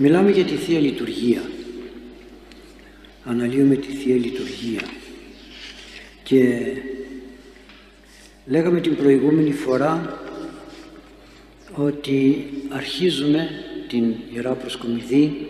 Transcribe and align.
Μιλάμε 0.00 0.30
για 0.30 0.44
τη 0.44 0.54
Θεία 0.54 0.80
Λειτουργία. 0.80 1.42
Αναλύουμε 3.24 3.76
τη 3.76 3.92
Θεία 3.92 4.14
Λειτουργία. 4.14 4.80
Και 6.22 6.72
λέγαμε 8.46 8.80
την 8.80 8.96
προηγούμενη 8.96 9.52
φορά 9.52 10.22
ότι 11.74 12.46
αρχίζουμε 12.68 13.48
την 13.88 14.14
Ιερά 14.34 14.52
Προσκομιδή 14.52 15.46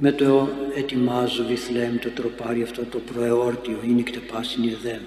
με 0.00 0.12
το 0.12 0.48
ετοιμάζω 0.76 1.46
Βιθλέμ, 1.46 1.98
το 1.98 2.10
τροπάρι 2.10 2.62
αυτό 2.62 2.84
το 2.84 2.98
προεόρτιο, 2.98 3.78
είναι 3.88 4.02
κτεπάσιν 4.02 4.62
Ιεδέμ. 4.62 5.02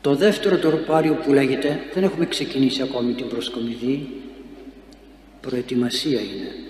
Το 0.00 0.14
δεύτερο 0.14 0.58
τροπάριο 0.58 1.14
που 1.14 1.32
λέγεται, 1.32 1.80
δεν 1.94 2.02
έχουμε 2.02 2.26
ξεκινήσει 2.26 2.82
ακόμη 2.82 3.12
την 3.12 3.28
προσκομιδή, 3.28 4.08
προετοιμασία 5.40 6.20
είναι. 6.20 6.66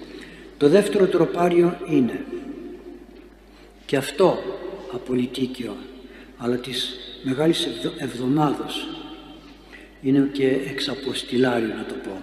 Το 0.59 0.69
δεύτερο 0.69 1.07
τροπάριο 1.07 1.79
είναι 1.91 2.25
και 3.87 3.97
αυτό 3.97 4.39
απολυτίκιο, 4.93 5.77
αλλά 6.39 6.57
της 6.57 6.97
Μεγάλης 7.23 7.69
Εβδομάδος 7.99 8.89
είναι 10.03 10.31
και 10.33 10.59
εξαποστηλάριο 10.71 11.75
να 11.75 11.85
το 11.85 11.95
πω. 11.95 12.23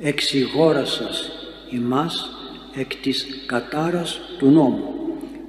Εξηγόρασας 0.00 1.30
ημάς 1.70 2.30
εκ 2.74 2.94
της 2.94 3.26
κατάρας 3.46 4.20
του 4.38 4.50
νόμου. 4.50 4.94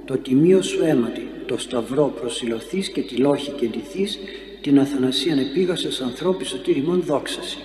Το 0.04 0.16
τιμίο 0.16 0.62
σου 0.62 0.84
αίματι, 0.84 1.28
το 1.46 1.58
σταυρό 1.58 2.14
προσιλωθείς 2.20 2.88
και 2.88 3.00
τη 3.00 3.16
λόχη 3.16 3.50
και 3.50 3.66
ντυθείς, 3.66 4.18
την 4.60 4.80
αθανασίαν 4.80 5.38
επίγασες 5.38 6.00
ανθρώπι 6.00 6.44
σωτήριμον 6.44 7.02
δόξαση. 7.02 7.58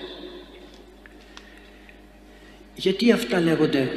Γιατί 2.74 3.12
αυτά 3.12 3.40
λέγονται 3.40 3.88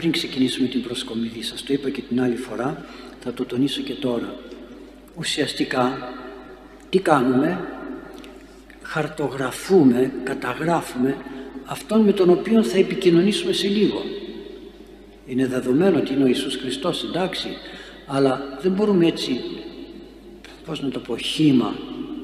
πριν 0.00 0.12
ξεκινήσουμε 0.12 0.68
την 0.68 0.82
προσκομιδή, 0.82 1.42
σας 1.42 1.62
το 1.62 1.72
είπα 1.72 1.90
και 1.90 2.00
την 2.00 2.20
άλλη 2.20 2.36
φορά, 2.36 2.84
θα 3.20 3.32
το 3.32 3.44
τονίσω 3.44 3.80
και 3.80 3.92
τώρα. 3.92 4.34
Ουσιαστικά, 5.16 6.12
τι 6.90 6.98
κάνουμε, 6.98 7.64
χαρτογραφούμε, 8.82 10.12
καταγράφουμε 10.22 11.16
αυτόν 11.64 12.00
με 12.00 12.12
τον 12.12 12.30
οποίο 12.30 12.62
θα 12.62 12.78
επικοινωνήσουμε 12.78 13.52
σε 13.52 13.68
λίγο. 13.68 14.02
Είναι 15.26 15.46
δεδομένο 15.46 15.98
ότι 15.98 16.12
είναι 16.12 16.24
ο 16.24 16.26
Ιησούς 16.26 16.56
Χριστός, 16.56 17.04
εντάξει, 17.04 17.48
αλλά 18.06 18.58
δεν 18.62 18.72
μπορούμε 18.72 19.06
έτσι, 19.06 19.40
πώς 20.64 20.82
να 20.82 20.88
το 20.88 20.98
πω, 20.98 21.16
χήμα 21.16 21.74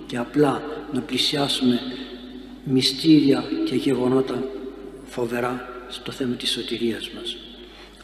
και 0.06 0.16
απλά 0.16 0.62
να 0.92 1.00
πλησιάσουμε 1.00 1.80
μυστήρια 2.64 3.44
και 3.64 3.74
γεγονότα 3.74 4.44
φοβερά 5.06 5.68
στο 5.88 6.12
θέμα 6.12 6.34
της 6.34 6.50
σωτηρίας 6.50 7.10
μας. 7.10 7.36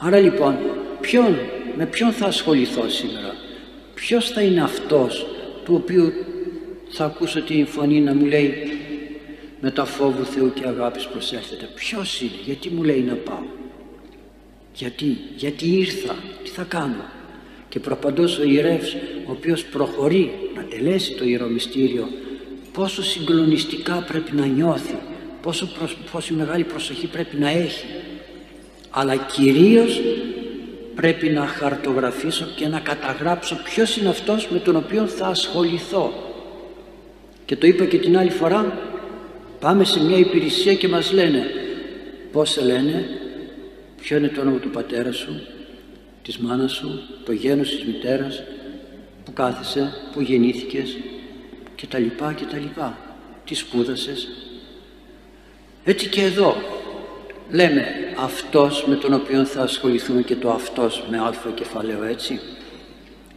Άρα 0.04 0.18
λοιπόν, 0.18 0.58
ποιον, 1.00 1.36
με 1.76 1.86
ποιον 1.86 2.12
θα 2.12 2.26
ασχοληθώ 2.26 2.88
σήμερα, 2.88 3.34
ποιος 3.94 4.30
θα 4.30 4.42
είναι 4.42 4.62
αυτός 4.62 5.26
του 5.64 5.74
οποίου 5.74 6.12
θα 6.88 7.04
ακούσω 7.04 7.42
την 7.42 7.66
φωνή 7.66 8.00
να 8.00 8.14
μου 8.14 8.24
λέει 8.24 8.54
με 9.60 9.70
τα 9.70 9.84
φόβου 9.84 10.24
Θεού 10.24 10.52
και 10.52 10.66
αγάπης 10.66 11.06
προσέλθετε. 11.06 11.68
Ποιος 11.74 12.20
είναι, 12.20 12.32
γιατί 12.44 12.68
μου 12.68 12.82
λέει 12.82 13.00
να 13.00 13.14
πάω; 13.14 13.42
Γιατί, 14.74 15.18
γιατί 15.36 15.68
ήρθα, 15.68 16.14
τι 16.44 16.50
θα 16.50 16.62
κάνω; 16.62 17.04
Και 17.68 17.80
προπαντός 17.80 18.38
ο 18.38 18.44
ιερεύς, 18.44 18.94
ο 19.26 19.30
οποίος 19.30 19.64
προχωρεί 19.64 20.32
να 20.56 20.62
τελέσει 20.62 21.14
το 21.14 21.24
ιερομυστήριο, 21.24 22.08
πόσο 22.72 23.02
συγκλονιστικά 23.02 24.04
πρέπει 24.08 24.36
να 24.36 24.46
νιώθει, 24.46 24.98
πόσο, 25.42 25.68
πόσο 26.12 26.34
μεγάλη 26.34 26.64
προσοχή 26.64 27.06
πρέπει 27.06 27.36
να 27.36 27.48
έχει. 27.48 27.84
Αλλά 28.94 29.16
κυρίως 29.16 30.00
πρέπει 30.94 31.28
να 31.28 31.46
χαρτογραφήσω 31.46 32.46
και 32.56 32.68
να 32.68 32.80
καταγράψω 32.80 33.60
ποιος 33.64 33.96
είναι 33.96 34.08
αυτός 34.08 34.48
με 34.48 34.58
τον 34.58 34.76
οποίο 34.76 35.06
θα 35.06 35.26
ασχοληθώ. 35.26 36.12
Και 37.44 37.56
το 37.56 37.66
είπα 37.66 37.84
και 37.84 37.98
την 37.98 38.18
άλλη 38.18 38.30
φορά, 38.30 38.78
πάμε 39.60 39.84
σε 39.84 40.04
μια 40.04 40.16
υπηρεσία 40.18 40.74
και 40.74 40.88
μας 40.88 41.12
λένε 41.12 41.46
πώς 42.32 42.50
σε 42.50 42.60
λένε, 42.64 43.08
ποιο 44.00 44.16
είναι 44.16 44.28
το 44.28 44.40
όνομα 44.40 44.58
του 44.58 44.70
πατέρα 44.70 45.12
σου, 45.12 45.40
της 46.22 46.38
μάνας 46.38 46.72
σου, 46.72 47.00
το 47.24 47.32
γένος 47.32 47.70
της 47.70 47.84
μητέρας, 47.84 48.42
που 49.24 49.32
κάθεσαι, 49.32 49.92
που 50.12 50.20
γεννήθηκες 50.20 50.96
και 51.74 51.86
τα 51.86 51.98
λοιπά 51.98 52.32
και 52.32 52.44
τα 52.44 52.56
λοιπά. 52.56 52.98
Τι 53.44 53.54
σπούδασες. 53.54 54.28
Έτσι 55.84 56.08
και 56.08 56.22
εδώ 56.22 56.56
λέμε 57.52 57.86
αυτός 58.16 58.84
με 58.86 58.96
τον 58.96 59.12
οποίο 59.12 59.44
θα 59.44 59.62
ασχοληθούμε 59.62 60.22
και 60.22 60.36
το 60.36 60.50
αυτός 60.50 61.04
με 61.10 61.18
αλφα 61.18 61.50
κεφαλαίο 61.50 62.04
έτσι. 62.04 62.40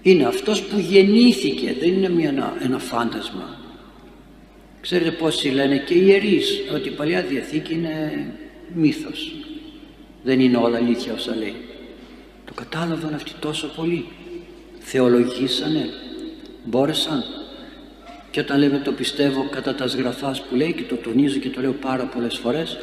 Είναι 0.02 0.26
αυτός 0.26 0.64
που 0.64 0.80
γεννήθηκε, 0.80 1.76
δεν 1.80 1.90
είναι 1.90 2.10
μια, 2.10 2.54
ένα 2.62 2.80
φάντασμα. 2.80 3.60
Ξέρετε 4.82 5.12
πόσοι 5.12 5.48
λένε 5.48 5.78
και 5.78 5.94
οι 5.94 6.06
ιερείς 6.06 6.62
ότι 6.74 6.88
η 6.88 6.92
Παλιά 6.92 7.22
Διαθήκη 7.22 7.74
είναι 7.74 8.26
μύθος. 8.74 9.36
Δεν 10.24 10.40
είναι 10.40 10.58
όλα 10.58 10.78
αλήθεια 10.78 11.14
όσα 11.14 11.36
λέει. 11.36 11.56
Το 12.46 12.54
κατάλαβαν 12.54 13.14
αυτοί 13.14 13.32
τόσο 13.40 13.68
πολύ. 13.76 14.06
Θεολογήσανε, 14.80 15.90
μπόρεσαν. 16.64 17.24
Και 18.32 18.40
όταν 18.40 18.60
λέμε 18.60 18.78
το 18.78 18.92
πιστεύω 18.92 19.48
κατά 19.52 19.76
τα 19.76 19.86
γραφάς 19.86 20.42
που 20.42 20.56
λέει 20.56 20.74
και 20.74 20.84
το 20.84 20.96
τονίζω 20.96 21.40
και 21.40 21.50
το 21.50 21.62
λέω 21.62 21.74
πάρα 21.74 22.04
πολλές 22.04 22.38
φορές, 22.38 22.78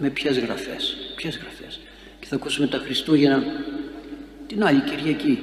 με 0.00 0.10
ποιες 0.10 0.38
γραφές, 0.38 0.96
ποιες 1.16 1.38
γραφές. 1.38 1.80
Και 2.20 2.26
θα 2.26 2.34
ακούσουμε 2.34 2.66
τα 2.66 2.78
Χριστούγεννα 2.78 3.42
την 4.46 4.64
άλλη 4.64 4.80
Κυριακή. 4.80 5.38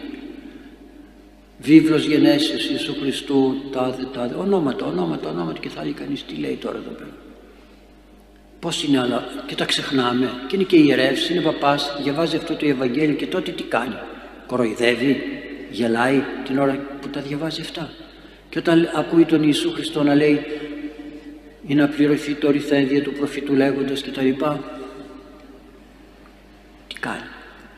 Βίβλος 1.60 2.06
γενέσεως 2.06 2.70
Ιησού 2.70 2.96
Χριστού, 3.02 3.56
τάδε, 3.72 4.08
τάδε, 4.14 4.36
ονόματα, 4.36 4.86
ονόματα, 4.86 5.30
ονόματα 5.30 5.60
και 5.60 5.70
θα 5.70 5.84
λέει 5.84 5.94
κανείς 5.94 6.26
τι 6.26 6.36
λέει 6.36 6.56
τώρα 6.56 6.78
εδώ 6.78 6.90
πέρα. 6.90 7.16
Πώς 8.60 8.84
είναι 8.84 9.00
άλλα 9.00 9.44
και 9.46 9.56
τα 9.56 9.66
ξεχνάμε 9.66 10.32
και 10.48 10.56
είναι 10.56 10.64
και 10.64 10.78
ιερεύς, 10.78 11.30
είναι 11.30 11.42
παπάς, 11.42 11.98
διαβάζει 12.04 12.36
αυτό 12.36 12.56
το 12.56 12.66
Ευαγγέλιο 12.66 13.16
και 13.16 13.28
τότε 13.28 13.52
τι 13.52 13.64
κάνει. 13.64 13.96
Κοροϊδεύει, 14.48 15.24
γελάει 15.70 16.24
την 16.46 16.60
ώρα 16.60 16.80
που 17.02 17.10
τα 17.10 17.22
διαβάζει 17.22 17.62
αυτά. 17.62 17.90
Και 18.50 18.60
όταν 18.60 18.90
ακούει 18.96 19.26
τον 19.26 19.44
Ιησού 19.44 19.72
Χριστό 19.72 20.04
να 20.04 20.16
λέει 20.16 20.46
ή 21.68 21.76
να 21.76 21.88
πληρωθεί 21.88 22.34
το 22.34 22.52
ρηθέδιο 22.52 23.02
του 23.02 23.12
προφήτου 23.12 23.56
λέγοντας 23.56 24.02
και 24.02 24.12
τα 24.12 24.22
λοιπά 24.22 24.80
τι 26.88 26.96
κάνει; 27.00 27.22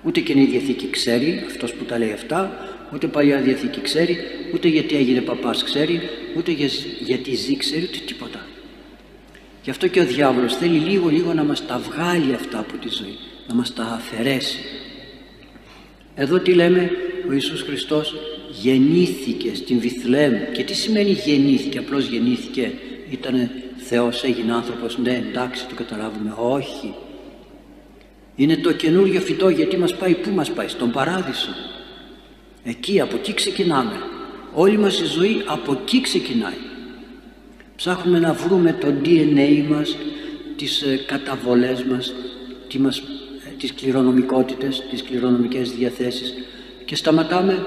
Ούτε 0.03 0.19
και 0.19 0.39
η 0.39 0.45
Διαθήκη 0.45 0.89
ξέρει 0.89 1.43
αυτός 1.45 1.73
που 1.73 1.83
τα 1.83 1.97
λέει 1.97 2.11
αυτά 2.11 2.67
ούτε 2.93 3.07
Παλιά 3.07 3.41
Διαθήκη 3.41 3.81
ξέρει 3.81 4.17
ούτε 4.53 4.67
γιατί 4.67 4.95
έγινε 4.95 5.21
παπάς 5.21 5.63
ξέρει 5.63 6.01
ούτε 6.37 6.51
γιατί 6.99 7.35
ζει 7.35 7.57
ξέρει 7.57 7.83
ούτε 7.83 7.97
τίποτα. 8.05 8.45
Γι' 9.63 9.69
αυτό 9.69 9.87
και 9.87 9.99
ο 9.99 10.05
διάβολος 10.05 10.55
θέλει 10.55 10.77
λίγο 10.77 11.09
λίγο 11.09 11.33
να 11.33 11.43
μας 11.43 11.67
τα 11.67 11.77
βγάλει 11.77 12.33
αυτά 12.33 12.59
από 12.59 12.77
τη 12.77 12.89
ζωή 12.89 13.17
να 13.47 13.55
μας 13.55 13.73
τα 13.73 13.83
αφαιρέσει. 13.83 14.59
Εδώ 16.15 16.39
τι 16.39 16.53
λέμε 16.53 16.91
ο 17.29 17.33
Ιησούς 17.33 17.61
Χριστός 17.61 18.15
γεννήθηκε 18.61 19.55
στην 19.55 19.79
Βιθλέμ. 19.79 20.33
Και 20.51 20.63
τι 20.63 20.73
σημαίνει 20.73 21.11
γεννήθηκε; 21.11 21.77
Απλώς 21.77 22.07
γεννήθηκε 22.07 22.71
ήταν 23.09 23.51
Θεός 23.91 24.23
έγινε 24.23 24.53
άνθρωπος. 24.53 24.97
Ναι 24.97 25.15
εντάξει 25.15 25.67
το 25.67 25.75
καταλάβουμε. 25.75 26.33
Όχι. 26.37 26.93
Είναι 28.35 28.57
το 28.57 28.71
καινούργιο 28.71 29.21
φυτό 29.21 29.49
γιατί 29.49 29.77
μας 29.77 29.95
πάει 29.95 30.15
πού 30.15 30.29
μας 30.29 30.51
πάει 30.51 30.67
στον 30.67 30.91
παράδεισο. 30.91 31.49
Εκεί 32.63 33.01
από 33.01 33.15
εκεί 33.15 33.33
ξεκινάμε. 33.33 33.93
Όλη 34.53 34.77
μας 34.77 34.99
η 34.99 35.05
ζωή 35.05 35.43
από 35.45 35.71
εκεί 35.71 36.01
ξεκινάει. 36.01 36.57
Ψάχνουμε 37.75 38.19
να 38.19 38.33
βρούμε 38.33 38.73
το 38.73 38.87
DNA 39.03 39.65
μας 39.69 39.97
τις 40.55 40.81
ε, 40.81 40.99
καταβολές 41.05 41.83
μας 41.83 42.13
τι 42.67 42.79
μας, 42.79 42.97
ε, 43.47 43.49
τις 43.57 43.73
κληρονομικότητες 43.73 44.83
τις 44.89 45.03
κληρονομικές 45.03 45.71
διαθέσεις. 45.71 46.33
Και 46.85 46.95
σταματάμε 46.95 47.65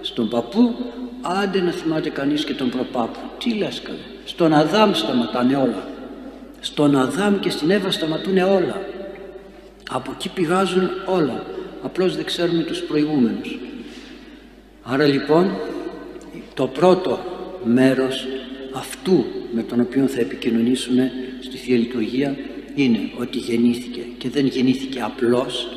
στον 0.00 0.28
παππού. 0.28 0.74
Άντε 1.20 1.60
να 1.60 1.70
θυμάται 1.70 2.10
κανείς 2.10 2.44
και 2.44 2.54
τον 2.54 2.70
προπάπου. 2.70 3.18
Τι 3.38 3.54
λες 3.54 3.80
καλέ; 3.80 4.11
Στον 4.32 4.52
Αδάμ 4.52 4.92
σταματάνε 4.92 5.56
όλα. 5.56 5.86
Στον 6.60 6.96
Αδάμ 6.96 7.38
και 7.38 7.50
στην 7.50 7.70
Εύα 7.70 7.90
σταματούν 7.90 8.38
όλα. 8.38 8.86
Από 9.90 10.10
εκεί 10.14 10.28
πηγάζουν 10.28 10.90
όλα. 11.06 11.44
Απλώς 11.82 12.16
δεν 12.16 12.24
ξέρουμε 12.24 12.62
τους 12.62 12.82
προηγούμενους. 12.82 13.58
Άρα 14.82 15.04
λοιπόν 15.04 15.50
το 16.54 16.66
πρώτο 16.66 17.18
μέρος 17.64 18.26
αυτού 18.72 19.24
με 19.52 19.62
τον 19.62 19.80
οποίο 19.80 20.06
θα 20.06 20.20
επικοινωνήσουμε 20.20 21.12
στη 21.40 21.56
Θεία 21.56 21.76
Λειτουργία 21.76 22.36
είναι 22.74 22.98
ότι 23.18 23.38
γεννήθηκε 23.38 24.00
και 24.18 24.30
δεν 24.30 24.46
γεννήθηκε 24.46 25.00
απλώς 25.00 25.68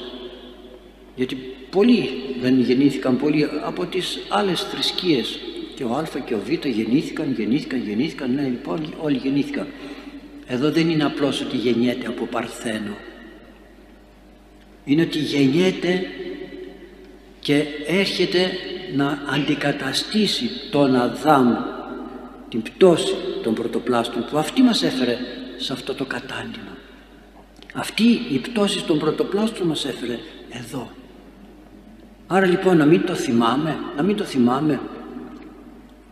γιατί 1.15 1.37
πολλοί 1.69 2.09
δεν 2.41 2.59
γεννήθηκαν 2.59 3.17
πολλοί 3.17 3.49
από 3.63 3.85
τις 3.85 4.19
άλλες 4.29 4.61
θρησκείες 4.61 5.39
και 5.75 5.83
ο 5.83 5.93
Α 5.95 6.03
και 6.25 6.33
ο 6.33 6.39
Β 6.45 6.49
γεννήθηκαν, 6.67 7.33
γεννήθηκαν, 7.37 7.79
γεννήθηκαν, 7.79 8.33
ναι 8.33 8.41
λοιπόν 8.41 8.93
όλοι 9.01 9.17
γεννήθηκαν. 9.17 9.67
Εδώ 10.47 10.71
δεν 10.71 10.89
είναι 10.89 11.03
απλώς 11.03 11.41
ότι 11.41 11.57
γεννιέται 11.57 12.07
από 12.07 12.25
παρθένο. 12.25 12.97
είναι 14.85 15.01
ότι 15.01 15.19
γεννιέται 15.19 16.05
και 17.39 17.63
έρχεται 17.87 18.51
να 18.95 19.19
αντικαταστήσει 19.29 20.49
τον 20.71 20.95
Αδάμ 20.95 21.53
την 22.49 22.61
πτώση 22.61 23.15
των 23.43 23.53
πρωτοπλάστων 23.53 24.25
που 24.29 24.37
αυτή 24.37 24.61
μας 24.61 24.83
έφερε 24.83 25.17
σε 25.57 25.73
αυτό 25.73 25.93
το 25.93 26.05
κατάντημα 26.05 26.77
αυτή 27.73 28.03
η 28.31 28.37
πτώση 28.37 28.83
των 28.83 28.99
πρωτοπλάστων 28.99 29.67
μας 29.67 29.85
έφερε 29.85 30.19
εδώ 30.49 30.89
άρα 32.27 32.45
λοιπόν 32.45 32.77
να 32.77 32.85
μην 32.85 33.05
το 33.05 33.13
θυμάμαι 33.13 33.77
να 33.95 34.03
μην 34.03 34.15
το 34.15 34.23
θυμάμαι 34.23 34.79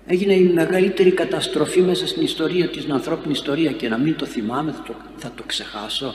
έγινε 0.05 0.33
η 0.33 0.43
μεγαλύτερη 0.43 1.11
καταστροφή 1.11 1.81
μέσα 1.81 2.07
στην 2.07 2.23
ιστορία 2.23 2.69
της 2.69 2.89
ανθρώπινη 2.89 3.33
ιστορία 3.33 3.71
και 3.71 3.89
να 3.89 3.97
μην 3.97 4.15
το 4.15 4.25
θυμάμαι 4.25 4.71
θα 4.71 4.83
το, 4.83 4.93
θα 5.17 5.31
το 5.35 5.43
ξεχάσω. 5.45 6.13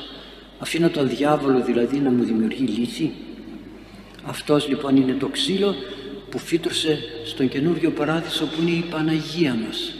Αφήνω 0.58 0.88
τον 0.88 1.08
διάβολο 1.08 1.62
δηλαδή 1.62 1.98
να 1.98 2.10
μου 2.10 2.24
δημιουργεί 2.24 2.64
λύθη. 2.64 3.12
Αυτός 4.24 4.68
λοιπόν 4.68 4.96
είναι 4.96 5.12
το 5.12 5.28
ξύλο 5.28 5.74
που 6.30 6.38
φύτρωσε 6.38 6.98
στον 7.24 7.48
καινούργιο 7.48 7.90
παράδεισο 7.90 8.44
που 8.44 8.62
είναι 8.62 8.70
η 8.70 8.84
Παναγία 8.90 9.54
μας. 9.54 9.92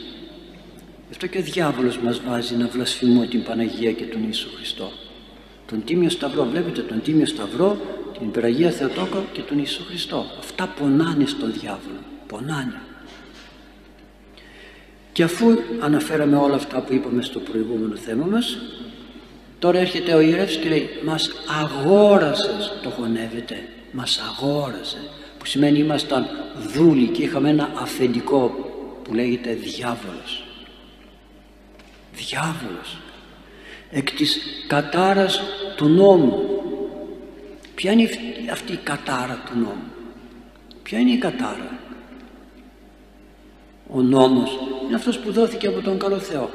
Γι' 1.07 1.11
αυτό 1.11 1.27
και 1.27 1.39
ο 1.39 1.43
διάβολος 1.43 1.99
μας 1.99 2.21
βάζει 2.29 2.55
να 2.55 2.67
βλασφημούμε 2.67 3.27
την 3.27 3.43
Παναγία 3.43 3.93
και 3.93 4.05
τον 4.05 4.23
Ιησού 4.25 4.49
Χριστό. 4.57 4.93
Τον 5.67 5.85
Τίμιο 5.85 6.11
Σταυρό 6.11 6.45
βλέπετε 6.45 6.81
τον 6.81 7.03
Τίμιο 7.03 7.27
Σταυρό 7.27 7.81
την 8.19 8.27
Υπεραγία 8.27 8.71
Θεοτόκο 8.71 9.25
και 9.33 9.41
τον 9.41 9.57
Ιησού 9.59 9.85
Χριστό. 9.85 10.25
Αυτά 10.39 10.75
πονάνε 10.79 11.27
στον 11.27 11.53
διάβολο 11.53 11.99
πονάνε 12.27 12.88
και 15.13 15.23
αφού 15.23 15.59
αναφέραμε 15.81 16.37
όλα 16.37 16.55
αυτά 16.55 16.81
που 16.81 16.93
είπαμε 16.95 17.23
στο 17.23 17.39
προηγούμενο 17.39 17.97
θέμα 17.97 18.27
μας 18.27 18.59
τώρα 19.59 19.79
έρχεται 19.79 20.15
ο 20.15 20.21
ιερεύς 20.21 20.57
και 20.57 20.69
λέει 20.69 20.89
μας 21.05 21.31
αγόρασες 21.63 22.73
το 22.83 22.91
χωνεύετε 22.91 23.69
μας 23.93 24.21
αγόρασες 24.29 25.11
που 25.39 25.47
σημαίνει 25.47 25.79
ήμασταν 25.79 26.27
δούλοι 26.75 27.07
και 27.07 27.23
είχαμε 27.23 27.51
ένα 27.51 27.71
αφεντικό 27.75 28.55
που 29.03 29.15
λέγεται 29.15 29.53
διάβολος 29.53 30.45
διάβολος 32.15 32.99
εκ 33.91 34.11
της 34.11 34.39
κατάρας 34.67 35.41
του 35.77 35.89
νόμου 35.89 36.43
ποια 37.75 37.93
είναι 37.93 38.09
αυτή 38.53 38.73
η 38.73 38.81
κατάρα 38.83 39.43
του 39.47 39.59
νόμου 39.59 39.89
ποια 40.89 40.99
είναι 40.99 41.11
η 41.11 41.19
κατάρα; 41.19 41.79
Ο 43.91 44.01
νόμος 44.01 44.59
είναι 44.89 44.97
αυτός 44.97 45.19
που 45.19 45.33
δόθηκε 45.33 45.67
από 45.67 45.81
τον 45.81 45.99
καλό 45.99 46.19
Θεό. 46.19 46.51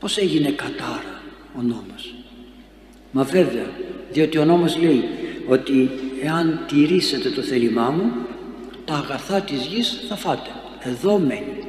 Πως 0.00 0.16
έγινε 0.16 0.50
κατάρα 0.50 1.22
ο 1.58 1.62
νόμος; 1.62 2.14
Μα 3.12 3.22
βέβαια 3.22 3.66
διότι 4.12 4.38
ο 4.38 4.44
νόμος 4.44 4.78
λέει 4.78 5.04
ότι 5.48 5.90
εάν 6.22 6.64
τηρήσετε 6.68 7.30
το 7.30 7.42
θέλημά 7.42 7.90
μου 7.90 8.12
τα 8.84 8.94
αγαθά 8.94 9.40
της 9.40 9.64
γης 9.64 10.04
θα 10.08 10.16
φάτε. 10.16 10.50
Εδώ 10.80 11.18
μένει. 11.18 11.64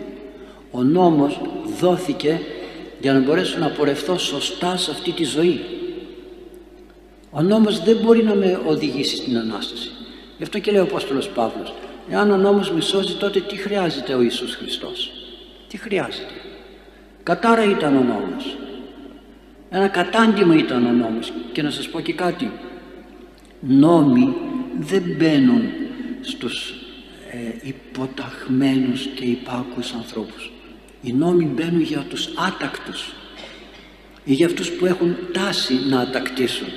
Ο 0.71 0.83
νόμος 0.83 1.41
δόθηκε 1.79 2.39
για 3.01 3.13
να 3.13 3.19
μπορέσω 3.19 3.59
να 3.59 3.69
πορευθώ 3.69 4.17
σωστά 4.17 4.77
σε 4.77 4.91
αυτή 4.91 5.11
τη 5.11 5.23
ζωή. 5.23 5.61
Ο 7.29 7.41
νόμος 7.41 7.83
δεν 7.83 7.97
μπορεί 7.97 8.23
να 8.23 8.35
με 8.35 8.61
οδηγήσει 8.65 9.15
στην 9.15 9.37
Ανάσταση. 9.37 9.89
Γι' 10.37 10.43
αυτό 10.43 10.59
και 10.59 10.71
λέει 10.71 10.79
ο 10.79 10.83
Απόστολος 10.83 11.29
Παύλος 11.29 11.73
εάν 12.09 12.31
ο 12.31 12.37
νόμος 12.37 12.71
με 12.71 12.81
σώζει 12.81 13.13
τότε 13.13 13.39
τι 13.39 13.55
χρειάζεται 13.55 14.13
ο 14.13 14.21
Ιησούς 14.21 14.55
Χριστός; 14.55 15.11
Τι 15.73 15.79
χρειάζεται. 15.79 16.33
Κατάρα 17.23 17.63
ήταν 17.63 17.95
ο 17.95 18.03
νόμος. 18.03 18.57
Ένα 19.69 19.87
κατάντημα 19.87 20.55
ήταν 20.55 20.85
ο 20.85 20.91
νόμος. 20.91 21.33
Και 21.51 21.61
να 21.61 21.69
σας 21.69 21.89
πω 21.89 21.99
και 21.99 22.13
κάτι. 22.13 22.51
Νόμοι 23.59 24.35
δεν 24.79 25.03
μπαίνουν 25.17 25.61
στους 26.21 26.69
ε, 27.31 27.67
υποταχμένους 27.67 29.07
και 29.15 29.25
υπάκους 29.25 29.93
ανθρώπους. 29.93 30.51
Οι 31.01 31.13
νόμοι 31.13 31.45
μπαίνουν 31.45 31.81
για 31.81 32.05
τους 32.09 32.29
άτακτους 32.47 33.13
ή 34.23 34.33
για 34.33 34.45
αυτούς 34.45 34.71
που 34.71 34.85
έχουν 34.85 35.15
τάση 35.31 35.73
να 35.89 35.99
ατακτήσουν. 35.99 36.67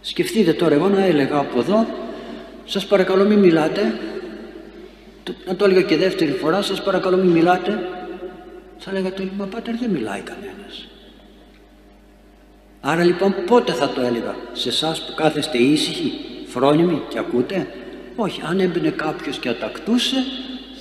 Σκεφτείτε 0.00 0.52
τώρα 0.52 0.74
εγώ 0.74 0.88
να 0.88 1.04
έλεγα 1.04 1.38
από 1.38 1.58
εδώ 1.58 1.86
σας 2.64 2.86
παρακαλώ 2.86 3.24
μην 3.24 3.38
μιλάτε 3.38 4.00
να 5.46 5.56
το 5.56 5.64
έλεγα 5.64 5.82
και 5.82 5.96
δεύτερη 5.96 6.32
φορά 6.32 6.62
σας 6.62 6.82
παρακαλώ 6.82 7.16
μην 7.16 7.30
μιλάτε. 7.30 7.78
Θα 8.78 8.92
λέγατε 8.92 9.30
μα 9.36 9.46
πάτερ 9.46 9.76
δεν 9.76 9.90
μιλάει 9.90 10.20
κανένας 10.20 10.88
άρα 12.80 13.04
λοιπόν 13.04 13.34
πότε 13.46 13.72
θα 13.72 13.88
το 13.88 14.00
έλεγα 14.00 14.34
σε 14.52 14.68
εσάς 14.68 15.06
που 15.06 15.14
κάθεστε 15.14 15.58
ήσυχοι 15.58 16.12
φρόνιμοι 16.46 17.02
και 17.08 17.18
ακούτε; 17.18 17.66
Όχι 18.16 18.40
αν 18.44 18.60
έμπαινε 18.60 18.90
κάποιος 18.90 19.38
και 19.38 19.48
ατακτούσε 19.48 20.16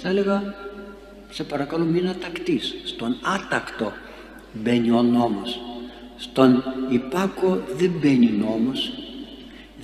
θα 0.01 0.09
έλεγα 0.09 0.55
σε 1.29 1.43
παρακαλώ 1.43 1.85
μην 1.85 2.07
ατακτείς 2.07 2.75
στον 2.83 3.17
άτακτο 3.21 3.93
μπαίνει 4.53 4.91
ο 4.91 5.01
νόμος. 5.01 5.61
Στον 6.17 6.63
υπάκο 6.89 7.61
δεν 7.77 7.91
μπαίνει 8.01 8.31
νόμος. 8.31 8.91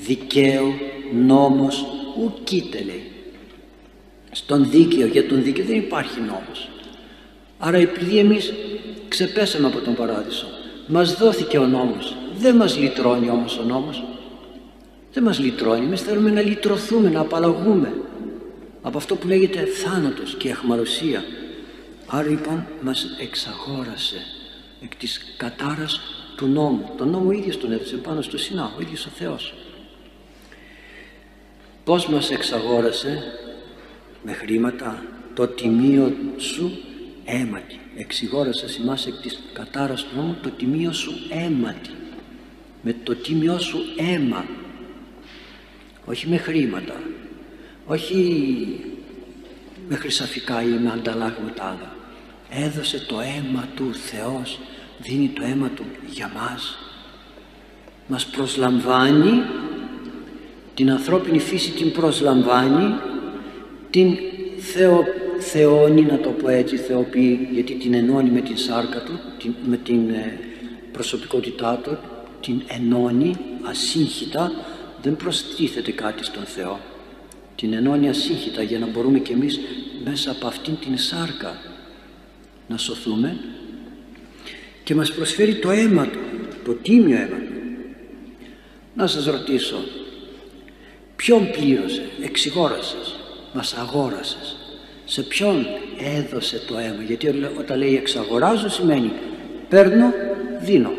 Δικαίο 0.05 0.73
νόμος 1.13 1.85
ουκείται 2.23 2.83
λέει 2.83 3.14
στον 4.35 4.69
δίκαιο 4.69 5.07
για 5.07 5.27
τον 5.27 5.43
δίκαιο 5.43 5.65
δεν 5.65 5.77
υπάρχει 5.77 6.19
νόμος. 6.19 6.69
Άρα 7.57 7.77
επειδή 7.77 8.17
εμείς 8.17 8.53
ξεπέσαμε 9.07 9.67
από 9.67 9.79
τον 9.79 9.95
παράδεισο 9.95 10.45
μας 10.87 11.13
δόθηκε 11.13 11.57
ο 11.57 11.67
νόμος 11.67 12.15
δεν 12.37 12.55
μας 12.55 12.77
λυτρώνει 12.77 13.29
όμως 13.29 13.57
ο 13.57 13.63
νόμος. 13.63 14.03
Δεν 15.13 15.23
μας 15.23 15.39
λυτρώνει 15.39 15.85
εμείς 15.85 16.01
θέλουμε 16.01 16.31
να 16.31 16.41
λυτρωθούμε 16.41 17.09
να 17.09 17.19
απαλλαγούμε 17.19 17.93
από 18.81 18.97
αυτό 18.97 19.15
που 19.15 19.27
λέγεται 19.27 19.65
θάνατος 19.65 20.35
και 20.35 20.51
αχμαρωσία. 20.51 21.23
Άρα 22.07 22.27
λοιπόν 22.29 22.67
μας 22.81 23.05
εξαγόρασε 23.21 24.15
εκ 24.83 24.95
της 24.95 25.35
κατάρας 25.38 25.99
του 26.38 26.45
νόμου. 26.47 26.89
Τον 26.97 27.09
νόμο 27.09 27.31
ίδιος 27.31 27.57
τον 27.57 27.71
έδωσε 27.71 27.95
πάνω 27.95 28.21
στο 28.21 28.38
Σινά 28.38 28.73
ο 28.77 28.81
ίδιος 28.81 29.05
ο 29.05 29.09
Θεός. 29.15 29.53
Πως 31.83 32.07
μας 32.07 32.31
εξαγόρασε; 32.31 33.23
Με 34.25 34.33
χρήματα 34.33 35.04
το 35.33 35.48
τιμίο 35.48 36.13
σου 36.38 36.77
αίματι. 37.25 37.80
Εξηγόρασες 37.98 38.75
ημάς 38.75 39.07
εκ 39.07 39.13
της 39.22 39.39
κατάρας 39.54 40.04
του 40.04 40.16
νόμου 40.16 40.38
το 40.42 40.50
τιμίο 40.50 40.94
σου 40.94 41.12
αίματι. 41.30 41.89
Με 42.81 42.95
το 43.04 43.16
τίμιό 43.16 43.60
σου 43.60 43.77
αίμα. 43.98 44.45
Όχι 46.06 46.27
με 46.27 46.38
χρήματα. 46.38 46.94
Όχι 47.86 48.79
με 49.89 49.96
χρυσαφικά 49.96 50.62
ή 50.62 50.67
με 50.67 50.91
ανταλλάγματα. 50.91 51.63
Άλλα 51.63 51.96
έδωσε 52.50 53.05
το 53.08 53.20
αίμα 53.20 53.67
του 53.75 53.94
Θεός 53.94 54.60
δίνει 54.98 55.27
το 55.27 55.44
αίμα 55.44 55.70
του 55.70 55.86
για 56.10 56.32
μας. 56.36 56.77
Μας 58.08 58.25
προσλαμβάνει 58.25 59.41
την 60.74 60.91
ανθρώπινη 60.91 61.39
φύση 61.39 61.72
την 61.72 61.91
προσλαμβάνει 61.91 62.96
την 63.89 64.18
θεο, 64.58 65.04
θεώνει 65.39 66.01
να 66.01 66.18
το 66.18 66.30
πω 66.30 66.50
έτσι 66.50 66.77
θεοποιεί 66.77 67.48
γιατί 67.51 67.74
την 67.74 67.94
ενώνει 67.94 68.30
με 68.30 68.42
την 68.42 68.58
σάρκα 68.58 69.04
του 69.04 69.20
την, 69.38 69.54
με 69.65 69.77
την 69.77 70.10
ε, 70.10 70.39
προσωπικότητά 70.92 71.80
του 71.84 71.98
την 72.42 72.62
ενώνει 72.68 73.36
ασύγχυτα 73.63 74.51
δεν 75.01 75.15
προστίθεται 75.15 75.92
κάτι 75.92 76.24
στον 76.24 76.44
Θεό. 76.44 76.80
Την 77.56 77.74
ενώνει 77.74 78.10
ασύγχυτα 78.10 78.62
για 78.62 78.80
να 78.80 78.88
μπορούμε 78.88 79.20
κι 79.20 79.32
εμείς 79.32 79.60
μέσα 80.04 80.32
από 80.32 80.48
αυτήν 80.48 80.77
την 80.80 80.98
σάρκα 80.98 81.62
να 82.68 82.77
σωθούμε 82.77 83.38
και 84.84 84.96
μας 84.96 85.13
προσφέρει 85.13 85.56
το 85.56 85.72
αίμα 85.72 86.08
του 86.08 86.20
το 86.65 86.74
τίμιο 86.74 87.18
αίμα 87.18 87.38
του. 87.38 87.54
Να 88.96 89.08
σας 89.08 89.25
ρωτήσω 89.25 89.77
ποιον 91.15 91.51
πλήρωσε 91.51 92.10
εξηγόρασες; 92.22 93.14
Μας 93.55 93.74
αγόρασες. 93.74 94.57
Σε 95.05 95.21
ποιον 95.21 95.65
έδωσε 96.17 96.62
το 96.67 96.77
αίμα; 96.77 97.01
Γιατί 97.07 97.27
όταν 97.59 97.77
λέει 97.77 97.95
εξαγοράζω 97.95 98.69
σημαίνει 98.69 99.12
παίρνω 99.69 100.13
δίνω 100.62 100.91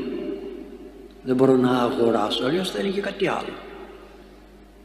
δεν 1.22 1.34
μπορώ 1.36 1.56
να 1.56 1.78
αγοράσω 1.78 2.44
αλλιώς 2.44 2.70
θα 2.70 2.78
έλεγε 2.78 3.00
κάτι 3.00 3.28
άλλο. 3.28 3.54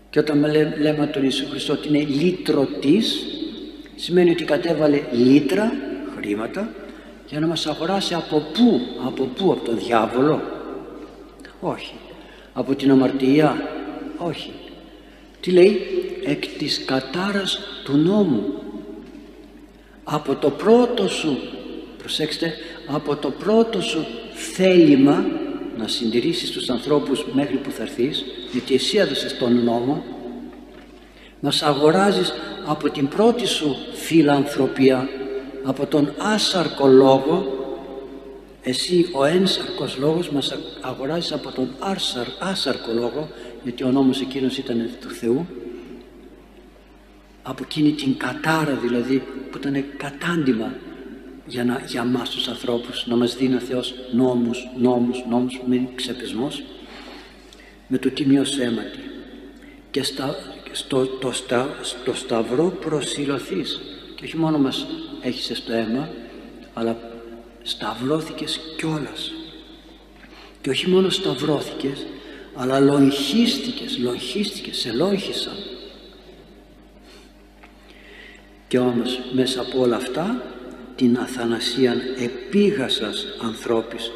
Και 0.09 0.19
όταν 0.19 0.45
λέμε 0.81 1.07
τον 1.07 1.21
Ιησού 1.23 1.47
Χριστό 1.49 1.73
ότι 1.73 1.87
είναι 1.87 2.03
λύτρωτης 2.03 3.25
σημαίνει 3.95 4.29
ότι 4.29 4.43
κατέβαλε 4.43 5.01
λίτρα 5.11 5.71
χρήματα 6.17 6.69
για 7.27 7.39
να 7.39 7.47
μας 7.47 7.67
αγοράσει 7.67 8.13
από 8.13 8.37
πού, 8.53 8.81
από 9.05 9.23
πού, 9.23 9.51
από 9.51 9.65
τον 9.65 9.77
διάβολο; 9.77 10.41
Όχι, 11.59 11.93
από 12.53 12.75
την 12.75 12.91
αμαρτία; 12.91 13.61
Όχι 14.17 14.51
τι 15.41 15.51
λέει; 15.51 15.81
Εκ 16.25 16.47
της 16.47 16.85
κατάρας 16.85 17.59
του 17.83 17.97
νόμου. 17.97 18.61
Από 20.03 20.35
το 20.35 20.49
πρώτο 20.49 21.07
σου 21.07 21.37
προσέξτε 21.97 22.53
από 22.87 23.15
το 23.15 23.29
πρώτο 23.29 23.81
σου 23.81 24.05
θέλημα 24.33 25.25
να 25.77 25.87
συντηρήσεις 25.87 26.51
τους 26.51 26.69
ανθρώπους 26.69 27.25
μέχρι 27.33 27.55
που 27.55 27.71
θα 27.71 27.83
έρθεις 27.83 28.25
γιατί 28.51 28.73
εσύ 28.73 28.97
έδωσες 28.97 29.37
τον 29.37 29.63
νόμο 29.63 30.03
μας 31.39 31.61
αγοράζεις 31.61 32.33
από 32.65 32.89
την 32.89 33.07
πρώτη 33.07 33.47
σου 33.47 33.75
φιλανθρωπία 33.93 35.09
από 35.63 35.85
τον 35.85 36.13
άσαρκο 36.17 36.87
λόγο 36.87 37.57
εσύ 38.61 39.09
ο 39.11 39.25
ένσαρκος 39.25 39.97
λόγος 39.97 40.29
μας 40.29 40.55
αγοράζεις 40.81 41.31
από 41.31 41.51
τον 41.51 41.69
άσαρ, 41.79 42.25
άσαρκο 42.39 42.91
λόγο 42.93 43.29
γιατί 43.63 43.83
ο 43.83 43.91
νόμος 43.91 44.21
εκείνος 44.21 44.57
ήταν 44.57 44.89
του 45.01 45.09
Θεού. 45.09 45.47
Από 47.43 47.63
εκείνη 47.63 47.91
την 47.91 48.17
κατάρα 48.17 48.75
δηλαδή 48.75 49.23
που 49.51 49.57
ήταν 49.57 49.85
κατάντημα 49.97 50.73
για, 51.45 51.63
να, 51.63 51.83
για 51.87 52.03
μας 52.03 52.29
τους 52.29 52.47
ανθρώπους 52.47 53.07
να 53.07 53.15
μας 53.15 53.35
δίνει 53.35 53.55
ο 53.55 53.59
Θεός 53.59 53.93
νόμους, 54.11 54.67
νόμους, 54.77 55.25
νόμους 55.29 55.61
με 55.65 55.89
ξεπεσμός. 55.95 56.63
Με 57.87 57.97
το 57.97 58.09
τιμίο 58.09 58.43
αίματι. 58.61 58.99
Και 59.91 60.03
στα, 60.03 60.35
στο, 60.71 61.05
το, 61.05 61.31
στα, 61.31 61.77
στο 61.81 62.13
σταυρό 62.13 62.77
προσιλωθείς. 62.79 63.81
Και 64.15 64.23
όχι 64.23 64.37
μόνο 64.37 64.57
μας 64.57 64.87
έχεις 65.21 65.57
στο 65.57 65.73
αίμα 65.73 66.09
αλλά 66.73 66.97
σταυρώθηκες 67.61 68.59
κιόλας. 68.77 69.31
Και 70.61 70.69
όχι 70.69 70.89
μόνο 70.89 71.09
σταυρώθηκες 71.09 72.05
αλλά 72.55 72.79
λογχίστηκες, 72.79 73.97
λογχίστηκες, 73.97 74.77
σε 74.77 74.91
λόγχισαν 74.91 75.57
και 78.67 78.79
όμως 78.79 79.19
μέσα 79.31 79.61
από 79.61 79.81
όλα 79.81 79.95
αυτά 79.95 80.43
την 80.95 81.17
αθανασίαν 81.17 82.01
επίγασας 82.19 83.25
ανθρώπης 83.41 84.11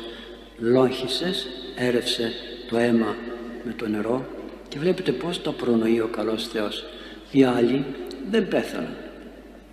λόγχισες, 0.57 1.47
έρευσε 1.75 2.31
το 2.69 2.77
αίμα 2.77 3.15
με 3.63 3.73
το 3.73 3.87
νερό 3.87 4.25
και 4.67 4.79
βλέπετε 4.79 5.11
πως 5.11 5.41
το 5.41 5.51
προνοεί 5.51 5.99
ο 5.99 6.07
καλός 6.07 6.47
Θεός. 6.47 6.83
Οι 7.31 7.43
άλλοι 7.43 7.85
δεν 8.29 8.47
πέθαναν 8.47 8.95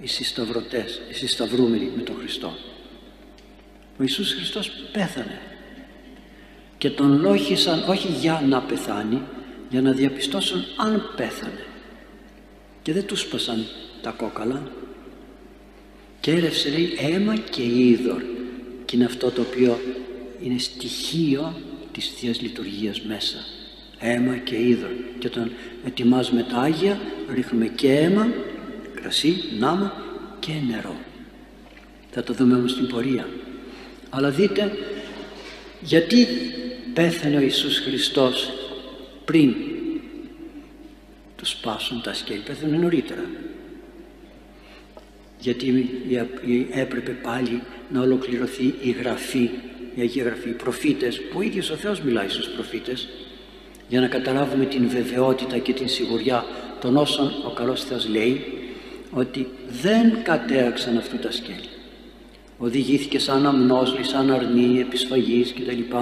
οι 0.00 0.06
συσταυρωτές, 0.06 1.00
οι 1.10 1.14
συσταυρούμενοι 1.14 1.92
με 1.96 2.02
τον 2.02 2.16
Χριστό. 2.18 2.54
Ο 3.98 4.02
Ιησούς 4.02 4.32
Χριστός 4.34 4.70
πέθανε 4.92 5.40
και 6.82 6.90
τον 6.90 7.20
λόγχισαν 7.20 7.84
όχι 7.88 8.08
για 8.20 8.42
να 8.48 8.60
πεθάνει 8.60 9.22
για 9.70 9.82
να 9.82 9.92
διαπιστώσουν 9.92 10.64
αν 10.76 11.12
πέθανε. 11.16 11.66
Και 12.82 12.92
δεν 12.92 13.06
τους 13.06 13.20
σπασαν 13.20 13.66
τα 14.02 14.10
κόκαλα. 14.10 14.62
Και 16.20 16.30
έρευσε 16.30 16.68
λέει 16.68 16.96
αίμα 16.98 17.36
και 17.36 17.62
είδωρ. 17.62 18.22
Και 18.84 18.96
είναι 18.96 19.04
αυτό 19.04 19.30
το 19.30 19.40
οποίο 19.40 19.80
είναι 20.42 20.58
στοιχείο 20.58 21.60
της 21.92 22.12
Θείας 22.16 22.40
Λειτουργίας 22.40 23.00
μέσα. 23.00 23.36
Αίμα 23.98 24.36
και 24.36 24.60
είδωρ. 24.62 24.90
Και 25.18 25.26
όταν 25.26 25.52
ετοιμάζουμε 25.86 26.42
τα 26.42 26.56
Άγια 26.56 27.00
ρίχνουμε 27.34 27.66
και 27.66 27.92
αίμα 27.92 28.28
κρασί, 28.94 29.44
νάμα 29.58 29.92
και 30.40 30.52
νερό. 30.70 30.96
Θα 32.10 32.22
το 32.22 32.32
δούμε 32.32 32.54
όμως 32.54 32.70
στην 32.70 32.86
πορεία. 32.86 33.28
Αλλά 34.10 34.30
δείτε 34.30 34.72
γιατί 35.80 36.26
πέθανε 36.94 37.36
ο 37.36 37.40
Ιησούς 37.40 37.78
Χριστός 37.78 38.52
πριν 39.24 39.54
τους 41.36 41.50
σπάσουν 41.50 42.02
τα 42.02 42.14
σκέλη. 42.14 42.40
Πέθανε 42.40 42.76
νωρίτερα. 42.76 43.24
Γιατί 45.38 45.90
έπρεπε 46.72 47.10
πάλι 47.10 47.62
να 47.92 48.00
ολοκληρωθεί 48.00 48.74
η 48.82 48.90
γραφή 48.90 49.50
η 49.94 50.00
Αγία 50.00 50.24
Γραφή, 50.24 50.48
οι 50.48 50.52
προφήτες 50.52 51.20
που 51.20 51.38
ο 51.38 51.42
ίδιος 51.42 51.70
ο 51.70 51.74
Θεός 51.74 52.00
μιλάει 52.00 52.28
στους 52.28 52.48
προφήτες 52.48 53.08
για 53.88 54.00
να 54.00 54.06
καταλάβουμε 54.06 54.64
την 54.64 54.88
βεβαιότητα 54.88 55.58
και 55.58 55.72
την 55.72 55.88
σιγουριά 55.88 56.44
των 56.80 56.96
όσων 56.96 57.32
ο 57.46 57.50
καλός 57.50 57.84
Θεός 57.84 58.08
λέει 58.08 58.44
ότι 59.10 59.48
δεν 59.82 60.22
κατέαξαν 60.22 60.96
αυτού 60.96 61.18
τα 61.18 61.30
σκέλη. 61.30 61.68
Οδηγήθηκε 62.58 63.18
σαν 63.18 63.46
αμνόσλη, 63.46 64.04
σαν 64.04 64.30
αρνή, 64.30 64.80
επισφαγής 64.80 65.52
κτλ. 65.52 65.96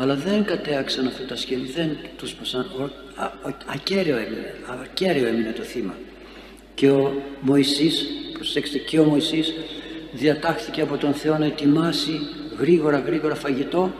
Αλλά 0.00 0.14
δεν 0.14 0.44
κατέαξαν 0.44 1.06
αυτά 1.06 1.24
τα 1.24 1.36
σκέλη, 1.36 1.66
δεν 1.66 1.96
τους 2.16 2.34
πασαν, 2.34 2.66
ακέραιο 3.66 4.16
έμεινε, 4.16 4.54
ακέραιο 4.82 5.26
έμεινε 5.26 5.52
το 5.52 5.62
θύμα. 5.62 5.94
Και 6.74 6.90
ο 6.90 7.22
Μωυσής, 7.40 8.06
προσέξτε 8.32 8.78
και 8.78 8.98
ο 8.98 9.04
Μωυσής 9.04 9.54
διατάχθηκε 10.12 10.80
από 10.80 10.96
τον 10.96 11.14
Θεό 11.14 11.38
να 11.38 11.44
ετοιμάσει 11.44 12.20
γρήγορα 12.58 12.98
γρήγορα 12.98 13.34
φαγητό 13.34 13.92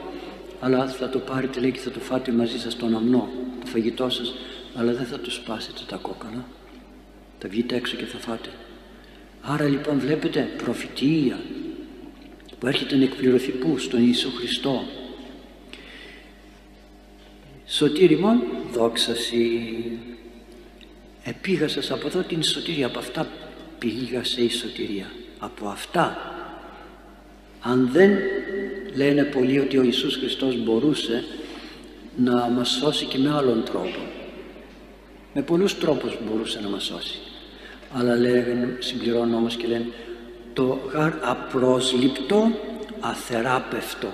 αλλά 0.59 0.87
θα 0.87 1.09
το 1.09 1.19
πάρετε 1.19 1.59
λέει 1.59 1.71
και 1.71 1.79
θα 1.79 1.91
το 1.91 1.99
φάτε 1.99 2.31
μαζί 2.31 2.59
σας 2.59 2.75
τον 2.75 2.95
αμνό, 2.95 3.29
το 3.59 3.65
φαγητό 3.65 4.09
σας 4.09 4.33
αλλά 4.75 4.93
δεν 4.93 5.05
θα 5.05 5.19
το 5.19 5.31
σπάσετε 5.31 5.81
τα 5.87 5.95
κόκκαλα 5.95 6.45
θα 7.39 7.49
βγείτε 7.49 7.75
έξω 7.75 7.95
και 7.95 8.05
θα 8.05 8.17
φάτε. 8.17 8.49
Άρα 9.41 9.67
λοιπόν 9.67 9.99
βλέπετε 9.99 10.49
προφητεία 10.63 11.39
που 12.59 12.67
έρχεται 12.67 12.95
να 12.95 13.03
εκπληρωθεί 13.03 13.51
πού; 13.51 13.77
Στον 13.77 14.05
Ιησού 14.05 14.31
Χριστό 14.31 14.83
σωτήρι 17.69 18.15
μου 18.15 18.41
δόξαση 18.71 19.73
επίγασας 21.23 21.91
από 21.91 22.07
εδώ 22.07 22.21
την 22.21 22.43
σωτήρια 22.43 22.85
από 22.85 22.99
αυτά 22.99 23.27
πήγασε 23.79 24.41
η 24.41 24.49
σωτηρία. 24.49 25.11
Από 25.39 25.67
αυτά. 25.67 26.17
Αν 27.61 27.89
δεν 27.91 28.11
λένε 28.95 29.23
πολλοί 29.23 29.59
ότι 29.59 29.77
ο 29.77 29.83
Ιησούς 29.83 30.15
Χριστός 30.15 30.63
μπορούσε 30.63 31.23
να 32.15 32.49
μας 32.49 32.69
σώσει 32.69 33.05
και 33.05 33.17
με 33.17 33.33
άλλον 33.33 33.63
τρόπο. 33.63 33.99
Με 35.33 35.41
πολλούς 35.41 35.77
τρόπους 35.77 36.17
μπορούσε 36.25 36.59
να 36.61 36.69
μας 36.69 36.83
σώσει. 36.83 37.19
Αλλά 37.93 38.15
λέγανε, 38.15 38.77
συμπληρώνουν 38.79 39.33
όμως 39.33 39.55
και 39.55 39.67
λένε 39.67 39.85
το 40.53 40.79
γαρ 40.91 41.13
απρόσληπτο 41.21 42.51
αθεράπευτο. 42.99 44.07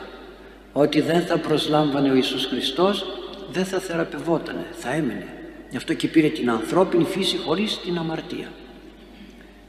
Ότι 0.74 1.02
δεν 1.02 1.22
θα 1.26 1.38
προσλάμβανε 1.38 2.12
ο 2.12 2.16
Ιησούς 2.16 2.46
Χριστός 2.46 3.06
δεν 3.52 3.66
θα 3.66 3.80
θεραπευότανε, 3.80 4.66
θα 4.72 4.94
έμενε. 4.94 5.28
Γι' 5.70 5.78
αυτό 5.78 5.94
και 5.94 6.08
πήρε 6.08 6.28
την 6.28 6.50
ανθρώπινη 6.50 7.04
φύση 7.04 7.38
χωρίς 7.38 7.80
την 7.80 7.98
αμαρτία. 7.98 8.52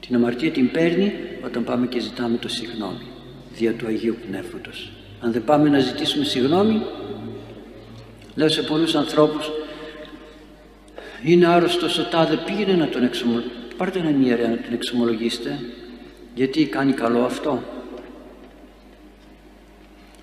Την 0.00 0.14
αμαρτία 0.14 0.50
την 0.50 0.70
παίρνει 0.70 1.12
όταν 1.44 1.64
πάμε 1.64 1.86
και 1.86 2.00
ζητάμε 2.00 2.36
το 2.36 2.48
συγγνώμη 2.48 3.06
δια 3.52 3.72
του 3.72 3.86
Αγίου 3.86 4.16
Πνεύματος. 4.28 4.92
Αν 5.20 5.32
δεν 5.32 5.44
πάμε 5.44 5.68
να 5.68 5.78
ζητήσουμε 5.78 6.24
συγγνώμη 6.24 6.82
λέω 8.34 8.48
σε 8.48 8.62
πολλούς 8.62 8.94
ανθρώπους 8.94 9.50
είναι 11.24 11.46
άρρωστος 11.46 11.98
ο 11.98 12.04
τάδε 12.04 12.36
πήγαινε 12.36 12.72
να 12.72 12.88
τον 12.88 13.02
εξομολογήσετε 13.02 13.74
πάρτε 13.76 13.98
έναν 13.98 14.22
ιερέα 14.22 14.48
να 14.48 14.56
τον 14.56 14.72
εξομολογήσετε 14.72 15.58
γιατί 16.34 16.66
κάνει 16.66 16.92
καλό 16.92 17.24
αυτό 17.24 17.62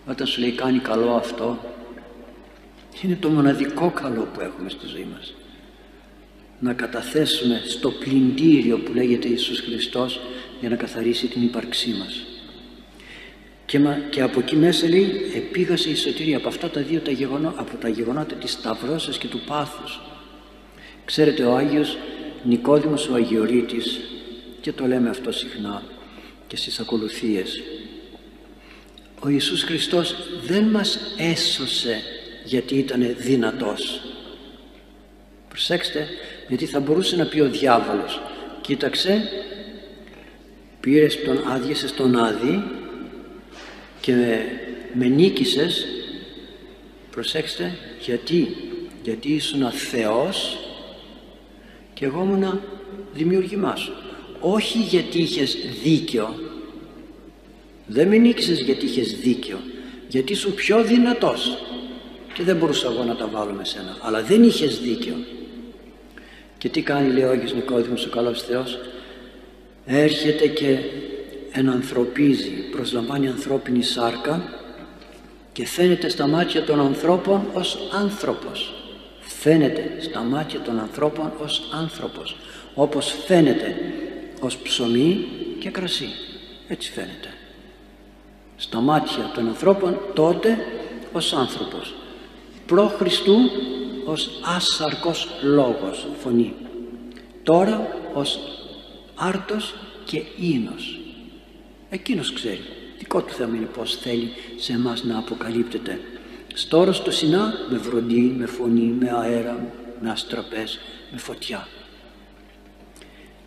όταν 0.09 0.27
σου 0.27 0.39
λέει 0.39 0.51
κάνει 0.51 0.79
καλό 0.79 1.11
αυτό 1.11 1.59
είναι 3.01 3.15
το 3.15 3.29
μοναδικό 3.29 3.91
καλό 3.91 4.27
που 4.33 4.41
έχουμε 4.41 4.69
στη 4.69 4.87
ζωή 4.87 5.07
μας. 5.13 5.33
Να 6.59 6.73
καταθέσουμε 6.73 7.61
στο 7.67 7.91
πλυντήριο 7.91 8.77
που 8.77 8.93
λέγεται 8.93 9.27
Ιησούς 9.27 9.59
Χριστός 9.59 10.19
για 10.59 10.69
να 10.69 10.75
καθαρίσει 10.75 11.27
την 11.27 11.41
ύπαρξή 11.41 11.89
μας. 11.89 12.25
Και, 13.65 13.79
και 14.09 14.21
από 14.21 14.39
εκεί 14.39 14.55
μέσα 14.55 14.87
λέει 14.87 15.31
επίγασε 15.35 15.89
η 15.89 15.95
σωτηρία 15.95 16.37
από 16.37 16.47
αυτά 16.47 16.69
τα 16.69 16.81
δύο 16.81 16.99
τα 16.99 17.11
γεγονότα, 17.11 17.61
από 17.61 17.77
τα 17.77 17.87
γεγονότα 17.87 18.35
της 18.35 18.51
σταυρώσεως 18.51 19.17
και 19.17 19.27
του 19.27 19.39
πάθους 19.47 20.01
ξέρετε 21.05 21.43
ο 21.43 21.55
Άγιος 21.55 21.97
Νικόδημος 22.43 23.09
ο 23.09 23.13
Αγιορείτης 23.13 23.99
και 24.61 24.71
το 24.71 24.87
λέμε 24.87 25.09
αυτό 25.09 25.31
συχνά 25.31 25.83
και 26.47 26.55
στις 26.55 26.79
ακολουθίες 26.79 27.61
ο 29.19 29.29
Ιησούς 29.29 29.63
Χριστός 29.63 30.15
δεν 30.45 30.63
μας 30.63 30.99
έσωσε 31.17 32.01
γιατί 32.43 32.77
ήταν 32.77 33.15
δυνατός 33.17 34.01
προσέξτε 35.49 36.07
γιατί 36.47 36.65
θα 36.65 36.79
μπορούσε 36.79 37.15
να 37.15 37.25
πει 37.25 37.39
ο 37.39 37.49
διάβολος 37.49 38.21
κοίταξε 38.61 39.29
πήρες 40.79 41.23
τον 41.23 41.43
άδειασες 41.47 41.89
στον 41.89 42.15
άδη 42.15 42.63
και 44.01 44.13
με 44.93 45.07
νίκησες. 45.07 45.85
Προσέξτε 47.11 47.77
γιατί 47.99 48.55
γιατί 49.03 49.31
ήσουν 49.33 49.71
Θεός 49.71 50.59
και 51.93 52.05
εγώ 52.05 52.21
ήμουν 52.23 52.61
δημιουργημάς 53.13 53.79
σου. 53.79 53.93
Όχι 54.39 54.77
γιατί 54.77 55.21
είχες 55.21 55.57
δίκιο. 55.83 56.39
Δεν 57.87 58.07
με 58.07 58.17
νίκησες 58.17 58.61
γιατί 58.61 58.85
είχες 58.85 59.15
δίκιο. 59.15 59.59
Γιατί 60.07 60.31
ήσουν 60.31 60.53
πιο 60.53 60.83
δυνατός 60.83 61.57
και 62.33 62.43
δεν 62.43 62.55
μπορούσα 62.55 62.87
εγώ 62.87 63.03
να 63.03 63.15
τα 63.15 63.27
βάλω 63.27 63.51
με 63.51 63.65
σένα. 63.65 63.97
Αλλά 64.01 64.21
δεν 64.21 64.43
είχες 64.43 64.79
δίκιο. 64.79 65.15
Και 66.57 66.69
τι 66.69 66.81
κάνει 66.81 67.13
λέει 67.13 67.23
ο 67.23 67.29
Άγιος 67.29 67.53
Νικόδημος 67.53 68.05
ο 68.05 68.09
καλός 68.09 68.41
Θεός. 68.41 68.79
Έρχεται 69.85 70.47
και 70.47 70.77
ενανθρωπίζει 71.51 72.69
προσλαμβάνει 72.71 73.27
ανθρώπινη 73.27 73.83
σάρκα 73.83 74.53
και 75.51 75.65
φαίνεται 75.65 76.09
στα 76.09 76.27
μάτια 76.27 76.63
των 76.63 76.79
ανθρώπων 76.79 77.45
ως 77.53 77.77
άνθρωπος. 78.03 78.73
Φαίνεται 79.19 79.91
στα 79.99 80.19
μάτια 80.21 80.59
των 80.59 80.79
ανθρώπων 80.79 81.31
ως 81.43 81.69
άνθρωπος. 81.73 82.35
Όπως 82.73 83.15
φαίνεται 83.25 83.75
ως 84.39 84.57
ψωμί 84.57 85.27
και 85.59 85.69
κρασί. 85.69 86.09
Έτσι 86.67 86.91
φαίνεται. 86.91 87.27
Στα 88.55 88.79
μάτια 88.79 89.31
των 89.33 89.47
ανθρώπων 89.47 89.99
τότε 90.13 90.57
ως 91.11 91.33
άνθρωπος 91.33 91.93
προ 92.73 92.87
Χριστού 92.97 93.35
ως 94.05 94.29
άσαρκος 94.55 95.27
λόγος 95.41 96.07
φωνή. 96.21 96.53
Τώρα 97.43 97.87
ως 98.13 98.39
άρτος 99.15 99.75
και 100.05 100.21
ίνος. 100.39 100.99
Εκείνος 101.89 102.33
ξέρει. 102.33 102.61
Δικό 102.97 103.21
του 103.21 103.33
θέμα 103.33 103.55
είναι 103.55 103.65
πως 103.65 103.95
θέλει 103.95 104.29
σε 104.55 104.73
εμάς 104.73 105.03
να 105.03 105.17
αποκαλύπτεται. 105.17 105.99
Στο 106.53 106.93
στο 106.93 107.11
Σινά 107.11 107.53
με 107.69 107.77
βροντί, 107.77 108.35
με 108.37 108.45
φωνή, 108.45 108.95
με 108.99 109.11
αέρα, 109.11 109.73
με 110.01 110.09
αστραπές, 110.09 110.79
με 111.11 111.17
φωτιά. 111.17 111.67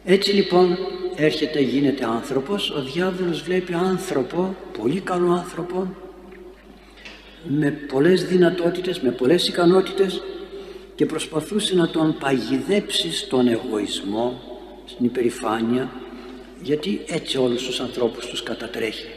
Έτσι 0.04 0.30
λοιπόν 0.32 0.76
έρχεται, 1.16 1.60
γίνεται 1.60 2.04
άνθρωπος, 2.04 2.70
ο 2.70 2.82
διάβολος 2.82 3.42
βλέπει 3.42 3.74
άνθρωπο, 3.74 4.56
πολύ 4.78 5.00
καλό 5.00 5.32
άνθρωπο, 5.32 5.94
με 7.48 7.70
πολλές 7.70 8.24
δυνατότητες, 8.24 9.00
με 9.00 9.10
πολλές 9.10 9.48
ικανότητες 9.48 10.22
και 10.94 11.06
προσπαθούσε 11.06 11.74
να 11.74 11.88
τον 11.88 12.16
παγιδέψει 12.18 13.12
στον 13.12 13.48
εγωισμό, 13.48 14.40
στην 14.86 15.04
υπερηφάνεια, 15.04 15.90
γιατί 16.62 17.00
έτσι 17.06 17.38
όλους 17.38 17.66
τους 17.66 17.80
ανθρώπους 17.80 18.26
τους 18.26 18.42
κατατρέχει. 18.42 19.08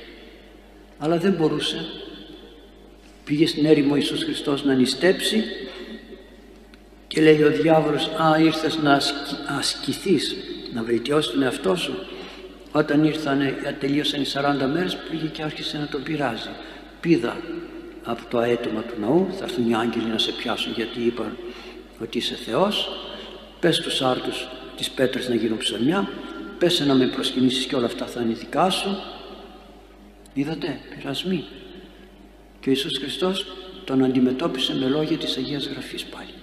Αλλά 0.97 1.17
δεν 1.17 1.33
μπορούσε 1.33 1.85
πήγε 3.29 3.47
στην 3.47 3.65
έρημο 3.65 3.95
Ιησούς 3.95 4.23
Χριστός 4.23 4.63
να 4.63 4.73
νηστέψει 4.73 5.43
και 7.07 7.21
λέει 7.21 7.43
ο 7.43 7.51
διάβολος 7.51 8.05
«Α, 8.07 8.39
ήρθες 8.39 8.77
να 8.77 8.93
ασκη, 8.93 9.35
ασκηθείς, 9.57 10.35
να 10.73 10.83
βελτιώσεις 10.83 11.31
τον 11.31 11.43
εαυτό 11.43 11.75
σου». 11.75 11.93
Όταν 12.71 13.03
ήρθανε, 13.03 13.75
τελείωσαν 13.79 14.21
οι 14.21 14.25
40 14.25 14.67
μέρες, 14.73 14.97
πήγε 15.09 15.27
και 15.27 15.43
άρχισε 15.43 15.77
να 15.77 15.87
τον 15.87 16.03
πειράζει. 16.03 16.49
Πήδα 16.99 17.37
από 18.03 18.21
το 18.29 18.37
αέτομα 18.37 18.81
του 18.81 18.99
ναού, 18.99 19.27
θα 19.37 19.43
έρθουν 19.43 19.69
οι 19.69 19.75
άγγελοι 19.75 20.05
να 20.05 20.17
σε 20.17 20.31
πιάσουν 20.31 20.73
γιατί 20.73 21.01
είπαν 21.01 21.37
ότι 22.01 22.17
είσαι 22.17 22.35
Θεός. 22.35 22.89
Πες 23.59 23.79
τους 23.79 24.01
άρτους 24.01 24.47
τις 24.77 24.89
πέτρες 24.89 25.29
να 25.29 25.35
γίνουν 25.35 25.57
ψωμιά, 25.57 26.09
πες 26.57 26.79
να 26.79 26.93
με 26.93 27.07
προσκυνήσεις 27.07 27.65
και 27.65 27.75
όλα 27.75 27.85
αυτά 27.85 28.05
θα 28.05 28.21
είναι 28.21 28.33
δικά 28.33 28.69
σου. 28.69 28.97
Είδατε, 30.33 30.79
πειρασμοί 30.95 31.45
και 32.59 32.69
ο 32.69 32.71
Ιησούς 32.71 32.97
Χριστός 32.97 33.45
τον 33.83 34.03
αντιμετώπισε 34.03 34.75
με 34.75 34.87
λόγια 34.87 35.17
της 35.17 35.37
Αγίας 35.37 35.67
Γραφής 35.67 36.05
πάλι. 36.05 36.33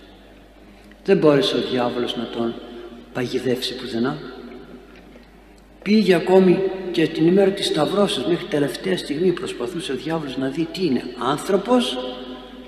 Δεν 1.05 1.19
μπόρεσε 1.19 1.57
ο 1.57 1.61
διάβολος 1.71 2.17
να 2.17 2.27
τον 2.27 2.55
παγιδεύσει 3.13 3.77
πουθενά. 3.77 4.19
Πήγε 5.83 6.15
ακόμη 6.15 6.63
και 6.97 7.07
την 7.07 7.27
ημέρα 7.27 7.51
της 7.51 7.67
Σταυρώσεως 7.67 8.27
μέχρι 8.27 8.45
τελευταία 8.45 8.97
στιγμή 8.97 9.33
προσπαθούσε 9.33 9.93
ο 9.93 9.95
διάβολος 9.95 10.37
να 10.37 10.49
δει 10.49 10.69
τι 10.73 10.85
είναι. 10.87 11.03
Άνθρωπος 11.19 11.99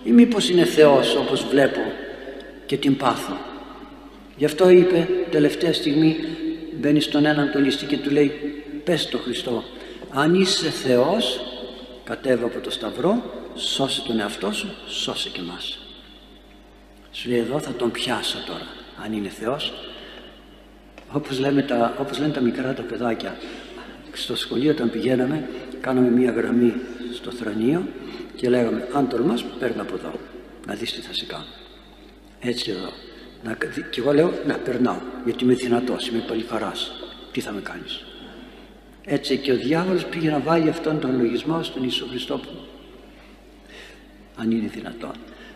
ή 0.04 0.11
μήπως 0.11 0.49
είναι 0.49 0.64
Θεός 0.64 1.16
όπως 1.16 1.44
βλέπω 1.50 1.80
και 2.66 2.76
την 2.76 2.97
πάθω. 2.97 3.37
Γι' 4.37 4.44
αυτό 4.44 4.68
είπε 4.68 5.08
τελευταία 5.30 5.73
στιγμή 5.73 6.16
μπαίνει 6.80 7.00
στον 7.00 7.25
έναν 7.25 7.50
το 7.52 7.61
ληστή 7.61 7.87
και 7.87 7.97
του 7.97 8.11
λέει 8.11 8.32
πες 8.85 9.08
το 9.08 9.18
Χριστό 9.18 9.64
αν 10.11 10.35
είσαι 10.35 10.70
Θεός 10.70 11.40
κατέβα 12.04 12.47
από 12.47 12.61
το 12.61 12.70
Σταυρό 12.70 13.23
σώσε 13.54 14.02
τον 14.06 14.20
εαυτό 14.20 14.52
σου 14.52 14.68
σώσε 14.87 15.28
και 15.28 15.40
μας 15.40 15.78
σου 17.12 17.28
λέει 17.28 17.38
εδώ 17.38 17.58
θα 17.58 17.73
τον 17.73 17.90
πιάσω 17.90 18.38
τώρα 18.47 18.66
αν 19.04 19.12
είναι 19.12 19.28
Θεός 19.28 19.73
όπως, 21.12 21.38
λέμε 21.38 21.62
τα, 21.62 21.94
όπως 22.00 22.18
λένε 22.18 22.32
τα 22.32 22.40
μικρά 22.40 22.75
τα 22.75 22.82
παιδάκια 22.82 23.36
στο 24.23 24.37
σχολείο 24.37 24.71
όταν 24.71 24.91
πηγαίναμε 24.91 25.49
κάναμε 25.81 26.11
μία 26.11 26.31
γραμμή 26.31 26.75
στο 27.15 27.31
θρανείο 27.31 27.87
και 28.37 28.49
λέγαμε 28.49 28.89
αν 28.93 29.09
τολμάς 29.09 29.45
παίρνω 29.45 29.83
από 29.83 29.95
εδώ 29.95 30.13
να 30.67 30.75
δεις 30.75 30.93
τι 30.93 31.00
θα 31.00 31.13
σε 31.13 31.25
κάνω 31.25 31.47
έτσι 32.41 32.71
εδώ 32.71 32.93
να, 33.45 33.57
και 33.91 34.00
εγώ 34.00 34.13
λέω 34.13 34.33
να 34.47 34.54
περνάω 34.54 34.99
γιατί 35.25 35.45
είμαι 35.45 35.54
δυνατός, 35.54 36.09
είμαι 36.09 36.25
παλιχαράς 36.28 36.93
τι 37.33 37.41
θα 37.41 37.52
με 37.52 37.61
κάνεις 37.61 38.04
έτσι 39.04 39.37
και 39.37 39.52
ο 39.52 39.57
διάβολος 39.57 40.07
πήγε 40.07 40.31
να 40.31 40.39
βάλει 40.39 40.69
αυτόν 40.69 41.00
τον 41.00 41.17
λογισμό 41.21 41.63
στον 41.63 41.83
Ιησού 41.83 42.09
Χριστό 42.09 42.41
αν 44.41 44.50
είναι 44.50 44.69
δυνατόν. 44.69 45.13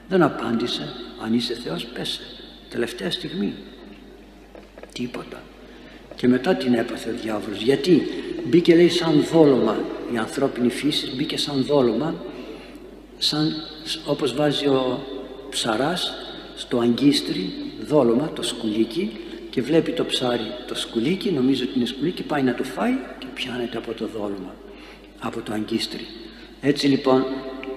Δεν 0.09 0.22
απάντησε, 0.22 0.92
αν 1.25 1.35
είσαι 1.35 1.55
Θεός 1.55 1.85
πέσε. 1.85 2.20
Τελευταία 2.70 3.11
στιγμή. 3.11 3.55
Τίποτα. 4.92 5.42
Και 6.16 6.29
μετά 6.29 6.55
την 6.55 6.75
έπαθε 6.75 7.11
ο 7.11 7.14
διάβολος. 7.22 7.62
Γιατί 7.62 8.03
μπήκε 8.44 8.75
λέει 8.75 8.88
σαν 8.88 9.25
δόλωμα 9.33 9.79
η 10.14 10.16
ανθρώπινη 10.16 10.70
φύση, 10.70 11.12
μπήκε 11.16 11.38
σαν 11.38 11.64
δόλωμα, 11.64 12.14
σαν, 13.18 13.53
όπως 14.07 14.35
βάζει 14.35 14.66
ο 14.66 15.07
ψαράς 15.51 16.12
στο 16.57 16.79
αγκίστρι 16.79 17.53
δόλωμα, 17.87 18.31
το 18.35 18.42
σκουλίκι 18.42 19.11
και 19.51 19.62
βλέπει 19.62 19.92
το 19.92 20.05
ψάρι 20.05 20.46
το 20.66 20.75
σκουλίκι, 20.75 21.31
νομίζει 21.31 21.62
ότι 21.62 21.72
είναι 21.77 21.87
σκουλίκι, 21.87 22.22
πάει 22.22 22.42
να 22.42 22.55
το 22.55 22.64
φάει 22.64 22.92
και 23.18 23.27
πιάνεται 23.35 23.77
από 23.77 23.92
το 23.92 24.07
δόλωμα, 24.07 24.55
από 25.20 25.40
το 25.40 25.53
αγκίστρι. 25.53 26.07
Έτσι 26.61 26.87
λοιπόν 26.87 27.25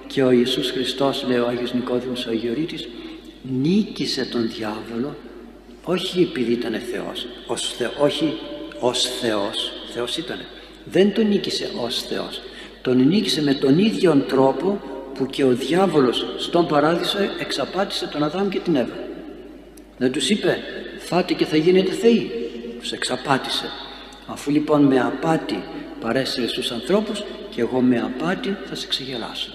και 0.06 0.22
ο 0.22 0.30
Ιησούς 0.30 0.70
Χριστός 0.70 1.24
λέει 1.28 1.38
ο 1.38 1.46
Άγιος 1.46 1.74
Νικόδημος 1.74 2.26
ο 2.26 2.30
Αγιορείτης 2.30 2.88
νίκησε 3.60 4.24
τον 4.24 4.48
διάβολο 4.48 5.16
όχι 5.88 6.20
επειδή 6.22 6.52
ήταν 6.52 6.80
Θεός 6.92 7.26
ως 7.46 7.74
Θεό, 7.76 7.90
όχι 7.98 8.38
ως 8.80 9.08
Θεός. 9.20 9.72
Θεός 9.94 10.16
ήταν 10.16 10.38
δεν 10.84 11.12
τον 11.12 11.26
νίκησε 11.28 11.70
ως 11.80 12.02
Θεός. 12.02 12.40
Τον 12.82 13.06
νίκησε 13.06 13.42
με 13.42 13.54
τον 13.54 13.78
ίδιο 13.78 14.24
τρόπο 14.28 14.80
που 15.14 15.26
και 15.26 15.44
ο 15.44 15.50
διάβολος 15.50 16.26
στον 16.38 16.66
παράδεισο 16.66 17.18
εξαπάτησε 17.40 18.06
τον 18.06 18.22
Αδάμ 18.22 18.48
και 18.48 18.58
την 18.58 18.76
Εύα. 18.76 18.98
Δεν 19.98 20.12
τους 20.12 20.30
είπε 20.30 20.58
φάτε 20.98 21.34
και 21.34 21.44
θα 21.44 21.56
γίνετε 21.56 21.92
θεοί 21.92 22.30
τους 22.78 22.92
εξαπάτησε. 22.92 23.70
Αφού 24.26 24.50
λοιπόν 24.50 24.82
με 24.82 25.00
απάτη 25.00 25.62
παρέσυρε 26.00 26.46
στους 26.46 26.70
ανθρώπους 26.70 27.24
και 27.50 27.60
εγώ 27.60 27.80
με 27.80 28.00
απάτη 28.00 28.56
θα 28.68 28.74
σε 28.74 28.86
ξεγελάσω 28.86 29.50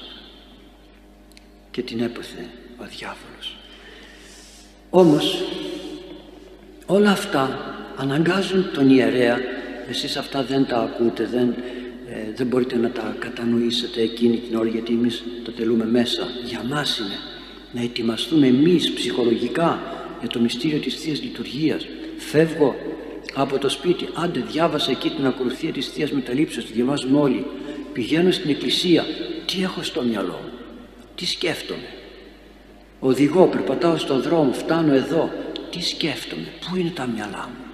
και 1.72 1.82
την 1.82 2.02
έπαθε 2.02 2.50
ο 2.78 2.84
διάβολος. 2.98 3.58
Όμως 4.89 5.44
όλα 6.91 7.12
αυτά 7.12 7.75
αναγκάζουν 7.95 8.71
τον 8.73 8.89
ιερέα, 8.89 9.38
εσείς 9.89 10.17
αυτά 10.17 10.43
δεν 10.43 10.65
τα 10.65 10.77
ακούτε, 10.77 11.27
δεν, 11.32 11.56
ε, 12.10 12.34
δεν 12.36 12.47
μπορείτε 12.47 12.75
να 12.75 12.89
τα 12.89 13.15
κατανοήσετε 13.19 14.01
εκείνη 14.01 14.38
την 14.38 14.58
ώρα 14.58 14.67
γιατί 14.67 14.93
εμείς 14.93 15.23
το 15.43 15.51
τελούμε 15.51 15.86
μέσα. 15.86 16.27
Για 16.45 16.63
μας 16.63 16.97
είναι 16.97 17.17
να 17.71 17.82
ετοιμαστούμε 17.82 18.47
εμείς 18.47 18.91
ψυχολογικά 18.91 19.82
για 20.19 20.30
το 20.30 20.39
μυστήριο 20.39 20.80
της 20.80 20.95
Θείας 20.95 21.21
Λειτουργίας. 21.21 21.88
Φεύγω 22.17 22.75
από 23.34 23.58
το 23.58 23.69
σπίτι, 23.69 24.08
άντε 24.13 24.43
διάβασα 24.51 24.91
εκεί 24.91 25.10
την 25.10 25.25
ακολουθία 25.25 25.71
της 25.71 25.88
Θείας 25.88 26.12
Μεταλήψεως, 26.12 26.65
τη 26.65 26.73
διαβάζουμε 26.73 27.19
όλοι. 27.19 27.45
Πηγαίνω 27.93 28.32
στην 28.32 28.49
εκκλησία, 28.49 29.06
τι 29.45 29.63
έχω 29.63 29.84
στο 29.84 30.04
μυαλό 30.04 30.39
μου; 30.43 30.60
Τι 31.15 31.25
σκέφτομαι; 31.25 31.88
Οδηγώ, 32.99 33.47
περπατάω 33.47 33.97
στον 33.97 34.21
δρόμο, 34.21 34.54
φτάνω 34.54 34.93
εδώ 34.93 35.30
τι 35.71 35.81
σκέφτομαι, 35.81 36.47
πού 36.69 36.75
είναι 36.75 36.89
τα 36.89 37.05
μυαλά 37.07 37.49
μου 37.49 37.71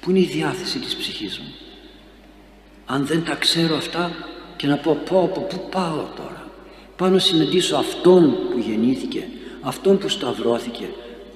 πού 0.00 0.10
είναι 0.10 0.18
η 0.18 0.30
διάθεση 0.32 0.78
της 0.78 0.96
ψυχής 0.96 1.38
μου. 1.38 1.54
Αν 2.86 3.06
δεν 3.06 3.24
τα 3.24 3.34
ξέρω 3.34 3.76
αυτά 3.76 4.10
και 4.56 4.66
να 4.66 4.76
πω 4.76 4.98
πω 5.10 5.22
από 5.22 5.40
πού 5.40 5.68
πάω 5.70 6.04
τώρα 6.16 6.50
πάω 6.96 7.08
να 7.08 7.18
συναντήσω 7.18 7.76
αυτόν 7.76 8.36
που 8.50 8.58
γεννήθηκε 8.58 9.28
αυτόν 9.60 9.98
που 9.98 10.08
σταυρώθηκε. 10.08 10.88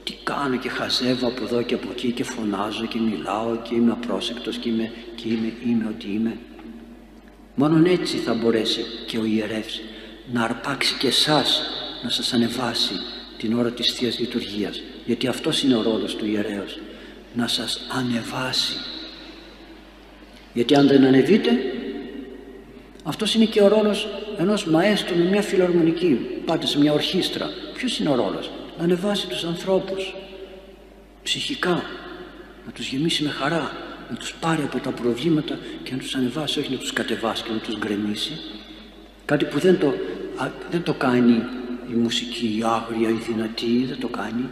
Τι 0.04 0.14
κάνω 0.22 0.56
και 0.56 0.68
χαζεύω 0.68 1.28
από 1.28 1.44
εδώ 1.44 1.62
και 1.62 1.74
από 1.74 1.88
εκεί 1.90 2.12
και 2.12 2.24
φωνάζω 2.24 2.86
και 2.86 2.98
μιλάω 2.98 3.56
και 3.56 3.74
είμαι 3.74 3.92
απρόσεκτος 3.92 4.56
και 4.56 4.68
είμαι, 4.68 4.92
και 5.14 5.28
είμαι, 5.28 5.52
είμαι 5.66 5.84
ό,τι 5.88 6.12
είμαι 6.12 6.38
μόνον 7.54 7.84
έτσι 7.84 8.16
θα 8.16 8.34
μπορέσει 8.34 8.84
και 9.06 9.18
ο 9.18 9.24
ιερεύς 9.24 9.80
να 10.32 10.42
αρπάξει 10.42 10.94
και 10.98 11.06
εσάς 11.06 11.62
να 12.02 12.10
σας 12.10 12.32
ανεβάσει 12.32 12.94
την 13.38 13.58
ώρα 13.58 13.70
της 13.70 13.92
Θείας 13.92 14.18
Λειτουργίας 14.18 14.82
γιατί 15.06 15.26
αυτός 15.26 15.62
είναι 15.62 15.76
ο 15.76 15.82
ρόλος 15.82 16.16
του 16.16 16.26
ιερέως. 16.26 16.78
Να 17.34 17.46
σας 17.46 17.86
ανεβάσει. 17.98 18.74
Γιατί 20.52 20.74
αν 20.74 20.86
δεν 20.86 21.04
ανεβείτε 21.04 21.50
αυτός 23.04 23.34
είναι 23.34 23.44
και 23.44 23.62
ο 23.62 23.68
ρόλος 23.68 24.08
ενός 24.38 24.64
μαέστρου 24.64 25.16
με 25.16 25.24
μια 25.24 25.42
φιλαρμονική 25.42 26.18
πάτε 26.44 26.66
σε 26.66 26.78
μια 26.78 26.92
ορχήστρα. 26.92 27.50
Ποιος 27.74 27.98
είναι 27.98 28.08
ο 28.08 28.14
ρόλος 28.14 28.50
να 28.78 28.84
ανεβάσει 28.84 29.26
τους 29.26 29.44
ανθρώπους. 29.44 30.14
Ψυχικά. 31.22 31.82
Να 32.66 32.72
τους 32.72 32.88
γεμίσει 32.88 33.22
με 33.22 33.30
χαρά. 33.30 33.76
Να 34.10 34.16
τους 34.16 34.34
πάρει 34.40 34.62
από 34.62 34.78
τα 34.78 34.90
προβλήματα 34.90 35.58
και 35.82 35.92
να 35.92 35.98
τους 35.98 36.14
ανεβάσει. 36.14 36.58
Όχι 36.58 36.72
να 36.72 36.78
τους 36.78 36.92
κατεβάσει 36.92 37.42
και 37.42 37.52
να 37.52 37.58
τους 37.58 37.78
γκρεμίσει. 37.78 38.40
Κάτι 39.24 39.44
που 39.44 39.58
δεν 39.58 39.78
το, 39.78 39.94
δεν 40.70 40.82
το 40.82 40.94
κάνει 40.94 41.42
η 41.90 41.94
μουσική 41.94 42.56
η 42.58 42.62
άγρια, 42.62 43.08
η 43.08 43.12
δυνατή, 43.12 43.84
δεν 43.88 44.00
το 44.00 44.08
κάνει. 44.08 44.50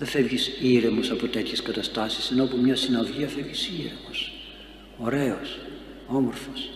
Δεν 0.00 0.08
φεύγεις 0.08 0.50
ήρεμος 0.60 1.10
από 1.10 1.26
τέτοιες 1.26 1.62
καταστάσεις, 1.62 2.30
ενώ 2.30 2.42
από 2.44 2.56
μια 2.56 2.76
συναυλία 2.76 3.28
φεύγεις 3.28 3.68
ήρεμος, 3.68 4.32
ωραίος, 4.98 5.58
όμορφος. 6.06 6.70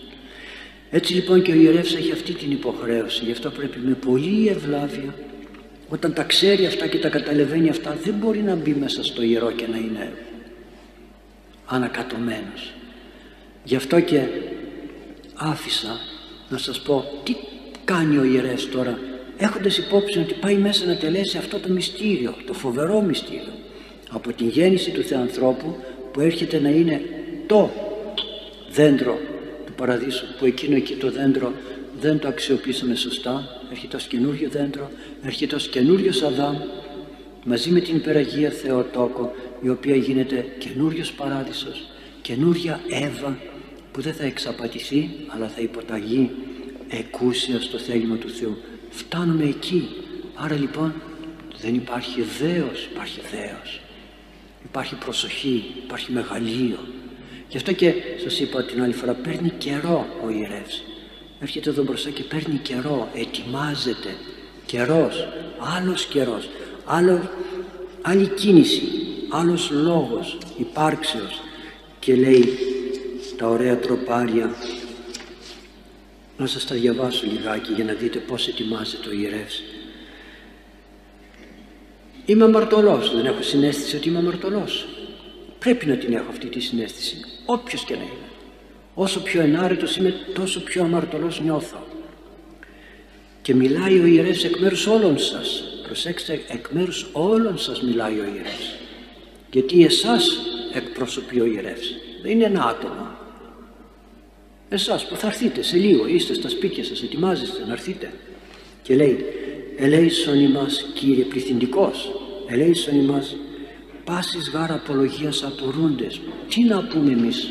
Έτσι 0.89 1.13
λοιπόν 1.13 1.41
και 1.41 1.51
ο 1.51 1.55
ιερεύς 1.55 1.95
έχει 1.95 2.11
αυτή 2.11 2.33
την 2.33 2.51
υποχρέωση, 2.51 3.23
γι' 3.25 3.31
αυτό 3.31 3.49
πρέπει 3.49 3.79
με 3.79 3.93
πολύ 3.93 4.47
ευλάβεια, 4.47 5.15
όταν 5.89 6.13
τα 6.13 6.23
ξέρει 6.23 6.65
αυτά 6.65 6.87
και 6.87 6.97
τα 6.97 7.09
καταλαβαίνει 7.09 7.69
αυτά, 7.69 7.97
δεν 8.03 8.13
μπορεί 8.13 8.39
να 8.39 8.55
μπει 8.55 8.73
μέσα 8.73 9.03
στο 9.03 9.21
ιερό 9.21 9.51
και 9.51 9.67
να 9.67 9.77
είναι 9.77 10.13
ανακατωμένος. 11.65 12.73
Γι' 13.63 13.75
αυτό 13.75 13.99
και 13.99 14.27
άφησα 15.35 15.99
να 16.49 16.57
σας 16.57 16.81
πω 16.81 17.21
τι 17.23 17.35
κάνει 17.85 18.17
ο 18.17 18.23
ιερεύς 18.23 18.69
τώρα 18.69 18.99
έχοντας 19.37 19.77
υπόψη 19.77 20.19
ότι 20.19 20.33
πάει 20.33 20.55
μέσα 20.55 20.85
να 20.85 20.97
τελέσει 20.97 21.37
αυτό 21.37 21.59
το 21.59 21.69
μυστήριο, 21.69 22.35
το 22.45 22.53
φοβερό 22.53 23.01
μυστήριο 23.01 23.53
από 24.11 24.33
την 24.33 24.47
γέννηση 24.47 24.91
του 24.91 25.03
Θεανθρώπου 25.03 25.75
που 26.11 26.19
έρχεται 26.19 26.59
να 26.59 26.69
είναι 26.69 27.01
το 27.45 27.69
δέντρο 28.71 29.19
του 29.65 29.73
παραδείσου 29.73 30.25
που 30.39 30.45
εκείνο 30.45 30.75
εκεί 30.75 30.93
το 30.93 31.11
δέντρο 31.11 31.53
δεν 31.99 32.19
το 32.19 32.27
αξιοποιήσαμε 32.27 32.95
σωστά. 32.95 33.61
Έρχεται 33.71 33.95
ως 33.95 34.07
καινούριο 34.07 34.49
δέντρο 34.49 34.91
έρχεται 35.23 35.55
ως 35.55 35.69
καινούριος 35.69 36.21
Αδάμ 36.21 36.55
μαζί 37.45 37.69
με 37.69 37.79
την 37.79 37.95
υπεραγία 37.95 38.49
Θεοτόκο 38.49 39.31
η 39.61 39.69
οποία 39.69 39.95
γίνεται 39.95 40.45
καινούριος 40.57 41.11
παράδεισος 41.11 41.87
καινούρια 42.21 42.79
Εύα 42.89 43.37
που 43.91 44.01
δεν 44.01 44.13
θα 44.13 44.23
εξαπατηθεί 44.25 45.09
αλλά 45.27 45.47
θα 45.47 45.61
υποταγεί 45.61 46.31
εκούσια 46.89 47.61
στο 47.61 47.77
θέλημα 47.77 48.15
του 48.15 48.29
Θεού 48.29 48.57
φτάνουμε 48.95 49.43
εκεί. 49.43 49.89
Άρα 50.35 50.55
λοιπόν 50.55 50.93
δεν 51.61 51.75
υπάρχει 51.75 52.21
δέος 52.21 52.87
υπάρχει 52.91 53.19
δέος. 53.31 53.81
Υπάρχει 54.63 54.95
προσοχή 54.95 55.63
υπάρχει 55.83 56.11
μεγαλείο. 56.11 56.79
Γι' 57.49 57.57
αυτό 57.57 57.71
και 57.73 57.93
σας 58.23 58.39
είπα 58.39 58.63
την 58.65 58.81
άλλη 58.81 58.93
φορά 58.93 59.13
παίρνει 59.13 59.49
καιρό 59.49 60.05
ο 60.25 60.29
ιερεύς. 60.29 60.83
Έρχεται 61.39 61.69
εδώ 61.69 61.83
μπροστά 61.83 62.09
και 62.09 62.23
παίρνει 62.23 62.57
καιρό 62.57 63.09
ετοιμάζεται. 63.13 64.15
Καιρός 64.65 65.27
άλλος 65.77 66.05
καιρός 66.05 66.49
άλλο, 66.85 67.29
άλλη 68.01 68.27
κίνηση 68.27 68.81
άλλος 69.29 69.69
λόγος 69.71 70.37
υπάρξεως. 70.57 71.41
Και 71.99 72.15
λέει 72.15 72.57
τα 73.37 73.47
ωραία 73.47 73.77
τροπάρια 73.77 74.55
να 76.37 76.45
σας 76.45 76.65
τα 76.65 76.75
διαβάσω 76.75 77.25
λιγάκι 77.25 77.73
για 77.73 77.83
να 77.83 77.93
δείτε 77.93 78.19
πώς 78.19 78.47
ετοιμάζεται 78.47 79.09
ο 79.09 79.11
ιερεύς. 79.11 79.63
Είμαι 82.25 82.43
αμαρτωλός, 82.43 83.15
δεν 83.15 83.25
έχω 83.25 83.41
συνέστηση 83.41 83.95
ότι 83.95 84.09
είμαι 84.09 84.17
αμαρτωλός. 84.17 84.87
Πρέπει 85.59 85.85
να 85.85 85.95
την 85.95 86.13
έχω 86.13 86.29
αυτή 86.29 86.47
τη 86.47 86.59
συνέστηση, 86.59 87.17
όποιος 87.45 87.83
και 87.83 87.95
να 87.95 88.01
είναι. 88.01 88.29
Όσο 88.93 89.21
πιο 89.21 89.41
ενάρετος 89.41 89.95
είμαι, 89.95 90.13
τόσο 90.33 90.63
πιο 90.63 90.83
αμαρτωλός 90.83 91.41
νιώθω. 91.41 91.87
Και 93.41 93.55
μιλάει 93.55 93.99
ο 93.99 94.05
ιερεύς 94.05 94.43
εκ 94.43 94.59
μέρους 94.59 94.87
όλων 94.87 95.17
σας. 95.17 95.63
Προσέξτε, 95.83 96.41
εκ 96.47 96.69
μέρους 96.69 97.09
όλων 97.11 97.57
σας 97.57 97.81
μιλάει 97.81 98.19
ο 98.19 98.23
ιερεύς. 98.23 98.75
Γιατί 99.51 99.83
εσάς 99.83 100.39
εκπροσωπεί 100.73 101.39
ο 101.39 101.45
ιερεύς. 101.45 101.95
Δεν 102.21 102.31
είναι 102.31 102.43
ένα 102.43 102.65
άτομο. 102.65 103.24
Εσάς 104.75 105.07
που 105.07 105.15
θα 105.15 105.27
έρθείτε 105.27 105.61
σε 105.61 105.77
λίγο, 105.77 106.07
είστε 106.07 106.33
στα 106.33 106.49
σπίτια 106.49 106.83
σας, 106.83 107.03
ετοιμάζεστε 107.03 107.65
να 107.65 107.73
έρθετε. 107.73 108.13
Και 108.81 108.95
λέει, 108.95 109.25
ελέησον 109.77 110.39
ημάς 110.39 110.85
Κύριε 110.93 111.23
πληθυντικός, 111.23 112.11
ελέησον 112.47 112.95
ημάς 112.95 113.35
πάσης 114.03 114.49
γάρα 114.49 114.73
απολογίας 114.73 115.43
απορούντες. 115.43 116.21
Τι 116.49 116.63
να 116.63 116.83
πούμε 116.83 117.11
εμείς, 117.11 117.49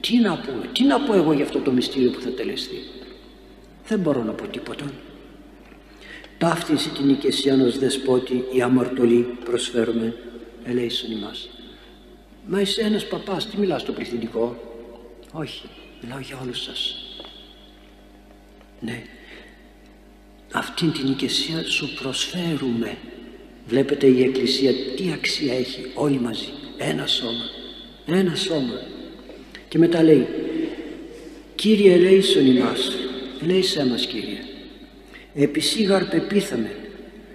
τι 0.00 0.18
να 0.18 0.38
πούμε, 0.38 0.66
τι 0.72 0.84
να 0.84 1.00
πω 1.00 1.14
εγώ 1.14 1.32
για 1.32 1.44
αυτό 1.44 1.58
το 1.58 1.72
μυστήριο 1.72 2.10
που 2.10 2.20
θα 2.20 2.30
τελεστεί; 2.30 2.78
Δεν 3.86 3.98
μπορώ 3.98 4.22
να 4.24 4.32
πω 4.32 4.46
τίποτα. 4.46 4.92
Ταύτιση 6.38 6.88
την 6.88 7.08
οικεσία 7.08 7.64
ως 7.64 7.78
δεσπότη 7.78 8.44
η 8.52 8.62
αμαρτωλή 8.62 9.36
προσφέρουμε, 9.44 10.16
ελέησον 10.64 11.10
ημάς. 11.10 11.48
Μα 12.46 12.60
είσαι 12.60 12.82
ένας 12.82 13.06
παπάς, 13.06 13.46
τι 13.46 13.56
μιλάς 13.58 13.80
στο 13.80 13.92
πληθυντικό; 13.92 14.56
Όχι, 15.32 15.68
Μιλάω 16.02 16.18
για 16.20 16.38
όλους 16.42 16.62
σας. 16.62 16.94
Ναι. 18.80 19.02
Αυτήν 20.52 20.92
την 20.92 21.06
οικεσία 21.10 21.62
σου 21.64 21.94
προσφέρουμε. 22.02 22.96
Βλέπετε 23.66 24.06
η 24.06 24.22
Εκκλησία 24.22 24.72
τι 24.96 25.12
αξία 25.12 25.54
έχει 25.54 25.90
όλοι 25.94 26.20
μαζί. 26.20 26.48
Ένα 26.78 27.06
σώμα. 27.06 27.44
Ένα 28.06 28.34
σώμα. 28.34 28.80
Και 29.68 29.78
μετά 29.78 30.02
λέει 30.02 30.26
Κύριε 31.54 31.92
ελέησον 31.92 32.46
ημάς. 32.46 32.92
Ελέησέ 33.42 33.86
μας 33.86 34.06
Κύριε. 34.06 34.38
Επισήγαρ 35.34 36.04
πεπίθαμε. 36.04 36.74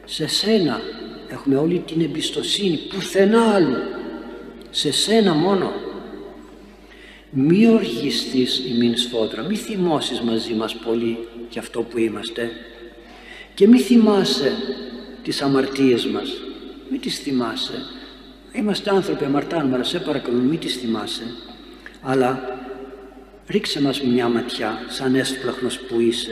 Σε 0.05 0.27
σένα 0.27 0.81
έχουμε 1.29 1.55
όλη 1.55 1.79
την 1.79 2.01
εμπιστοσύνη. 2.01 2.77
Πουθενά 2.77 3.53
άλλου. 3.53 3.77
Σε 4.69 4.91
σένα 4.91 5.33
μόνο 5.33 5.73
μη 7.37 7.67
οργιστείς 7.67 8.59
ημίν 8.59 8.97
σφόδρα, 8.97 9.43
μη 9.43 9.55
θυμώσεις 9.55 10.21
μαζί 10.21 10.53
μας 10.53 10.75
πολύ 10.75 11.17
για 11.49 11.61
αυτό 11.61 11.81
που 11.81 11.97
είμαστε 11.97 12.51
και 13.53 13.67
μη 13.67 13.79
θυμάσαι 13.79 14.51
τις 15.23 15.41
αμαρτίες 15.41 16.05
μας, 16.05 16.33
μη 16.89 16.97
τις 16.97 17.19
θυμάσαι. 17.19 17.73
Είμαστε 18.53 18.89
άνθρωποι 18.89 19.25
αμαρτάνουμε, 19.25 19.75
αλλά 19.75 19.83
σε 19.83 19.99
παρακαλώ 19.99 20.37
μη 20.37 20.57
τις 20.57 20.75
θυμάσαι, 20.75 21.23
αλλά 22.01 22.59
ρίξε 23.47 23.81
μας 23.81 24.01
μια 24.01 24.27
ματιά 24.27 24.85
σαν 24.89 25.15
έσπλαχνος 25.15 25.79
που 25.79 25.99
είσαι 25.99 26.31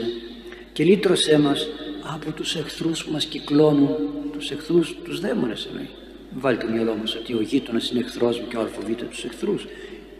και 0.72 0.84
λύτρωσέ 0.84 1.38
μας 1.38 1.68
από 2.14 2.30
τους 2.30 2.56
εχθρούς 2.56 3.04
που 3.04 3.12
μας 3.12 3.24
κυκλώνουν, 3.24 3.96
τους 4.32 4.50
εχθρούς, 4.50 4.96
τους 5.04 5.20
δαίμονες 5.20 5.68
εννοεί. 5.70 5.88
Βάλει 6.34 6.56
το 6.56 6.66
μυαλό 6.66 6.96
μας 7.00 7.14
ότι 7.14 7.34
ο 7.34 7.40
γείτονας 7.40 7.90
είναι 7.90 8.00
εχθρός 8.00 8.40
μου 8.40 8.46
και 8.48 8.56
ο 8.56 8.60
αλφαβήτα 8.60 9.04
τους 9.04 9.24
εχθρούς 9.24 9.66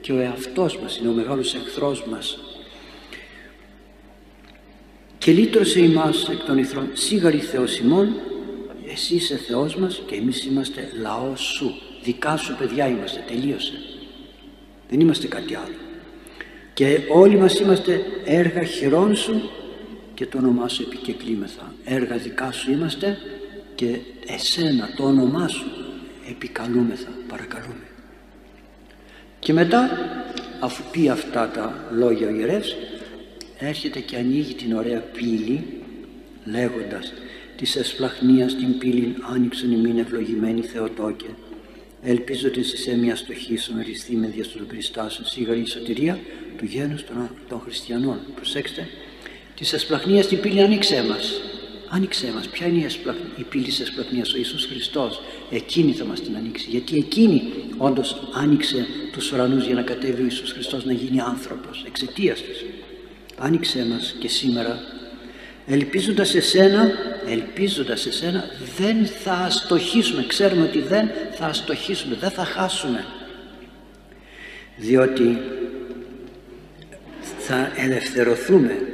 και 0.05 0.13
ο 0.13 0.19
εαυτός 0.19 0.79
μας 0.79 0.99
είναι 0.99 1.09
ο 1.09 1.13
μεγάλος 1.13 1.55
εχθρός 1.55 2.05
μας. 2.05 2.39
Και 5.19 5.33
λύτρωσε 5.33 5.81
ημάς 5.81 6.29
εκ 6.29 6.45
των 6.45 6.59
ηθρών 6.59 6.89
σίγαρη 6.93 7.39
Θεός 7.39 7.79
ημών 7.79 8.15
εσύ 8.93 9.15
είσαι 9.15 9.37
Θεός 9.37 9.77
μας 9.77 10.03
και 10.07 10.15
εμείς 10.15 10.45
είμαστε 10.45 10.93
λαός 11.01 11.41
σου. 11.41 11.75
Δικά 12.03 12.37
σου 12.37 12.57
παιδιά 12.57 12.89
είμαστε 12.89 13.25
τελείωσε. 13.27 13.73
Δεν 14.89 15.01
είμαστε 15.01 15.27
κάτι 15.27 15.55
άλλο. 15.55 15.75
Και 16.75 17.01
όλοι 17.13 17.37
μας 17.37 17.61
είμαστε 17.61 18.05
έργα 18.25 18.65
χειρών 18.65 19.17
σου 19.17 19.51
και 20.15 20.27
το 20.27 20.39
όνομά 20.39 20.69
σου 20.69 20.83
επικεκλήμεθα 20.83 21.75
έργα 21.85 22.17
δικά 22.17 22.53
σου 22.53 22.71
είμαστε 22.71 23.19
και 23.75 23.99
εσένα 24.27 24.89
το 24.97 25.05
όνομά 25.05 25.49
σου 25.49 25.67
επικαλούμεθα. 26.29 27.09
Παρακαλούμε 27.29 27.94
και 29.45 29.53
μετά 29.53 29.91
αφού 30.61 30.83
πει 30.91 31.09
αυτά 31.09 31.51
τα 31.55 31.89
λόγια 31.91 32.29
ο 32.29 32.31
ιερεύς 32.31 32.77
έρχεται 33.59 34.01
και 34.01 34.17
ανοίγει 34.17 34.55
την 34.55 34.77
ωραία 34.77 35.01
πύλη 35.01 35.65
λέγοντας 36.45 37.13
της 37.57 37.77
εσπλαχνίας 37.77 38.55
την 38.55 38.79
πύλη 38.79 39.17
άνοιξον 39.35 39.73
ημίν 39.73 39.99
ευλογημένη 39.99 40.61
Θεοτόκε. 40.61 41.27
Ελπίζω 42.03 42.49
ότι 42.49 42.63
σε 42.63 42.97
μια 42.97 43.17
στοχή 43.17 43.57
σου 43.57 43.75
μεριστεί 43.75 44.17
με 44.17 44.27
διαστολού 44.27 44.67
Χριστάσου 44.69 45.27
σίγαρη 45.27 45.61
η 45.61 45.67
σωτηρία 45.67 46.19
του 46.59 46.65
γένους 46.65 47.05
των, 47.05 47.31
των 47.49 47.61
χριστιανών 47.61 48.21
προσέξτε 48.35 48.89
της 49.57 49.73
εσπλαχνίας 49.73 50.27
την 50.27 50.41
πύλη 50.41 50.63
άνοιξέ 50.63 51.05
μας 51.09 51.41
άνοιξέ 51.89 52.33
μας. 52.35 52.49
Ποια 52.49 52.67
είναι 52.67 52.79
η, 52.79 52.85
εσπλαχ... 52.85 53.17
η 53.37 53.43
πύλη 53.43 53.65
της 53.65 53.81
εσπλαχνίας 53.81 54.35
ο 54.35 54.37
Ιησούς 54.37 54.67
Χριστός 54.67 55.21
εκείνη 55.51 55.93
θα 55.93 56.05
μας 56.05 56.21
την 56.21 56.37
ανοίξει. 56.37 56.67
Γιατί 56.71 56.97
εκείνη 56.97 57.43
όντως 57.77 58.31
άνοιξε 58.35 58.87
τους 59.13 59.33
ουρανούς 59.33 59.65
για 59.67 59.75
να 59.75 59.83
κατέβει 59.83 60.21
ο 60.21 60.25
Ιησούς 60.25 60.53
Χριστός 60.53 60.85
να 60.85 60.93
γίνει 60.93 61.21
άνθρωπος 61.21 61.85
εξαιτίας 61.87 62.43
της. 62.43 62.65
Άνοιξέ 63.39 63.87
μας 63.91 64.15
και 64.19 64.29
σήμερα. 64.29 64.79
Ελπίζοντας 65.67 66.35
εσένα 66.35 66.93
ελπίζοντας 67.29 68.07
εσένα 68.07 68.45
δεν 68.77 69.07
θα 69.07 69.33
αστοχήσουμε. 69.33 70.25
Ξέρουμε 70.27 70.63
ότι 70.63 70.81
δεν 70.81 71.11
θα 71.33 71.47
αστοχήσουμε 71.47 72.17
δεν 72.21 72.31
θα 72.31 72.45
χάσουμε. 72.45 73.05
Διότι 74.77 75.39
θα 77.39 77.73
ελευθερωθούμε 77.77 78.94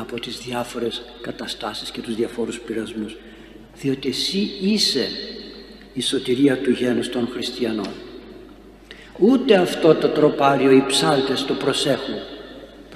από 0.00 0.20
τις 0.20 0.38
διάφορες 0.38 1.02
καταστάσεις 1.20 1.90
και 1.90 2.00
τους 2.00 2.14
διαφόρους 2.14 2.60
πειρασμούς 2.60 3.16
διότι 3.80 4.08
εσύ 4.08 4.50
είσαι 4.60 5.08
η 5.92 6.00
σωτηρία 6.02 6.58
του 6.58 6.70
γένους 6.70 7.08
των 7.08 7.28
χριστιανών 7.32 7.90
ούτε 9.18 9.56
αυτό 9.56 9.94
το 9.94 10.08
τροπάριο 10.08 10.70
οι 10.70 10.84
ψάλτες 10.86 11.44
το 11.44 11.54
προσέχουν 11.54 12.14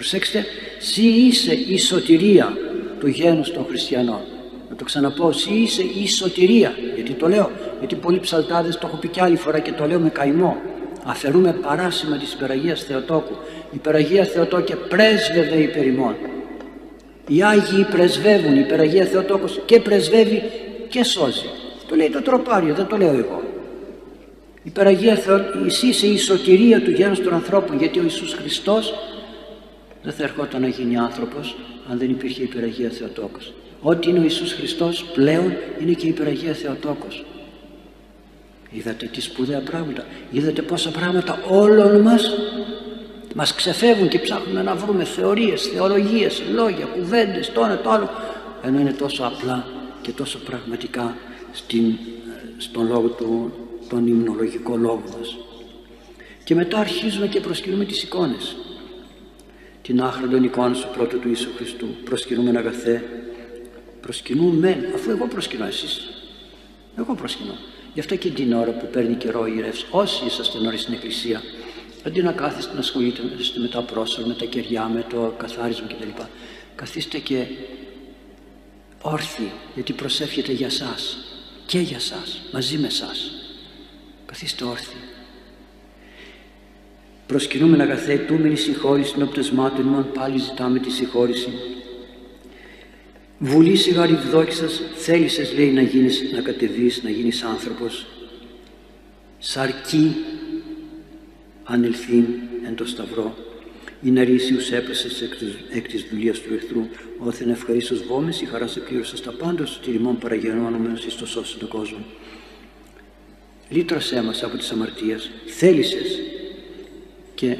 προσέξτε 0.02 0.44
«Σύ 0.78 1.02
είσαι 1.02 1.52
η 1.52 1.78
σωτηρία 1.78 2.56
του 3.00 3.06
γένους 3.06 3.52
των 3.52 3.64
χριστιανών». 3.68 4.20
Να 4.70 4.76
το 4.76 4.84
ξαναπώ, 4.84 5.32
«Σύ 5.32 5.52
είσαι 5.52 5.82
η 6.02 6.08
σωτηρία». 6.08 6.72
Γιατί 6.94 7.12
το 7.12 7.28
λέω, 7.28 7.50
γιατί 7.78 7.94
πολλοί 7.94 8.20
ψαλτάδες 8.20 8.78
το 8.78 8.86
έχω 8.86 8.96
πει 8.96 9.08
και 9.08 9.20
άλλη 9.20 9.36
φορά 9.36 9.58
και 9.58 9.72
το 9.72 9.86
λέω 9.86 9.98
με 9.98 10.08
καημό. 10.08 10.56
Αφαιρούμε 11.04 11.52
παράσημα 11.52 12.16
της 12.16 12.32
Υπεραγίας 12.32 12.82
Θεοτόκου. 12.82 13.34
Η 13.70 13.74
Υπεραγία 13.74 14.24
Θεοτόκε 14.24 14.76
πρέσβευε 14.76 15.56
υπερ 15.56 15.86
ημών. 15.86 16.14
Οι 17.32 17.42
Άγιοι 17.42 17.84
πρεσβεύουν, 17.90 18.56
η 18.56 18.60
Υπεραγία 18.60 19.04
Θεοτόκος 19.04 19.60
και 19.66 19.80
πρεσβεύει 19.80 20.42
και 20.88 21.04
σώζει. 21.04 21.46
Το 21.88 21.94
λέει 21.94 22.10
το 22.10 22.22
τροπάριο, 22.22 22.74
δεν 22.74 22.86
το 22.86 22.96
λέω 22.96 23.14
εγώ. 23.14 23.42
Η 24.56 24.62
Υπεραγία 24.62 25.16
Θεό, 25.16 25.40
εσύ 25.66 25.86
είσαι 25.86 26.06
η 26.06 26.18
σωτηρία 26.18 26.82
του 26.82 26.90
γένους 26.90 27.20
των 27.20 27.34
ανθρώπων 27.34 27.78
γιατί 27.78 27.98
ο 27.98 28.02
Ιησούς 28.02 28.32
Χριστός 28.32 28.94
δεν 30.02 30.12
θα 30.12 30.22
ερχόταν 30.22 30.60
να 30.60 30.68
γίνει 30.68 30.98
άνθρωπος 30.98 31.56
αν 31.90 31.98
δεν 31.98 32.10
υπήρχε 32.10 32.40
η 32.40 32.44
Υπεραγία 32.44 32.90
Θεοτόκος. 32.90 33.52
Ό,τι 33.80 34.10
είναι 34.10 34.18
ο 34.18 34.22
Ιησούς 34.22 34.52
Χριστός 34.52 35.04
πλέον 35.14 35.52
είναι 35.80 35.92
και 35.92 36.06
η 36.06 36.08
Υπεραγία 36.08 36.52
Θεοτόκος. 36.52 37.24
Είδατε 38.70 39.06
τι 39.06 39.20
σπουδαία 39.20 39.60
πράγματα. 39.60 40.04
Είδατε 40.30 40.62
πόσα 40.62 40.90
πράγματα 40.90 41.38
όλων 41.48 42.00
μας 42.00 42.32
μας 43.34 43.54
ξεφεύγουν 43.54 44.08
και 44.08 44.18
ψάχνουμε 44.18 44.62
να 44.62 44.74
βρούμε 44.74 45.04
θεωρίες, 45.04 45.62
θεολογίες, 45.62 46.42
λόγια, 46.52 46.84
κουβέντες, 46.84 47.52
το 47.52 47.64
ένα 47.64 47.78
το 47.78 47.90
άλλο 47.90 48.10
ενώ 48.62 48.80
είναι 48.80 48.92
τόσο 48.92 49.24
απλά 49.24 49.66
και 50.02 50.10
τόσο 50.10 50.38
πραγματικά 50.38 51.16
στην, 51.52 51.98
στον 52.56 52.86
λόγο 52.86 53.08
του, 53.08 53.52
τον 53.88 54.06
υμνολογικό 54.06 54.76
λόγο 54.76 55.02
μας. 55.18 55.36
Και 56.44 56.54
μετά 56.54 56.78
αρχίζουμε 56.78 57.26
και 57.26 57.40
προσκυνούμε 57.40 57.84
τις 57.84 58.02
εικόνες. 58.02 58.56
Την 59.82 60.02
άχρα 60.02 60.28
των 60.28 60.44
εικόνων 60.44 60.72
του 60.72 60.88
πρώτου 60.96 61.18
του 61.18 61.28
Ιησού 61.28 61.50
Χριστού. 61.56 61.86
Προσκυνούμε 62.04 62.58
αγαθέ. 62.58 63.02
Προσκυνούμε, 64.00 64.90
αφού 64.94 65.10
εγώ 65.10 65.26
προσκυνώ 65.26 65.66
εσείς. 65.66 66.00
Εγώ 66.98 67.14
προσκυνώ. 67.14 67.54
Γι' 67.94 68.00
αυτό 68.00 68.16
και 68.16 68.30
την 68.30 68.52
ώρα 68.52 68.70
που 68.70 68.86
παίρνει 68.92 69.14
καιρό 69.14 69.46
η 69.46 69.60
ρεύση, 69.60 69.86
όσοι 69.90 70.24
είσαστε 70.26 70.58
νωρίς 70.58 70.80
στην 70.80 70.94
Εκκλησία, 70.94 71.42
αντί 72.06 72.22
να 72.22 72.32
κάθεστε 72.32 72.72
να 72.72 72.78
ασχολείτε 72.78 73.22
με 73.60 73.68
τα 73.68 73.82
πρόσωπα, 73.82 74.26
με 74.26 74.34
τα 74.34 74.44
κεριά, 74.44 74.88
με 74.88 75.06
το 75.08 75.34
καθάρισμα 75.38 75.86
κτλ. 75.86 76.22
Καθίστε 76.74 77.18
και 77.18 77.46
όρθιοι, 79.02 79.52
γιατί 79.74 79.92
προσεύχεται 79.92 80.52
για 80.52 80.70
σας 80.70 81.16
και 81.66 81.78
για 81.78 82.00
σας, 82.00 82.42
μαζί 82.52 82.78
με 82.78 82.88
σας. 82.88 83.32
Καθίστε 84.26 84.64
όρθιοι. 84.64 85.00
Προσκυνούμε 87.26 87.82
αγαθέ, 87.82 88.16
τούμενη 88.16 88.56
συγχώρηση 88.56 89.14
των 89.14 89.28
πτεσμάτων 89.28 89.86
ημών, 89.86 90.12
πάλι 90.14 90.38
ζητάμε 90.38 90.78
τη 90.78 90.90
συγχώρηση. 90.90 91.52
Βουλή 93.38 93.76
σιγαριδόξας, 93.76 94.80
θέλησες 94.94 95.54
λέει 95.54 95.70
να 95.70 95.82
γίνεις, 95.82 96.22
να 96.32 96.40
κατεβείς, 96.40 97.02
να 97.02 97.10
γίνεις 97.10 97.42
άνθρωπος. 97.42 98.06
Σαρκή 99.38 100.16
ανελθήν 101.64 102.24
εν 102.66 102.74
το 102.74 102.86
σταυρό. 102.86 103.34
Η 104.02 104.10
ναρίσιους 104.10 104.70
έπεσε 104.70 105.28
εκ 105.72 105.88
της 105.88 106.06
δουλείας 106.10 106.40
του 106.40 106.54
εχθρού, 106.54 106.86
όθεν 107.18 107.50
ευχαρίστως 107.50 108.02
βόμες, 108.02 108.40
η 108.40 108.44
χαρά 108.44 108.66
σε 108.66 108.80
πλήρωσα 108.80 109.16
στα 109.16 109.32
πάντα, 109.32 109.66
στο 109.66 109.80
τηρημόν 109.80 110.18
παραγενόμενος 110.18 111.04
εις 111.04 111.16
το 111.16 111.26
σώσει 111.26 111.58
τον 111.58 111.68
κόσμο. 111.68 112.04
Λύτρωσέ 113.68 114.22
μας 114.22 114.42
από 114.42 114.56
τις 114.56 114.70
αμαρτίες, 114.70 115.30
θέλησες 115.46 116.18
και 117.34 117.56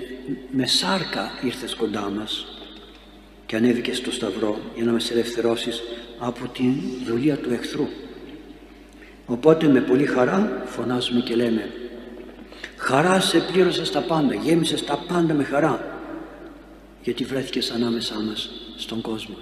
με 0.51 0.67
σάρκα 0.67 1.31
ήρθες 1.45 1.75
κοντά 1.75 2.11
μας 2.11 2.47
και 3.47 3.57
ανέβηκες 3.57 3.97
στο 3.97 4.11
σταυρό 4.11 4.61
για 4.75 4.85
να 4.85 4.93
μας 4.93 5.11
ελευθερώσεις 5.11 5.83
από 6.19 6.49
την 6.49 6.75
δουλεία 7.07 7.37
του 7.37 7.53
εχθρού. 7.53 7.87
Οπότε 9.27 9.69
με 9.69 9.81
πολύ 9.81 10.07
χαρά 10.07 10.63
φωνάζουμε 10.67 11.21
και 11.21 11.35
λέμε 11.35 11.82
Χαρά 12.85 13.21
σε 13.21 13.39
πλήρωσα 13.39 13.85
στα 13.85 14.01
πάντα, 14.01 14.35
γέμισες 14.35 14.85
τα 14.85 15.05
πάντα 15.09 15.35
με 15.35 15.45
χαρά. 15.45 16.01
Γιατί 17.03 17.25
βρέθηκες 17.25 17.71
ανάμεσά 17.71 18.15
μας 18.21 18.51
στον 18.77 19.01
κόσμο. 19.01 19.37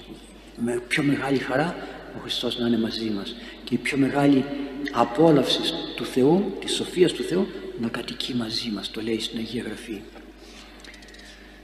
Με 0.64 0.82
πιο 0.88 1.02
μεγάλη 1.02 1.38
χαρά 1.38 1.76
ο 2.16 2.20
Χριστός 2.22 2.58
να 2.58 2.66
είναι 2.66 2.78
μαζί 2.78 3.10
μας. 3.10 3.34
Και 3.64 3.74
η 3.74 3.78
πιο 3.78 3.98
μεγάλη 3.98 4.44
απόλαυση 4.92 5.60
του 5.96 6.04
Θεού, 6.04 6.52
της 6.60 6.74
σοφίας 6.74 7.12
του 7.12 7.22
Θεού, 7.22 7.46
να 7.80 7.88
κατοικεί 7.88 8.34
μαζί 8.34 8.70
μας, 8.70 8.90
το 8.90 9.00
λέει 9.00 9.20
στην 9.20 9.38
Αγία 9.38 9.62
Γραφή. 9.62 10.00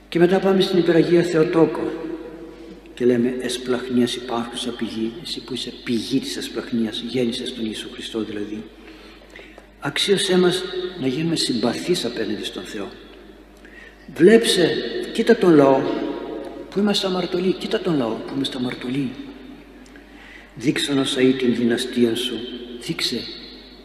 Και 0.09 0.19
μετά 0.19 0.39
πάμε 0.39 0.61
στην 0.61 0.79
Υπεραγία 0.79 1.23
Θεοτόκο 1.23 1.93
και 2.95 3.05
λέμε 3.05 3.37
εσπλαχνίας 3.41 4.15
υπάρχουσα 4.15 4.71
πηγή, 4.71 5.13
εσύ 5.23 5.41
που 5.41 5.55
είσαι 5.55 5.73
πηγή 5.85 6.21
της 6.21 6.37
εσπλαχνίας, 6.37 7.01
γέννησες 7.01 7.55
τον 7.55 7.65
Ιησού 7.65 7.89
Χριστό 7.93 8.25
δηλαδή 8.25 8.65
αξίωσέ 9.81 10.39
μας 10.39 10.63
να 11.01 11.07
γίνουμε 11.07 11.37
συμπαθείς 11.37 12.05
απέναντι 12.05 12.45
στον 12.45 12.63
Θεό. 12.63 12.89
Βλέψε, 14.15 14.71
κοίτα 15.13 15.37
τον 15.37 15.55
λαό 15.55 15.81
που 16.71 16.79
είμαστε 16.79 17.07
αμαρτωλοί, 17.07 17.53
κοίτα 17.53 17.81
τον 17.81 17.97
λαό 17.97 18.11
που 18.11 18.33
είμαστε 18.35 18.57
αμαρτωλοί. 18.57 19.11
Δείξε 20.55 21.23
ή 21.23 21.33
την 21.33 21.55
δυναστεία 21.55 22.15
σου, 22.15 22.35
δείξε 22.81 23.21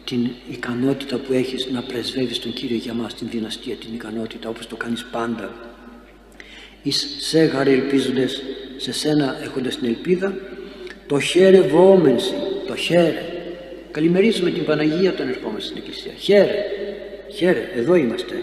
την 0.04 0.30
ικανότητα 0.50 1.16
που 1.16 1.32
έχεις 1.32 1.68
να 1.72 1.82
πρεσβεύεις 1.82 2.38
τον 2.38 2.52
Κύριο 2.52 2.76
για 2.76 2.94
μας, 2.94 3.14
την 3.14 3.28
δυναστεία, 3.30 3.74
την 3.74 3.94
ικανότητα 3.94 4.48
όπως 4.48 4.66
το 4.66 4.76
κάνεις 4.76 5.04
πάντα. 5.04 5.54
Εις 6.82 7.16
σε 7.18 7.44
γαρε 7.44 7.70
ελπίζοντες, 7.70 8.42
σε 8.76 8.92
σένα 8.92 9.38
έχοντας 9.42 9.76
την 9.76 9.88
ελπίδα, 9.88 10.34
το 11.06 11.20
χαίρε 11.20 11.60
βόμενσι, 11.60 12.34
το 12.66 12.76
χαίρε, 12.76 13.31
Καλημερίζουμε 13.92 14.50
την 14.50 14.64
Παναγία 14.64 15.10
όταν 15.10 15.28
ερχόμαστε 15.28 15.60
στην 15.60 15.76
Εκκλησία. 15.76 16.12
Χαίρε, 16.18 16.64
χαίρε, 17.34 17.70
εδώ 17.74 17.94
είμαστε. 17.94 18.42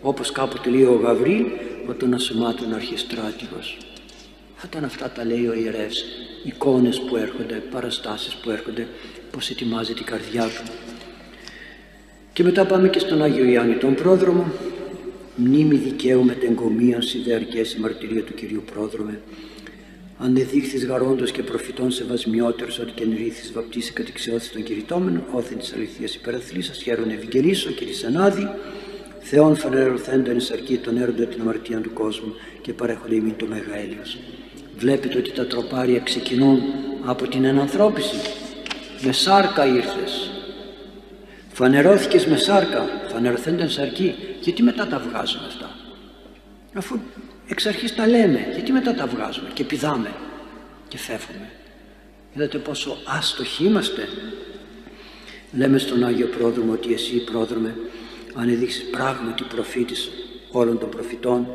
Όπως 0.00 0.32
κάποτε 0.32 0.70
λέει 0.70 0.82
ο 0.82 1.00
Γαβρίλ, 1.02 1.44
όταν 1.88 2.14
ασωμάτων 2.14 2.74
αρχιστράτηγος. 2.74 3.78
Όταν 4.64 4.84
αυτά 4.84 5.10
τα 5.10 5.24
λέει 5.24 5.46
ο 5.46 5.54
ιερεύς, 5.54 6.04
εικόνες 6.44 7.00
που 7.00 7.16
έρχονται, 7.16 7.62
παραστάσεις 7.70 8.34
που 8.34 8.50
έρχονται, 8.50 8.86
πώς 9.30 9.50
ετοιμάζεται 9.50 10.00
η 10.00 10.04
καρδιά 10.04 10.44
του. 10.44 10.72
Και 12.32 12.42
μετά 12.42 12.64
πάμε 12.64 12.88
και 12.88 12.98
στον 12.98 13.22
Άγιο 13.22 13.44
Ιάννη 13.44 13.74
τον 13.74 13.94
πρόδρομο, 13.94 14.52
μνήμη 15.36 15.76
δικαίου 15.76 16.24
με 16.24 16.32
την 16.32 16.50
εγκομίαση 16.50 17.22
δε 17.22 17.34
η 17.34 17.80
μαρτυρία 17.80 18.22
του 18.22 18.34
Κυρίου 18.34 18.62
Πρόδρομε, 18.72 19.20
αν 20.18 20.36
εδείχθης 20.36 20.86
γαρόντος 20.86 21.30
και 21.30 21.42
προφητών 21.42 21.90
σεβασμιότερος 21.90 22.78
ότι 22.78 22.92
και 22.92 23.04
νηρίθης 23.04 23.52
βαπτίσει 23.52 23.92
κατηξιώθης 23.92 24.52
των 24.52 24.62
κηρυτόμενων, 24.62 25.24
όθεν 25.32 25.58
της 25.58 25.72
αληθείας 25.72 26.14
υπεραθλήσας, 26.14 26.82
χαίρον 26.82 27.10
ευηγγελίσω 27.10 27.70
και 27.70 27.84
ανάδη, 28.06 28.48
Θεόν 29.20 29.56
φανερωθέντον 29.56 30.36
εις 30.36 30.50
αρκεί 30.50 30.76
τον 30.76 30.96
έρωτα 30.96 31.24
την 31.24 31.40
αμαρτία 31.40 31.80
του 31.80 31.92
κόσμου 31.92 32.34
και 32.60 32.72
παρέχονται 32.72 33.14
ημίν 33.14 33.36
το 33.36 33.46
Μέγα 33.46 33.76
Έλιος. 33.76 34.18
Βλέπετε 34.78 35.18
ότι 35.18 35.32
τα 35.32 35.46
τροπάρια 35.46 35.98
ξεκινούν 35.98 36.60
από 37.04 37.28
την 37.28 37.44
ενανθρώπιση. 37.44 38.16
Με 39.02 39.12
σάρκα 39.12 39.66
ήρθες. 39.66 40.30
Φανερώθηκες 41.52 42.26
με 42.26 42.36
σάρκα, 42.36 42.86
φανερωθέντον 43.08 43.68
αρκεί. 43.80 44.14
Γιατί 44.40 44.62
μετά 44.62 44.86
τα 44.86 44.98
βγάζουμε 44.98 45.46
αυτά; 45.46 45.70
Αφού 46.74 46.98
εξ 47.48 47.66
αρχής 47.66 47.94
τα 47.94 48.06
λέμε. 48.06 48.46
Γιατί 48.54 48.72
μετά 48.72 48.94
τα 48.94 49.06
βγάζουμε 49.06 49.48
και 49.54 49.64
πηδάμε 49.64 50.14
και 50.88 50.98
φεύγουμε. 50.98 51.50
Είδατε 52.34 52.58
πόσο 52.58 52.96
άστοχοι 53.04 53.64
είμαστε. 53.64 54.08
Λέμε 55.52 55.78
στον 55.78 56.04
Άγιο 56.04 56.26
Πρόδρομο 56.26 56.72
ότι 56.72 56.92
εσύ 56.92 57.24
πρόδρομε 57.24 57.76
αν 58.34 58.48
έδειξες 58.48 58.82
πράγματι 58.82 59.44
προφήτης 59.44 60.10
όλων 60.50 60.78
των 60.78 60.88
προφητών 60.88 61.46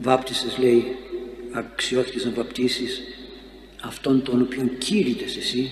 βάπτισες 0.00 0.58
λέει 0.58 0.96
αξιώθηκες 1.52 2.24
να 2.24 2.30
βαπτίσεις 2.30 3.00
αυτόν 3.82 4.22
τον 4.22 4.40
οποίον 4.40 4.78
κήρυτες 4.78 5.36
εσύ 5.36 5.70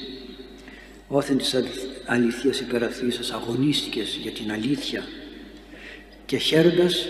όθεν 1.09 1.39
της 1.39 1.57
αληθείας 2.07 2.61
υπεραθήσας 2.61 3.31
αγωνίστηκες 3.31 4.19
για 4.23 4.31
την 4.31 4.53
αλήθεια 4.53 5.05
και 6.27 6.37
χαίροντας 6.37 7.07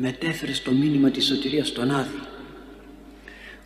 μετέφερε 0.00 0.52
το 0.64 0.70
μήνυμα 0.70 1.10
της 1.10 1.26
σωτηρίας 1.26 1.68
στον 1.68 1.90
Άδη 1.90 2.20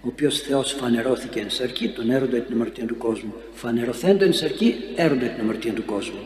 ο 0.05 0.09
οποίος 0.09 0.39
Θεός 0.39 0.73
φανερώθηκε 0.73 1.41
εν 1.41 1.51
σαρκή 1.51 1.89
τον 1.89 2.11
έρωτα 2.11 2.39
την 2.39 2.55
αμαρτία 2.55 2.87
του 2.87 2.97
κόσμου. 2.97 3.35
Φανερωθέντο 3.55 4.25
εν 4.25 4.33
σαρκή 4.33 4.75
έρωτα 4.97 5.27
την 5.27 5.41
αμαρτία 5.41 5.73
του 5.73 5.85
κόσμου. 5.85 6.21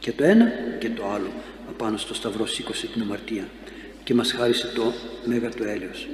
Και 0.00 0.12
το 0.12 0.24
ένα 0.24 0.52
και 0.78 0.90
το 0.90 1.02
άλλο 1.14 1.30
απάνω 1.68 1.96
στο 1.96 2.14
σταυρό 2.14 2.46
σήκωσε 2.46 2.86
την 2.86 3.02
αμαρτία 3.02 3.48
και 4.04 4.14
μας 4.14 4.32
χάρισε 4.32 4.72
το 4.74 4.92
μέγα 5.24 5.48
του 5.48 5.62
έλεος. 5.62 6.08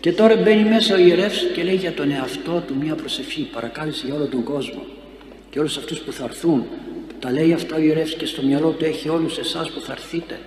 Και 0.00 0.12
τώρα 0.12 0.36
μπαίνει 0.36 0.68
μέσα 0.68 0.94
ο 0.94 0.98
ιερεύς 0.98 1.46
και 1.54 1.62
λέει 1.62 1.74
για 1.74 1.92
τον 1.92 2.10
εαυτό 2.10 2.64
του 2.66 2.76
μια 2.76 2.94
προσευχή 2.94 3.48
παρακάλεσε 3.52 4.06
για 4.06 4.14
όλο 4.14 4.26
τον 4.26 4.42
κόσμο 4.42 4.86
και 5.50 5.58
όλους 5.58 5.76
αυτούς 5.76 5.98
που 5.98 6.12
θα 6.12 6.24
έρθουν. 6.24 6.66
Τα 7.18 7.32
λέει 7.32 7.52
αυτά 7.52 7.76
ο 7.76 7.80
ιερεύς 7.80 8.14
και 8.14 8.26
στο 8.26 8.42
μυαλό 8.42 8.70
του 8.70 8.84
έχει 8.84 9.08
όλους 9.08 9.38
εσάς 9.38 9.70
που 9.70 9.80
θα 9.80 9.92
έρθείτε 9.92 10.38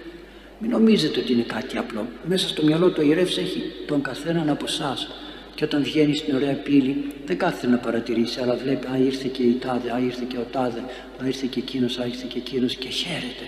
Μην 0.65 0.71
νομίζετε 0.71 1.19
ότι 1.19 1.33
είναι 1.33 1.41
κάτι 1.41 1.77
απλό. 1.77 2.07
Μέσα 2.27 2.47
στο 2.47 2.63
μυαλό 2.63 2.89
του 2.89 3.01
ιερεύς 3.01 3.37
έχει 3.37 3.61
τον 3.85 4.01
καθέναν 4.01 4.49
από 4.49 4.65
εσάς. 4.67 5.07
Και 5.55 5.63
όταν 5.63 5.83
βγαίνει 5.83 6.15
στην 6.15 6.35
ωραία 6.35 6.53
πύλη 6.53 7.11
δεν 7.25 7.37
κάθεται 7.37 7.67
να 7.67 7.77
παρατηρήσει, 7.77 8.39
αλλά 8.39 8.55
βλέπει 8.55 8.87
«Α, 8.87 8.97
ήρθε 8.97 9.27
και 9.27 9.43
η 9.43 9.57
τάδε, 9.59 9.93
α, 9.93 9.99
ήρθε 9.99 10.25
και 10.27 10.37
ο 10.37 10.47
τάδε, 10.51 10.79
α, 11.23 11.27
ήρθε 11.27 11.47
και 11.49 11.59
εκείνος, 11.59 11.97
α, 11.97 12.05
ήρθε 12.05 12.25
και 12.29 12.37
εκείνος 12.37 12.75
και 12.75 12.89
χαίρεται. 12.89 13.47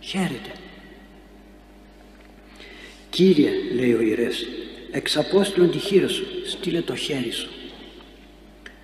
Χαίρεται. 0.00 0.50
Κύριε, 3.10 3.50
λέει 3.74 3.92
ο 3.92 4.00
ιερεύς, 4.00 4.46
εξ 4.90 5.16
Απόστολων 5.16 5.70
τη 5.70 5.78
χείρα 5.78 6.08
σου, 6.08 6.24
στείλε 6.46 6.80
το 6.80 6.94
χέρι 6.94 7.30
σου. 7.30 7.48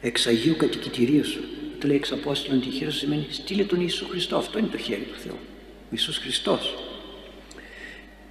Εξ 0.01 0.27
Αγίου 0.27 0.57
κατοικητηρίου 0.57 1.25
σου. 1.25 1.41
Το 1.79 1.87
λέει 1.87 1.97
εξ 1.97 2.13
Απόστολων 2.13 2.61
τη 2.61 2.69
χείρα 2.69 2.91
σου 2.91 2.99
σημαίνει 2.99 3.27
στείλε 3.31 3.65
τον 3.65 3.79
Ιησού 3.81 4.07
Χριστό. 4.09 4.37
Αυτό 4.37 4.59
είναι 4.59 4.69
το 4.71 4.79
χέρι 4.79 5.07
του 5.13 5.19
Θεού. 5.19 5.39
Ο 5.83 5.91
Ιησούς 5.91 6.17
Χριστός. 6.19 6.75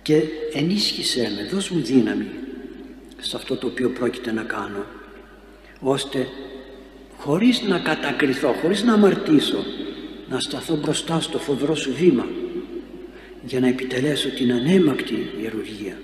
Και 0.08 0.24
ενίσχυσέ 0.54 1.32
με, 1.36 1.50
δώσ' 1.54 1.70
μου 1.70 1.82
δύναμη 1.82 2.28
σε 3.20 3.36
αυτό 3.36 3.56
το 3.56 3.67
οποίο 3.67 3.89
πρόκειται 3.89 4.32
να 4.32 4.41
κάνω 4.41 4.86
ώστε 5.80 6.28
χωρίς 7.17 7.62
να 7.62 7.80
κατακριθώ, 7.80 8.54
χωρίς 8.62 8.84
να 8.84 8.93
αμαρτήσω 8.93 9.63
να 10.30 10.39
σταθώ 10.39 10.76
μπροστά 10.76 11.20
στο 11.22 11.38
φοβερό 11.38 11.76
σου 11.76 11.93
βήμα 11.93 12.28
για 13.46 13.60
να 13.60 13.67
επιτελέσω 13.67 14.30
την 14.30 14.52
ανέμακτη 14.52 15.30
ιερουργία. 15.41 15.98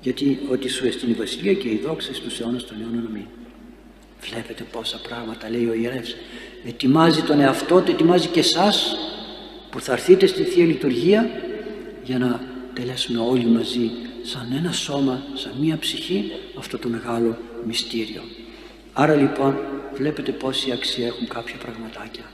Γιατί 0.00 0.38
ότι 0.50 0.68
σου 0.68 0.86
εστιν 0.86 1.10
η 1.10 1.14
βασιλεία 1.14 1.54
και 1.54 1.68
η 1.68 1.80
δόξα 1.84 2.14
στους 2.14 2.40
αιώνας 2.40 2.66
των 2.66 2.76
αιώνων 2.80 3.06
αμήν. 3.06 3.26
Βλέπετε 4.20 4.64
πόσα 4.72 5.00
πράγματα 5.08 5.50
λέει 5.50 5.66
ο 5.66 5.74
ιερεύς 5.74 6.16
ετοιμάζει 6.66 7.22
τον 7.22 7.40
εαυτό 7.40 7.80
του 7.80 7.90
ετοιμάζει 7.90 8.28
και 8.28 8.40
εσάς 8.40 8.96
που 9.70 9.80
θα 9.80 9.92
έρθείτε 9.92 10.26
στη 10.26 10.42
Θεία 10.42 10.64
Λειτουργία 10.64 11.30
για 12.04 12.18
να 12.18 12.54
τελέσουμε 12.76 13.18
όλοι 13.18 13.46
μαζί 13.46 13.90
σαν 14.22 14.52
ένα 14.58 14.72
σώμα, 14.72 15.22
σαν 15.34 15.52
μία 15.60 15.78
ψυχή 15.78 16.32
αυτό 16.58 16.78
το 16.78 16.88
μεγάλο 16.88 17.38
μυστήριο. 17.66 18.22
Άρα 18.92 19.14
λοιπόν 19.14 19.58
βλέπετε 19.94 20.32
πόση 20.32 20.72
αξία 20.72 21.06
έχουν 21.06 21.28
κάποια 21.28 21.56
πραγματάκια. 21.56 22.24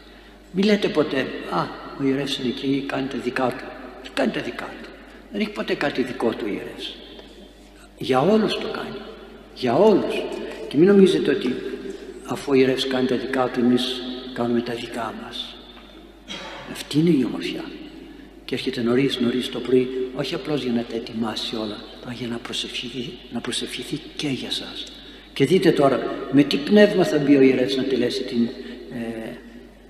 Μην 0.53 0.65
λέτε 0.65 0.89
ποτέ, 0.89 1.27
α, 1.51 1.63
ο 2.01 2.05
ιερεύς 2.05 2.39
είναι 2.39 2.49
εκεί, 2.49 2.85
κάνει 2.87 3.07
τα 3.07 3.19
δικά 3.19 3.49
του. 3.49 3.65
Τι 4.03 4.11
κάνει 4.15 4.33
τα 4.33 4.41
δικά 4.41 4.69
του. 4.83 4.89
Δεν 5.33 5.41
έχει 5.41 5.51
ποτέ 5.51 5.75
κάτι 5.75 6.03
δικό 6.03 6.31
του 6.31 6.47
ιερεύς. 6.47 6.95
Για 7.99 8.21
όλους 8.21 8.53
το 8.59 8.69
κάνει. 8.73 9.01
Για 9.55 9.75
όλους. 9.75 10.15
Και 10.69 10.77
μην 10.77 10.89
νομίζετε 10.89 11.31
ότι 11.31 11.55
αφού 12.27 12.51
ο 12.51 12.55
ιερεύς 12.55 12.87
κάνει 12.87 13.07
τα 13.07 13.17
δικά 13.17 13.49
του 13.49 13.61
εμείς 13.61 14.03
κάνουμε 14.33 14.61
τα 14.61 14.75
δικά 14.75 15.15
μας. 15.23 15.57
Αυτή 16.73 16.99
είναι 16.99 17.11
η 17.11 17.25
ομορφιά. 17.25 17.65
Και 18.53 18.59
έρχεται 18.59 18.83
νωρίς 18.83 19.21
νωρίς 19.21 19.49
το 19.49 19.61
πρωί, 19.61 19.89
όχι 20.15 20.35
απλώς 20.35 20.63
για 20.63 20.73
να 20.73 20.83
τα 20.83 20.97
ετοιμάσει 20.97 21.57
όλα, 21.57 21.85
αλλά 22.05 22.13
για 22.13 22.29
να 22.29 22.37
προσευχηθεί, 22.37 23.13
να 23.33 23.41
προσευχηθεί 23.41 24.01
και 24.17 24.29
για 24.29 24.51
σας. 24.51 24.85
Και 25.33 25.45
δείτε 25.45 25.71
τώρα 25.71 26.27
με 26.33 26.43
τι 26.43 26.57
πνεύμα 26.57 27.05
θα 27.05 27.19
μπει 27.19 27.37
ο 27.37 27.41
ιερεύς 27.41 27.77
να 27.77 27.85
τελέσει 27.85 28.23
την, 28.23 28.49
ε, 28.93 29.37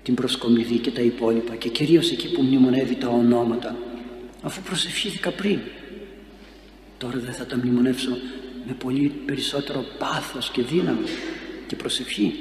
την 0.03 0.15
προσκομιδή 0.15 0.79
και 0.79 0.91
τα 0.91 1.01
υπόλοιπα 1.01 1.55
και 1.55 1.69
κυρίως 1.69 2.11
εκεί 2.11 2.33
που 2.33 2.43
μνημονεύει 2.43 2.95
τα 2.95 3.09
ονόματα 3.09 3.77
αφού 4.43 4.63
προσευχήθηκα 4.63 5.31
πριν. 5.31 5.59
Τώρα 6.99 7.19
δεν 7.19 7.33
θα 7.33 7.47
τα 7.47 7.57
μνημονεύσω 7.57 8.11
με 8.67 8.73
πολύ 8.79 9.13
περισσότερο 9.27 9.85
πάθος 9.99 10.51
και 10.51 10.63
δύναμη 10.63 11.07
και 11.67 11.77
προσευχή. 11.77 12.35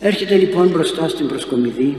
Έρχεται 0.00 0.36
λοιπόν 0.36 0.68
μπροστά 0.68 1.08
στην 1.08 1.26
προσκομιδή 1.26 1.96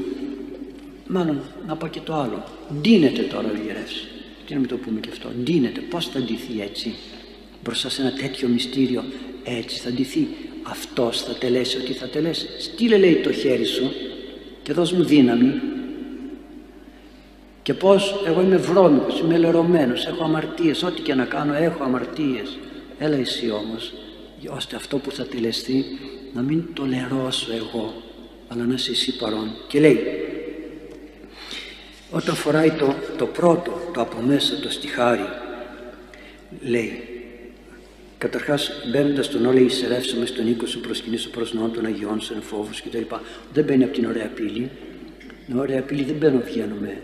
μάλλον 1.10 1.42
να 1.68 1.76
πω 1.76 1.88
και 1.88 2.00
το 2.00 2.14
άλλο. 2.14 2.44
Ντύνεται 2.82 3.22
τώρα 3.22 3.48
ο 3.48 3.66
ιερεύς 3.66 4.08
τι 4.50 4.56
να 4.56 4.60
μην 4.60 4.70
το 4.70 4.78
πούμε 4.78 5.00
και 5.00 5.10
αυτό. 5.12 5.30
Ντύνεται. 5.44 5.80
Πως 5.80 6.08
θα 6.08 6.20
ντυθεί 6.20 6.62
έτσι 6.62 6.94
μπροστά 7.64 7.90
σε 7.90 8.02
ένα 8.02 8.14
τέτοιο 8.14 8.48
μυστήριο; 8.48 9.04
Έτσι 9.44 9.80
θα 9.80 9.90
ντυθεί. 9.90 10.28
Αυτός 10.64 11.22
θα 11.22 11.34
τελέσει 11.34 11.78
ότι 11.78 11.94
θα 11.94 12.08
τελέσει. 12.08 12.48
Στείλε 12.60 12.98
λέει 12.98 13.16
το 13.16 13.32
χέρι 13.32 13.66
σου 13.66 13.92
και 14.64 14.74
δώσ' 14.74 14.92
μου 14.92 15.04
δύναμη. 15.04 15.62
Και 17.64 17.74
πως 17.74 18.24
εγώ 18.26 18.42
είμαι 18.42 18.58
βρώμικος, 18.58 19.20
είμαι 19.20 19.38
λερωμένος, 19.38 20.06
έχω 20.06 20.24
αμαρτίες, 20.24 20.84
ό,τι 20.84 21.02
και 21.02 21.14
να 21.14 21.26
κάνω 21.26 21.54
έχω 21.54 21.84
αμαρτίες. 21.84 22.58
Έλα 23.00 23.16
εσύ 23.16 23.52
όμως, 23.52 23.94
ώστε 24.56 24.76
αυτό 24.76 24.98
που 24.98 25.12
θα 25.12 25.26
τελεστεί 25.26 25.86
να 26.34 26.42
μην 26.42 26.64
το 26.74 26.86
λερώσω 26.86 27.54
εγώ, 27.54 27.94
αλλά 28.48 28.66
να 28.66 28.74
είσαι 28.74 28.92
εσύ 28.92 29.16
παρόν. 29.16 29.52
Και 29.68 29.80
λέει, 29.80 30.00
όταν 32.12 32.36
φοράει 32.36 32.72
το, 32.72 32.96
το 33.18 33.26
πρώτο, 33.26 33.92
το 33.94 34.02
από 34.02 34.22
μέσα, 34.22 34.60
το 34.60 34.70
στιχάρι, 34.70 35.28
λέει, 36.62 37.04
Καταρχάς 38.20 38.72
μπαίνοντας 38.92 39.30
τον 39.30 39.46
όλοι 39.46 39.64
εισερεύσαμε 39.64 40.26
στον 40.26 40.48
οίκο 40.48 40.66
σου 40.66 40.80
προσκυνήσω 40.80 41.30
προς 41.30 41.54
νόων 41.54 41.74
των 41.74 41.86
Αγιών 41.86 42.22
σου 42.22 42.42
φόβους 42.42 42.82
κτλ. 42.82 43.16
Δεν 43.54 43.64
μπαίνει 43.64 43.84
από 43.84 43.94
την 43.94 44.06
ωραία 44.06 44.28
πύλη. 44.28 44.70
Την 45.46 45.58
ωραία 45.58 45.82
πύλη 45.82 46.04
δεν 46.04 46.16
μπαίνω 46.16 46.42
βγαίνουμε 46.46 47.02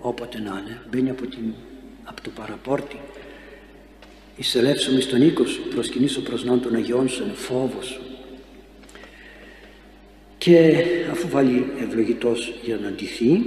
όποτε 0.00 0.38
να 0.38 0.62
είναι. 0.64 0.80
Μπαίνει 0.90 1.10
από, 1.10 1.26
την, 1.26 1.54
από 2.04 2.22
το 2.22 2.30
παραπόρτι. 2.30 3.00
Εισερεύσαμε 4.36 5.00
στον 5.00 5.22
οίκο 5.22 5.44
σου 5.46 5.62
προσκυνήσω 5.74 6.20
προς 6.20 6.44
νόων 6.44 6.62
των 6.62 6.74
Αγιών 6.74 7.08
σου 7.08 7.24
φόβος 7.34 7.86
σου. 7.86 8.00
Και 10.38 10.84
αφού 11.10 11.28
βάλει 11.28 11.72
ευλογητός 11.80 12.54
για 12.64 12.78
να 12.82 12.90
ντυθεί, 12.90 13.40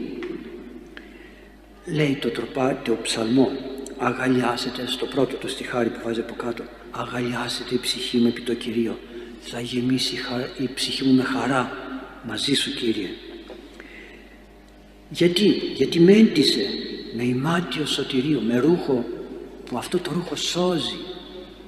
λέει 1.86 2.17
το 2.22 2.30
τροπάτι, 2.30 2.89
το 2.89 2.98
ψαλμό, 3.02 3.52
αγαλιάσετε 3.98 4.88
στο 4.88 5.06
πρώτο 5.06 5.36
το 5.36 5.48
στιχάρι 5.48 5.89
που 5.89 6.00
βάζει 6.04 6.20
από 6.20 6.34
κάτω, 6.34 6.63
αγαλιάσετε 6.91 7.76
η 7.76 7.80
ψυχή 7.80 8.17
μου 8.17 8.28
επί 8.28 8.41
το 8.41 8.54
Κυρίο, 8.54 9.00
θα 9.41 9.60
γεμίσει 9.60 10.15
η 10.58 10.70
ψυχή 10.74 11.04
μου 11.04 11.13
με 11.13 11.24
χαρά 11.24 11.78
μαζί 12.28 12.54
σου 12.54 12.74
Κύριε. 12.74 13.10
Γιατί, 15.10 15.48
γιατί 15.76 16.00
με 16.00 16.12
έντυσε 16.12 16.65
με 17.15 17.24
ημάτιο 17.24 17.86
σωτηρίο, 17.86 18.41
με 18.41 18.58
ρούχο 18.58 19.06
που 19.65 19.78
αυτό 19.78 19.98
το 19.98 20.12
ρούχο 20.13 20.36
σώζει, 20.36 20.98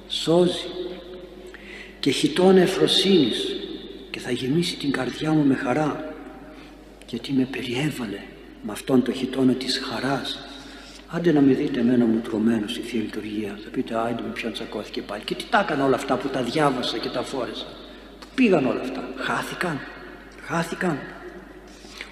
σώζει 0.08 0.66
και 2.00 2.10
χιτώνα 2.10 2.60
εφροσύνης 2.60 3.56
και 4.10 4.18
θα 4.18 4.30
γεμίσει 4.30 4.76
την 4.76 4.90
καρδιά 4.90 5.32
μου 5.32 5.44
με 5.44 5.54
χαρά 5.54 6.14
γιατί 7.08 7.32
με 7.32 7.48
περιέβαλε 7.50 8.20
με 8.66 8.72
αυτόν 8.72 9.02
το 9.02 9.12
χιτώνα 9.12 9.52
της 9.52 9.78
χαράς. 9.78 10.38
Άντε 11.08 11.32
να 11.32 11.40
με 11.40 11.52
δείτε 11.52 11.80
εμένα 11.80 12.04
μου 12.04 12.20
τρωμένο 12.20 12.68
στη 12.68 12.80
Θεία 12.80 13.00
Λειτουργία. 13.00 13.58
Θα 13.64 13.70
πείτε 13.70 13.94
άντε 13.98 14.22
με 14.22 14.32
ποιον 14.32 14.52
τσακώθηκε 14.52 15.02
πάλι 15.02 15.22
και 15.24 15.34
τι 15.34 15.44
τα 15.50 15.60
έκανα 15.60 15.84
όλα 15.84 15.96
αυτά 15.96 16.16
που 16.16 16.28
τα 16.28 16.42
διάβασα 16.42 16.98
και 16.98 17.08
τα 17.08 17.22
φόρεσα. 17.22 17.66
Που 18.20 18.26
πήγαν 18.34 18.66
όλα 18.66 18.80
αυτά. 18.80 19.08
Χάθηκαν. 19.16 19.80
Χάθηκαν. 20.42 20.98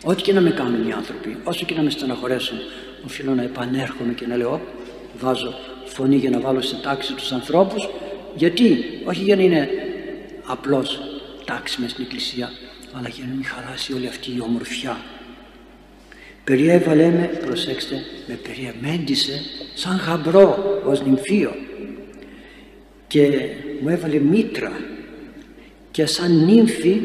Ό,τι 0.05 0.23
και 0.23 0.33
να 0.33 0.41
με 0.41 0.51
κάνουν 0.51 0.89
οι 0.89 0.93
άνθρωποι 0.93 1.37
όσο 1.45 1.65
και 1.65 1.75
να 1.75 1.83
με 1.83 1.91
στεναχωρέσουν 1.91 2.59
οφείλω 3.05 3.35
να 3.35 3.43
επανέρχομαι 3.43 4.13
και 4.13 4.27
να 4.27 4.37
λέω 4.37 4.61
βάζω 5.19 5.55
φωνή 5.85 6.17
για 6.17 6.31
να 6.31 6.41
βάλω 6.41 6.61
σε 6.61 6.77
τάξη 6.77 7.15
τους 7.15 7.33
ανθρώπους 7.33 7.89
γιατί; 8.35 8.85
Όχι 9.05 9.23
για 9.23 9.37
να 9.37 9.43
είναι 9.43 9.69
απλώς 10.47 11.01
τάξη 11.45 11.81
μες 11.81 11.91
στην 11.91 12.05
εκκλησία 12.05 12.51
αλλά 12.93 13.09
για 13.09 13.25
να 13.29 13.35
μην 13.35 13.45
χαράσει 13.45 13.93
όλη 13.93 14.07
αυτή 14.07 14.31
η 14.35 14.41
ομορφιά 14.41 15.01
περιέβαλε 16.45 17.11
με, 17.11 17.31
προσέξτε, 17.47 18.03
με 18.27 18.35
περιεμέντησε 18.35 19.41
σαν 19.75 19.97
γαμπρό 19.97 20.81
ως 20.87 21.03
νυμφίο 21.03 21.55
και 23.07 23.49
μου 23.81 23.89
έβαλε 23.89 24.19
μήτρα 24.19 24.73
και 25.91 26.07
σαν 26.07 26.45
νύμφη 26.45 27.01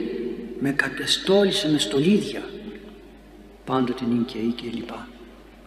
με 0.59 0.71
κατεστόλησε 0.71 1.71
με 1.71 1.79
στολίδια 1.79 2.41
πάντοτε 3.65 4.05
νυγκαιή 4.05 4.53
και 4.55 4.65
λοιπά. 4.73 5.07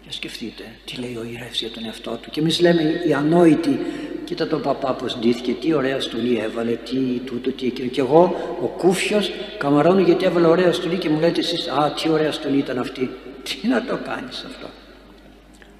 Και 0.02 0.12
σκεφτείτε 0.12 0.62
τι 0.84 1.00
λέει 1.00 1.16
ο 1.16 1.24
ιερεύς 1.30 1.60
για 1.60 1.70
τον 1.70 1.84
εαυτό 1.84 2.18
του 2.22 2.30
και 2.30 2.40
εμείς 2.40 2.60
λέμε 2.60 2.82
οι 3.06 3.12
ανόητοι 3.12 3.78
κοίτα 4.24 4.46
τον 4.46 4.62
παπά 4.62 4.92
πως 4.92 5.18
ντύθηκε, 5.18 5.52
τι 5.52 5.74
ωραία 5.74 6.00
στολή 6.00 6.38
έβαλε, 6.38 6.70
τι 6.70 6.96
τούτο, 7.24 7.50
τι 7.50 7.66
εκείνο. 7.66 7.88
Και 7.88 8.00
εγώ 8.00 8.34
ο 8.62 8.66
κούφιος 8.66 9.30
καμαρώνω 9.58 10.00
γιατί 10.00 10.24
έβαλε 10.24 10.46
ωραία 10.46 10.72
στολή 10.72 10.96
και 10.96 11.08
μου 11.08 11.20
λέτε 11.20 11.40
εσείς 11.40 11.68
α 11.68 11.92
τι 11.92 12.08
ωραία 12.08 12.32
στολή 12.32 12.58
ήταν 12.58 12.78
αυτή. 12.78 13.10
Τι 13.42 13.68
να 13.68 13.84
το 13.84 13.98
κάνεις 14.04 14.44
αυτό; 14.46 14.66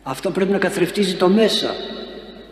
Αυτό 0.02 0.30
πρέπει 0.30 0.50
να 0.50 0.58
καθρεφτίζει 0.58 1.14
το 1.14 1.28
μέσα. 1.28 1.74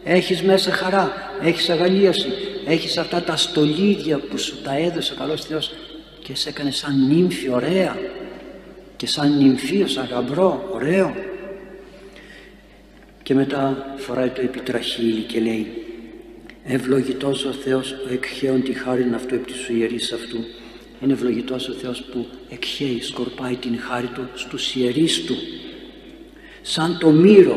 Έχεις 0.05 0.43
μέσα 0.43 0.71
χαρά, 0.71 1.13
έχεις 1.43 1.69
αγαλίαση, 1.71 2.33
έχεις 2.67 2.99
αυτά 2.99 3.23
τα 3.23 3.37
στολίδια 3.37 4.19
που 4.19 4.39
σου 4.39 4.63
τα 4.63 4.79
έδωσε 4.79 5.13
ο 5.13 5.17
καλός 5.17 5.45
Θεός 5.45 5.73
και 6.23 6.35
σε 6.35 6.49
έκανε 6.49 6.71
σαν 6.71 7.07
νύμφη 7.07 7.51
ωραία 7.51 7.97
και 8.97 9.07
σαν 9.07 9.37
νυμφίο, 9.37 9.87
σαν 9.87 10.07
γαμπρό, 10.11 10.69
ωραίο. 10.73 11.15
Και 13.23 13.35
μετά 13.35 13.95
φοράει 13.97 14.29
το 14.29 14.41
επιτραχύλι 14.41 15.21
και 15.21 15.41
λέει 15.41 15.89
Ευλογητός 16.71 17.45
ο 17.45 17.53
Θεός 17.53 17.93
ο 17.93 18.13
εκχέων 18.13 18.63
τη 18.63 18.73
χάρη 18.73 19.11
αυτού 19.15 19.35
επί 19.35 19.53
της 19.53 19.69
ιερής 19.69 20.13
αυτού. 20.13 20.39
Είναι 21.03 21.13
ευλογητός 21.13 21.69
ο 21.69 21.73
Θεός 21.73 22.03
που 22.03 22.27
εκχέει, 22.49 23.01
σκορπάει 23.01 23.57
την 23.57 23.79
χάρη 23.79 24.07
του 24.07 24.29
στους 24.35 24.75
ιερείς 24.75 25.25
του. 25.25 25.35
Σαν 26.63 26.99
το 26.99 27.11
μύρο 27.11 27.57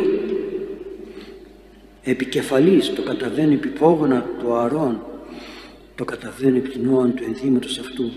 επικεφαλής 2.04 2.94
το 2.94 3.02
καταβαίνει 3.02 3.54
επιπόγωνα 3.54 4.26
του 4.40 4.54
αρών 4.54 5.02
το 5.96 6.06
καταβαίνει 6.06 6.58
επί 6.58 6.70
την 6.70 6.84
του 6.90 7.24
ενδύματος 7.26 7.80
αυτού. 7.80 8.12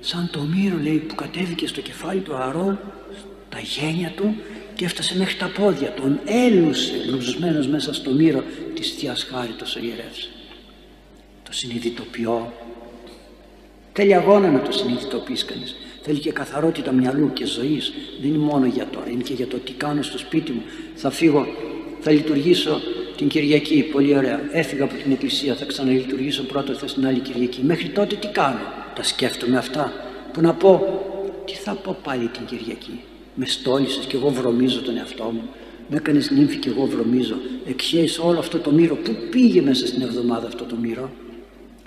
Σαν 0.00 0.30
το 0.32 0.40
μύρο 0.40 0.78
λέει 0.82 0.96
που 0.96 1.14
κατέβηκε 1.14 1.66
στο 1.66 1.80
κεφάλι 1.80 2.20
του 2.20 2.34
αρών 2.34 2.78
τα 3.48 3.58
γένια 3.58 4.12
του 4.16 4.36
και 4.74 4.84
έφτασε 4.84 5.18
μέχρι 5.18 5.36
τα 5.36 5.50
πόδια 5.58 5.92
τον 5.92 6.20
έλουσε 6.24 6.92
λουζμένος 7.10 7.68
μέσα 7.68 7.94
στο 7.94 8.10
μύρο 8.10 8.42
της 8.74 8.92
Θείας 8.92 9.24
Χάριτος 9.24 9.76
ο 9.76 9.80
ιερεύς. 9.82 10.28
Το 11.42 11.52
συνειδητοποιώ 11.52 12.52
θέλει 13.98 14.14
αγώνα 14.14 14.50
να 14.50 14.60
το 14.60 14.72
συνειδητοποιείς 14.72 15.44
κανείς 15.44 15.76
θέλει 16.02 16.18
και 16.18 16.32
καθαρότητα 16.32 16.92
μυαλού 16.92 17.32
και 17.32 17.46
ζωής 17.46 17.92
δεν 18.20 18.28
είναι 18.28 18.38
μόνο 18.38 18.66
για 18.66 18.86
τώρα 18.92 19.10
είναι 19.10 19.22
και 19.22 19.34
για 19.34 19.46
το 19.46 19.56
τι 19.56 19.72
κάνω 19.72 20.02
στο 20.02 20.18
σπίτι 20.18 20.52
μου 20.52 20.62
θα 20.94 21.10
φύγω 21.10 21.46
θα 22.00 22.10
λειτουργήσω 22.10 22.80
την 23.18 23.28
Κυριακή, 23.28 23.82
πολύ 23.92 24.16
ωραία. 24.16 24.40
Έφυγα 24.52 24.84
από 24.84 24.94
την 24.94 25.12
εκκλησία, 25.12 25.54
θα 25.54 25.64
ξαναλειτουργήσω 25.64 26.42
πρώτα, 26.42 26.74
θα 26.74 26.86
στην 26.86 27.06
άλλη 27.06 27.18
Κυριακή. 27.18 27.60
Μέχρι 27.62 27.88
τότε 27.88 28.16
τι 28.16 28.28
κάνω, 28.28 28.58
τα 28.94 29.02
σκέφτομαι 29.02 29.56
αυτά. 29.56 29.92
Που 30.32 30.40
να 30.40 30.54
πω, 30.54 31.02
τι 31.46 31.54
θα 31.54 31.74
πω 31.74 31.96
πάλι 32.02 32.26
την 32.26 32.44
Κυριακή; 32.44 33.00
Με 33.34 33.46
στόλισες 33.46 34.04
και 34.04 34.16
εγώ 34.16 34.28
βρωμίζω 34.28 34.80
τον 34.80 34.96
εαυτό 34.96 35.24
μου. 35.24 35.42
Με 35.88 35.96
έκανες 35.96 36.30
νύμφη 36.30 36.56
και 36.56 36.68
εγώ 36.68 36.84
βρωμίζω. 36.84 37.36
Εκχέεις 37.68 38.18
όλο 38.18 38.38
αυτό 38.38 38.58
το 38.58 38.70
μύρο. 38.70 38.94
Πού 38.94 39.16
πήγε 39.30 39.62
μέσα 39.62 39.86
στην 39.86 40.02
εβδομάδα 40.02 40.46
αυτό 40.46 40.64
το 40.64 40.76
μύρο; 40.76 41.10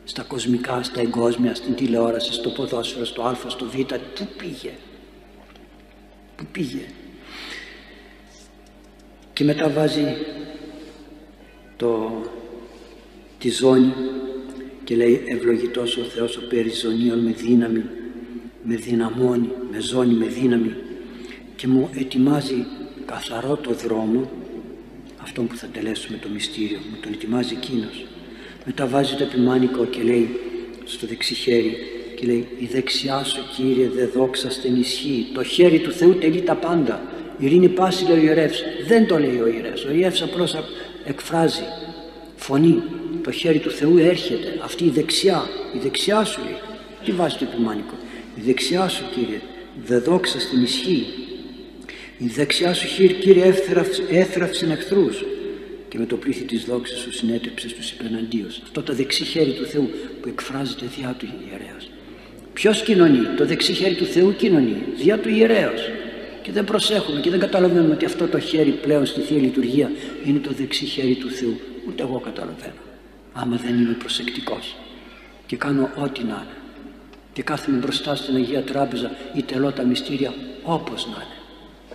Στα 0.03 0.23
κοσμικά, 0.23 0.83
στα 0.83 1.01
εγκόσμια, 1.01 1.55
στην 1.55 1.75
τηλεόραση, 1.75 2.33
στο 2.33 2.49
ποδόσφαιρο, 2.49 3.05
στο 3.05 3.21
α, 3.23 3.35
στο 3.47 3.65
β. 3.65 3.75
Πού 4.15 4.27
πήγε; 4.37 4.71
Πού 6.35 6.45
πήγε; 6.51 6.85
Και 9.33 9.43
μετά 9.43 9.69
βάζει 9.69 10.05
το, 11.77 12.21
τη 13.39 13.49
ζώνη 13.49 13.93
και 14.83 14.95
λέει 14.95 15.23
ευλογητός 15.27 15.97
ο 15.97 16.03
Θεός 16.03 16.37
ο 16.37 16.47
περιζωνίων 16.47 17.19
με 17.19 17.31
δύναμη 17.31 17.83
με 18.63 18.75
δυναμώνει, 18.75 19.49
με 19.71 19.79
ζώνη, 19.79 20.13
με 20.13 20.25
δύναμη 20.25 20.75
και 21.55 21.67
μου 21.67 21.89
ετοιμάζει 21.93 22.65
καθαρό 23.05 23.55
το 23.55 23.73
δρόμο 23.73 24.31
αυτό 25.21 25.41
που 25.41 25.55
θα 25.55 25.67
τελέσουμε 25.67 26.17
το 26.17 26.29
μυστήριο 26.29 26.77
μου 26.77 26.97
τον 27.01 27.13
ετοιμάζει 27.13 27.53
εκείνος. 27.53 28.05
Μετά 28.65 28.87
βάζει 28.87 29.15
το 29.15 29.23
επιμάνικο 29.23 29.85
και 29.85 30.01
λέει 30.01 30.29
στο 30.83 31.07
δεξί 31.07 31.33
χέρι 31.33 31.77
και 32.15 32.25
λέει 32.25 32.47
η 32.59 32.65
δεξιά 32.65 33.23
σου 33.23 33.39
Κύριε 33.55 33.89
δε 33.89 34.05
δόξα 34.05 34.49
ισχύ. 34.79 35.27
Το 35.33 35.43
χέρι 35.43 35.79
του 35.79 35.91
Θεού 35.91 36.15
τελεί 36.15 36.41
τα 36.41 36.55
πάντα. 36.55 37.01
Ειρήνη 37.37 37.69
πάση 37.69 38.05
λέει 38.05 38.17
ο 38.17 38.21
ιερεύς 38.21 38.63
δεν 38.87 39.07
το 39.07 39.19
λέει 39.19 39.39
ο 39.39 39.47
ιερεύς. 39.47 39.85
Ο 39.85 39.91
ιερεύς 39.91 40.21
απλώς 40.21 40.55
εκφράζει 41.05 41.63
φωνή. 42.35 42.83
Το 43.23 43.31
χέρι 43.31 43.59
του 43.59 43.71
Θεού 43.71 43.97
έρχεται. 43.97 44.59
Αυτή 44.63 44.83
η 44.83 44.89
δεξιά 44.89 45.49
η 45.75 45.77
δεξιά 45.77 46.23
σου 46.23 46.41
λέει. 46.43 46.57
Τι 47.05 47.11
βάζει 47.11 47.37
το 47.37 47.45
επιμάνικο. 47.51 47.93
Η 48.35 48.41
δεξιά 48.41 48.87
σου 48.87 49.03
Κύριε 49.13 49.39
δε 49.85 49.97
δόξα 49.97 50.39
στην 50.39 50.63
ισχύ 50.63 51.05
η 52.23 52.27
δεξιά 52.27 52.73
σου 52.73 52.87
χείρ 52.87 53.13
Κύριε 53.13 53.53
έθραυσε 54.09 54.65
εχθρούς 54.71 55.25
και 55.91 55.97
με 55.97 56.05
το 56.05 56.15
πλήθη 56.15 56.43
της 56.43 56.63
δόξης 56.63 56.99
σου 56.99 57.13
συνέτεψε 57.13 57.69
στους 57.69 57.91
υπεναντίους 57.91 58.59
αυτό 58.63 58.81
το 58.81 58.93
δεξί 58.93 59.23
χέρι 59.23 59.51
του 59.51 59.65
Θεού 59.65 59.89
που 60.21 60.27
εκφράζεται 60.27 60.85
διά 60.97 61.15
του 61.17 61.25
ιερέως. 61.25 61.89
Ποιος 62.53 62.83
κοινωνεί 62.83 63.19
το 63.37 63.45
δεξί 63.45 63.73
χέρι 63.73 63.95
του 63.95 64.05
Θεού 64.05 64.35
κοινωνεί 64.35 64.83
διά 64.95 65.19
του 65.19 65.29
ιερέως. 65.29 65.81
Και 66.41 66.51
δεν 66.51 66.63
προσέχουμε 66.63 67.19
και 67.19 67.29
δεν 67.29 67.39
καταλαβαίνουμε 67.39 67.93
ότι 67.93 68.05
αυτό 68.05 68.27
το 68.27 68.39
χέρι 68.39 68.71
πλέον 68.71 69.05
στη 69.05 69.21
Θεία 69.21 69.37
Λειτουργία 69.37 69.91
είναι 70.25 70.39
το 70.39 70.51
δεξί 70.51 70.85
χέρι 70.85 71.15
του 71.15 71.29
Θεού. 71.29 71.59
Ούτε 71.87 72.03
εγώ 72.03 72.19
καταλαβαίνω. 72.19 72.81
Άμα 73.33 73.55
δεν 73.55 73.79
είμαι 73.79 73.93
προσεκτικός. 73.93 74.75
Και 75.45 75.55
κάνω 75.55 75.89
ό,τι 75.95 76.23
να 76.23 76.25
είναι. 76.25 76.57
Και 77.33 77.41
κάθομαι 77.41 77.77
μπροστά 77.77 78.15
στην 78.15 78.35
Αγία 78.35 78.61
Τράπεζα 78.61 79.11
ή 79.35 79.43
τελώ 79.43 79.71
τα 79.71 79.83
μυστήρια 79.83 80.33
όπως 80.63 81.05
να 81.05 81.15
είναι. 81.15 81.35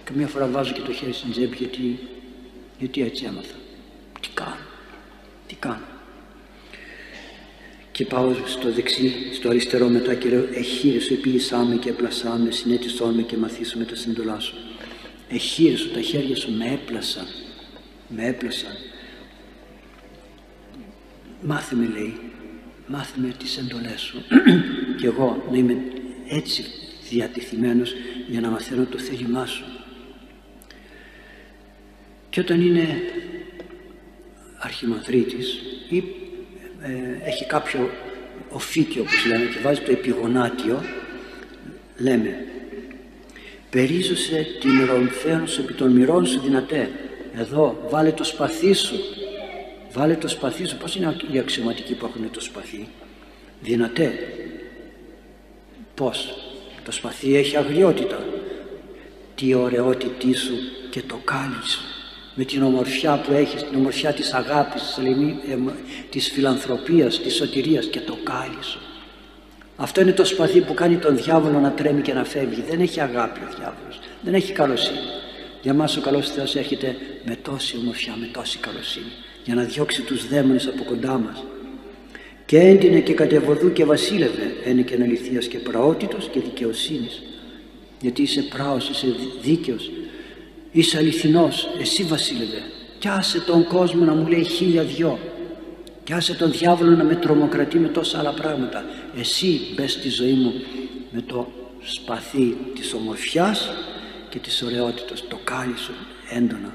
Και 0.04 0.12
μια 0.14 0.26
φορά 0.26 0.46
βάζω 0.46 0.72
και 0.72 0.80
το 0.80 0.92
χέρι 0.92 1.12
στην 1.12 1.30
τσέπη 1.30 1.56
γιατί, 1.56 1.98
γιατί 2.78 3.02
έτσι 3.02 3.24
έμαθα 3.24 3.54
τι 4.26 4.32
κάνω 4.34 4.56
τι 5.46 5.54
κάνω 5.54 5.84
και 7.92 8.04
πάω 8.04 8.34
στο 8.46 8.72
δεξί, 8.72 9.12
στο 9.32 9.48
αριστερό 9.48 9.88
μετά 9.88 10.14
και 10.14 10.28
λέω 10.28 10.46
«Εχείρε 10.54 11.00
σου 11.00 11.12
επίησάμε 11.12 11.76
και 11.76 11.88
έπλασάμε, 11.88 12.50
συνέτησόν 12.50 13.14
με 13.14 13.22
και 13.22 13.36
μαθήσουμε 13.36 13.84
τα 13.84 13.94
συντολά 13.94 14.40
σου». 14.40 14.54
«Εχείρε 15.28 15.76
σου, 15.76 15.90
τα 15.90 16.00
χέρια 16.00 16.36
σου 16.36 16.52
με 16.52 16.72
έπλασαν, 16.72 17.26
με 18.08 18.26
έπλασαν». 18.26 18.72
Μάθε 21.42 21.74
με 21.74 21.86
λέει, 21.86 22.18
μάθε 22.86 23.20
με 23.20 23.34
τις 23.38 23.56
εντολές 23.56 24.00
σου 24.00 24.22
και 25.00 25.06
εγώ 25.06 25.46
να 25.50 25.56
είμαι 25.56 25.76
έτσι 26.28 26.64
διατηθειμένος 27.10 27.94
για 28.28 28.40
να 28.40 28.48
μαθαίνω 28.48 28.84
το 28.84 28.98
θέλημά 28.98 29.46
σου. 29.46 29.64
Και 32.30 32.40
όταν 32.40 32.60
είναι 32.60 33.00
αρχιμανδρίτης 34.66 35.60
ή 35.88 36.04
ε, 36.82 37.28
έχει 37.28 37.46
κάποιο 37.46 37.90
οφίκιο 38.50 39.02
όπως 39.02 39.26
λέμε 39.26 39.44
και 39.44 39.58
βάζει 39.62 39.80
το 39.80 39.90
επιγονάτιο 39.90 40.82
λέμε 41.96 42.46
περίζωσε 43.76 44.46
την 44.60 44.84
ρομφέων 44.86 45.48
σου 45.48 45.60
επί 45.60 45.72
των 45.72 45.92
μυρών 45.92 46.26
σου 46.26 46.40
δυνατέ. 46.40 46.90
Εδώ 47.34 47.86
βάλε 47.90 48.12
το 48.12 48.24
σπαθί 48.24 48.72
σου. 48.72 48.94
Βάλε 49.92 50.14
το 50.14 50.28
σπαθί 50.28 50.66
σου 50.66 50.76
πως 50.76 50.96
είναι 50.96 51.16
οι 51.32 51.38
αξιωματικοί 51.38 51.94
που 51.94 52.06
έχουν 52.06 52.30
το 52.30 52.40
σπαθί; 52.40 52.88
Δυνατέ 53.60 54.12
πως 55.94 56.38
το 56.84 56.92
σπαθί 56.92 57.36
έχει 57.36 57.56
αγριότητα. 57.56 58.24
Τι 59.34 59.54
ωραιότητή 59.54 60.34
σου 60.34 60.54
και 60.90 61.02
το 61.02 61.20
κάλι 61.24 61.62
σου 61.64 61.95
με 62.38 62.44
την 62.44 62.62
ομορφιά 62.62 63.20
που 63.26 63.32
έχεις, 63.32 63.62
την 63.62 63.78
ομορφιά 63.78 64.12
της 64.12 64.32
αγάπης, 64.32 64.98
της 66.10 66.30
φιλανθρωπίας, 66.30 67.20
της 67.20 67.34
σωτηρίας 67.34 67.86
και 67.86 68.00
το 68.00 68.16
κάλι 68.22 68.62
σου. 68.62 68.80
Αυτό 69.76 70.00
είναι 70.00 70.12
το 70.12 70.24
σπαθί 70.24 70.60
που 70.60 70.74
κάνει 70.74 70.96
τον 70.96 71.16
διάβολο 71.16 71.58
να 71.58 71.72
τρέμει 71.72 72.02
και 72.02 72.12
να 72.12 72.24
φεύγει. 72.24 72.64
Δεν 72.68 72.80
έχει 72.80 73.00
αγάπη 73.00 73.40
ο 73.40 73.48
διάβολος, 73.58 74.00
δεν 74.22 74.34
έχει 74.34 74.52
καλοσύνη. 74.52 74.98
Για 75.62 75.74
μας 75.74 75.96
ο 75.96 76.00
καλός 76.00 76.30
Θεός 76.30 76.56
έρχεται 76.56 76.96
με 77.24 77.36
τόση 77.42 77.76
ομορφιά, 77.76 78.14
με 78.20 78.28
τόση 78.32 78.58
καλοσύνη 78.58 79.12
για 79.44 79.54
να 79.54 79.62
διώξει 79.62 80.02
τους 80.02 80.28
δαίμονες 80.28 80.66
από 80.66 80.84
κοντά 80.84 81.18
μας. 81.18 81.44
Και 82.46 82.58
έντυνε 82.58 83.00
και 83.00 83.12
κατεβοδού 83.12 83.72
και 83.72 83.84
βασίλευε, 83.84 84.54
είναι 84.66 84.82
και 84.82 84.94
αναλυθίας 84.94 85.46
και 85.46 85.58
πραότητος 85.58 86.28
και 86.32 86.40
δικαιοσύνης. 86.40 87.22
Γιατί 88.00 88.22
είσαι 88.22 88.42
πράος, 88.42 88.88
είσαι 88.88 89.06
δίκαιος, 89.42 89.90
Είσαι 90.70 90.98
αληθινός, 90.98 91.68
εσύ 91.80 92.02
βασίλευε. 92.02 92.62
Κι 92.98 93.08
άσε 93.08 93.40
τον 93.40 93.66
κόσμο 93.66 94.04
να 94.04 94.14
μου 94.14 94.26
λέει 94.26 94.44
χίλια 94.44 94.82
δυο. 94.82 95.18
Κι 96.04 96.12
άσε 96.12 96.34
τον 96.34 96.50
διάβολο 96.50 96.90
να 96.90 97.04
με 97.04 97.14
τρομοκρατεί 97.14 97.78
με 97.78 97.88
τόσα 97.88 98.18
άλλα 98.18 98.32
πράγματα. 98.32 98.84
Εσύ 99.18 99.60
μπες 99.74 99.92
στη 99.92 100.08
ζωή 100.08 100.32
μου 100.32 100.52
με 101.10 101.20
το 101.20 101.52
σπαθί 101.80 102.56
της 102.74 102.92
ομορφιάς 102.94 103.70
και 104.28 104.38
της 104.38 104.62
ωραιότητας, 104.62 105.28
το 105.28 105.38
κάλι 105.44 105.76
σου 105.76 105.92
έντονα. 106.30 106.74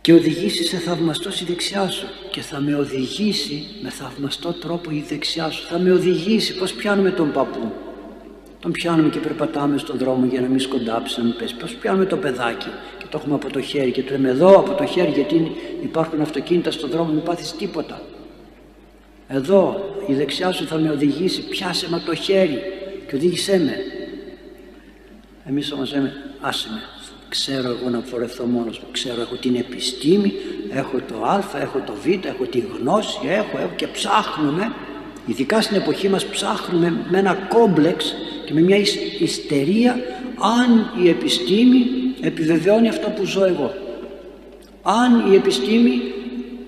Και 0.00 0.12
οδηγήσει 0.12 0.64
σε 0.64 0.76
θαυμαστό 0.76 1.30
η 1.40 1.44
δεξιά 1.44 1.88
σου 1.88 2.06
και 2.30 2.40
θα 2.40 2.60
με 2.60 2.74
οδηγήσει 2.74 3.66
με 3.82 3.90
θαυμαστό 3.90 4.52
τρόπο 4.52 4.90
η 4.90 5.04
δεξιά 5.08 5.50
σου. 5.50 5.66
Θα 5.66 5.78
με 5.78 5.92
οδηγήσει 5.92 6.54
πώς 6.54 6.72
πιάνουμε 6.72 7.10
τον 7.10 7.32
παππού; 7.32 7.72
Τον 8.64 8.72
πιάνουμε 8.72 9.08
και 9.08 9.18
περπατάμε 9.18 9.78
στον 9.78 9.98
δρόμο 9.98 10.26
για 10.26 10.40
να 10.40 10.46
μην 10.46 10.60
σκοντάψει, 10.60 11.18
να 11.18 11.24
μην 11.24 11.36
πέσει. 11.36 11.56
Πώς 11.56 11.74
πιάνουμε 11.74 12.04
το 12.04 12.16
παιδάκι 12.16 12.68
και 12.98 13.04
το 13.08 13.18
έχουμε 13.18 13.34
από 13.34 13.52
το 13.52 13.60
χέρι 13.60 13.90
και 13.90 14.02
του 14.02 14.12
λέμε 14.12 14.28
εδώ 14.28 14.58
από 14.58 14.74
το 14.74 14.86
χέρι 14.86 15.10
γιατί 15.10 15.52
υπάρχουν 15.82 16.20
αυτοκίνητα 16.20 16.70
στον 16.70 16.90
δρόμο, 16.90 17.12
μην 17.12 17.22
πάθεις 17.22 17.52
τίποτα. 17.52 18.00
Εδώ 19.28 19.94
η 20.06 20.14
δεξιά 20.14 20.52
σου 20.52 20.66
θα 20.66 20.78
με 20.78 20.90
οδηγήσει, 20.90 21.48
πιάσε 21.48 21.90
με 21.90 22.02
το 22.06 22.14
χέρι 22.14 22.62
και 23.08 23.16
οδήγησέ 23.16 23.58
με. 23.58 23.76
Εμείς 25.48 25.72
όμως 25.72 25.92
λέμε 25.92 26.12
άσε 26.40 26.68
με, 26.70 26.80
ξέρω 27.28 27.68
εγώ 27.68 27.88
να 27.90 28.00
φορεθώ 28.00 28.44
μόνος 28.44 28.78
μου, 28.78 28.86
ξέρω 28.92 29.20
έχω 29.20 29.36
την 29.36 29.54
επιστήμη, 29.56 30.32
έχω 30.70 31.00
το 31.08 31.24
α, 31.24 31.60
έχω 31.60 31.82
το 31.86 31.94
β, 32.02 32.26
έχω 32.26 32.44
τη 32.44 32.58
γνώση, 32.58 33.18
έχω, 33.24 33.58
έχω 33.58 33.72
και 33.76 33.86
ψάχνουμε 33.86 34.72
Ειδικά 35.26 35.60
στην 35.60 35.76
εποχή 35.76 36.08
μας 36.08 36.26
ψάχνουμε 36.26 37.06
με 37.10 37.18
ένα 37.18 37.34
κόμπλεξ 37.34 38.14
και 38.44 38.52
με 38.52 38.60
μια 38.60 38.76
ιστερία 39.18 39.96
αν 40.60 40.92
η 41.04 41.08
επιστήμη 41.08 41.86
επιβεβαιώνει 42.20 42.88
αυτό 42.88 43.08
που 43.08 43.24
ζω 43.24 43.44
εγώ. 43.44 43.74
Αν 44.82 45.32
η 45.32 45.34
επιστήμη 45.34 46.00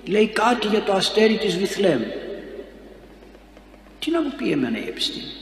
λέει 0.07 0.27
κάτι 0.27 0.66
για 0.66 0.83
το 0.83 0.93
αστέρι 0.93 1.37
της 1.37 1.57
Βιθλέμ. 1.57 2.01
Τι 3.99 4.11
να 4.11 4.22
μου 4.22 4.33
πει 4.37 4.51
εμένα 4.51 4.79
η 4.79 4.85
επιστήμη; 4.89 5.33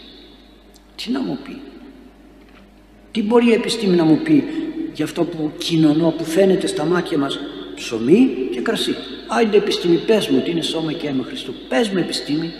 Τι 0.96 1.10
να 1.10 1.20
μου 1.20 1.38
πει; 1.44 1.60
Τι 3.10 3.22
μπορεί 3.22 3.48
η 3.48 3.52
επιστήμη 3.52 3.96
να 3.96 4.04
μου 4.04 4.18
πει 4.22 4.44
για 4.92 5.04
αυτό 5.04 5.24
που 5.24 5.52
κοινωνώ, 5.58 6.14
που 6.18 6.24
φαίνεται 6.24 6.66
στα 6.66 6.84
μάτια 6.84 7.18
μας; 7.18 7.38
Ψωμί 7.74 8.48
και 8.50 8.60
κρασί. 8.60 8.94
Άιντε 9.28 9.56
επιστήμη, 9.56 9.96
πες 9.96 10.28
μου 10.28 10.38
ότι 10.40 10.50
είναι 10.50 10.62
σώμα 10.62 10.92
και 10.92 11.06
αίμα 11.06 11.24
Χριστού. 11.24 11.54
Πες 11.68 11.88
μου 11.88 11.98
επιστήμη. 11.98 12.52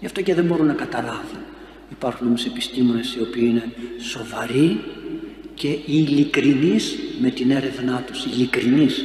Γι' 0.00 0.06
αυτό 0.06 0.22
και 0.22 0.34
δεν 0.34 0.44
μπορούν 0.44 0.66
να 0.66 0.72
καταλάβουν. 0.72 1.38
Υπάρχουν 1.92 2.26
όμως 2.26 2.46
επιστήμονες 2.46 3.14
οι 3.14 3.20
οποίοι 3.20 3.42
είναι 3.46 3.72
σοβαροί 4.00 4.80
και 5.54 5.68
ειλικρινείς 5.86 6.96
με 7.20 7.30
την 7.30 7.50
έρευνά 7.50 8.04
τους. 8.06 8.24
Ειλικρινείς. 8.24 9.04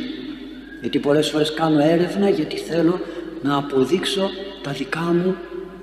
Γιατί 0.81 0.99
πολλές 0.99 1.29
φορές 1.29 1.53
κάνω 1.53 1.79
έρευνα 1.79 2.29
γιατί 2.29 2.57
θέλω 2.57 2.99
να 3.43 3.55
αποδείξω 3.57 4.29
τα 4.63 4.71
δικά 4.71 4.99
μου 5.01 5.35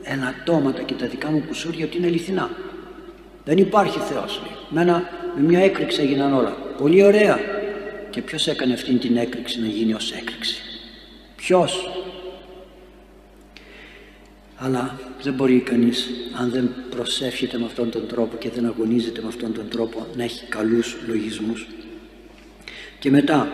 ελαττώματα 0.03 0.83
και 0.83 0.95
τα 0.95 1.07
δικά 1.07 1.31
μου 1.31 1.45
κουσούρια 1.47 1.85
ότι 1.85 1.97
είναι 1.97 2.07
αληθινά. 2.07 2.51
Δεν 3.45 3.59
υπάρχει 3.59 3.99
Θεός. 3.99 4.43
Με, 4.69 4.85
με 4.85 5.43
μια 5.47 5.61
έκρηξη 5.61 6.01
έγιναν 6.01 6.35
όλα. 6.35 6.57
Πολύ 6.79 7.03
ωραία. 7.03 7.39
Και 8.11 8.23
ποιος 8.23 8.47
έκανε 8.47 8.73
αυτήν 8.73 8.99
την 8.99 9.17
έκρηξη 9.17 9.61
να 9.61 9.67
γίνει 9.67 9.95
ως 9.95 10.13
έκρηξη; 10.13 10.63
Ποιος; 11.37 11.94
Αλλά 14.65 14.99
δεν 15.23 15.35
μπορεί 15.35 15.59
κανείς 15.59 16.09
αν 16.41 16.51
δεν 16.51 16.71
προσεύχεται 16.91 17.59
με 17.59 17.65
αυτόν 17.65 17.91
τον 17.91 18.07
τρόπο 18.07 18.37
και 18.37 18.51
δεν 18.51 18.67
αγωνίζεται 18.67 19.21
με 19.21 19.29
αυτόν 19.29 19.53
τον 19.53 19.69
τρόπο 19.69 20.07
να 20.17 20.23
έχει 20.23 20.45
καλούς 20.47 20.97
λογισμούς. 21.07 21.67
Και 22.99 23.11
μετά 23.11 23.49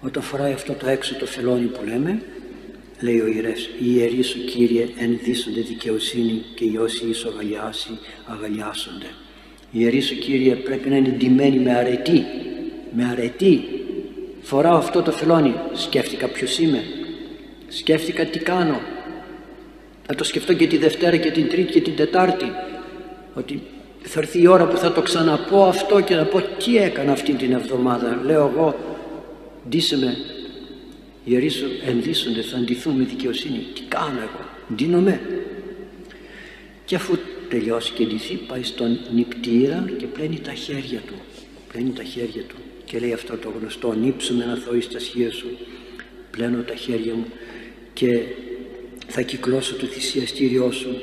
όταν 0.00 0.22
φοράει 0.22 0.52
αυτό 0.52 0.72
το 0.72 0.88
έξω 0.88 1.14
το 1.14 1.26
φελόνι 1.26 1.66
που 1.66 1.84
λέμε 1.84 2.22
λέει 3.00 3.20
ο 3.20 3.26
ιερεύς 3.26 3.64
«Οι 3.64 3.94
ιερείς 3.96 4.28
σου 4.28 4.44
Κύριε 4.44 4.88
ενδύσονται 4.98 5.60
δικαιοσύνη 5.60 6.42
και 6.54 6.64
οι 6.64 6.76
όσοι 6.76 7.06
ίσο 7.06 7.28
αγαλιάσει 7.28 7.98
αγαλιάσονται». 8.26 9.06
Οι 9.70 9.78
ιερείς 9.80 10.06
σου 10.06 10.14
Κύριε 10.14 10.54
πρέπει 10.54 10.88
να 10.88 10.96
είναι 10.96 11.08
ντυμένοι 11.08 11.58
με 11.58 11.74
αρετή, 11.74 12.24
με 12.96 13.04
αρετή. 13.04 13.64
Φοράω 14.42 14.76
αυτό 14.76 15.02
το 15.02 15.12
φελόνι, 15.12 15.54
σκέφτηκα 15.72 16.28
ποιος 16.28 16.58
είμαι, 16.58 16.82
σκέφτηκα 17.68 18.24
τι 18.24 18.38
κάνω. 18.38 18.80
Θα 20.06 20.14
το 20.14 20.24
σκεφτώ 20.24 20.54
και 20.54 20.66
τη 20.66 20.76
Δευτέρα 20.76 21.16
και 21.16 21.30
την 21.30 21.48
Τρίτη 21.48 21.72
και 21.72 21.80
την 21.80 21.96
Τετάρτη, 21.96 22.52
ότι 23.34 23.62
θα 24.02 24.20
έρθει 24.20 24.42
η 24.42 24.46
ώρα 24.46 24.66
που 24.66 24.76
θα 24.76 24.92
το 24.92 25.02
ξαναπώ 25.02 25.64
αυτό 25.64 26.00
και 26.00 26.14
να 26.14 26.24
πω 26.24 26.42
τι 26.42 26.76
έκανα 26.76 27.12
αυτή 27.12 27.32
την 27.32 27.52
εβδομάδα. 27.52 28.20
Λέω 28.24 28.52
εγώ, 28.54 28.74
ντύσε 29.68 29.96
με 29.96 30.16
οι 31.24 31.32
ιερείς 31.32 31.54
σου 31.54 31.66
ενδύσσονται, 31.86 32.42
θα 32.42 32.56
αντιθούν 32.56 32.94
με 32.94 33.04
δικαιοσύνη. 33.04 33.66
Τι 33.74 33.80
κάνω 33.88 34.18
εγώ, 34.18 34.48
ντύνομαι. 34.74 35.20
Και 36.84 36.94
αφού 36.94 37.18
τελειώσει 37.48 37.92
και 37.92 38.04
ντυθεί 38.04 38.34
πάει 38.34 38.62
στον 38.62 38.98
νηπτήρα 39.14 39.90
και 39.98 40.06
πλένει 40.06 40.38
τα 40.38 40.52
χέρια 40.52 41.00
του. 41.06 41.14
Πλένει 41.72 41.90
τα 41.90 42.02
χέρια 42.02 42.42
του 42.42 42.54
και 42.84 42.98
λέει 42.98 43.12
αυτό 43.12 43.36
το 43.36 43.52
γνωστό 43.60 43.92
νύψουμε 43.92 44.44
να 44.44 44.54
θωείς 44.56 44.84
στα 44.84 44.98
σχεία 44.98 45.30
σου 45.30 45.46
πλένω 46.30 46.62
τα 46.62 46.74
χέρια 46.74 47.14
μου 47.14 47.26
και 47.92 48.22
θα 49.06 49.20
κυκλώσω 49.20 49.74
το 49.74 49.86
θυσιαστήριό 49.86 50.70
σου 50.70 51.00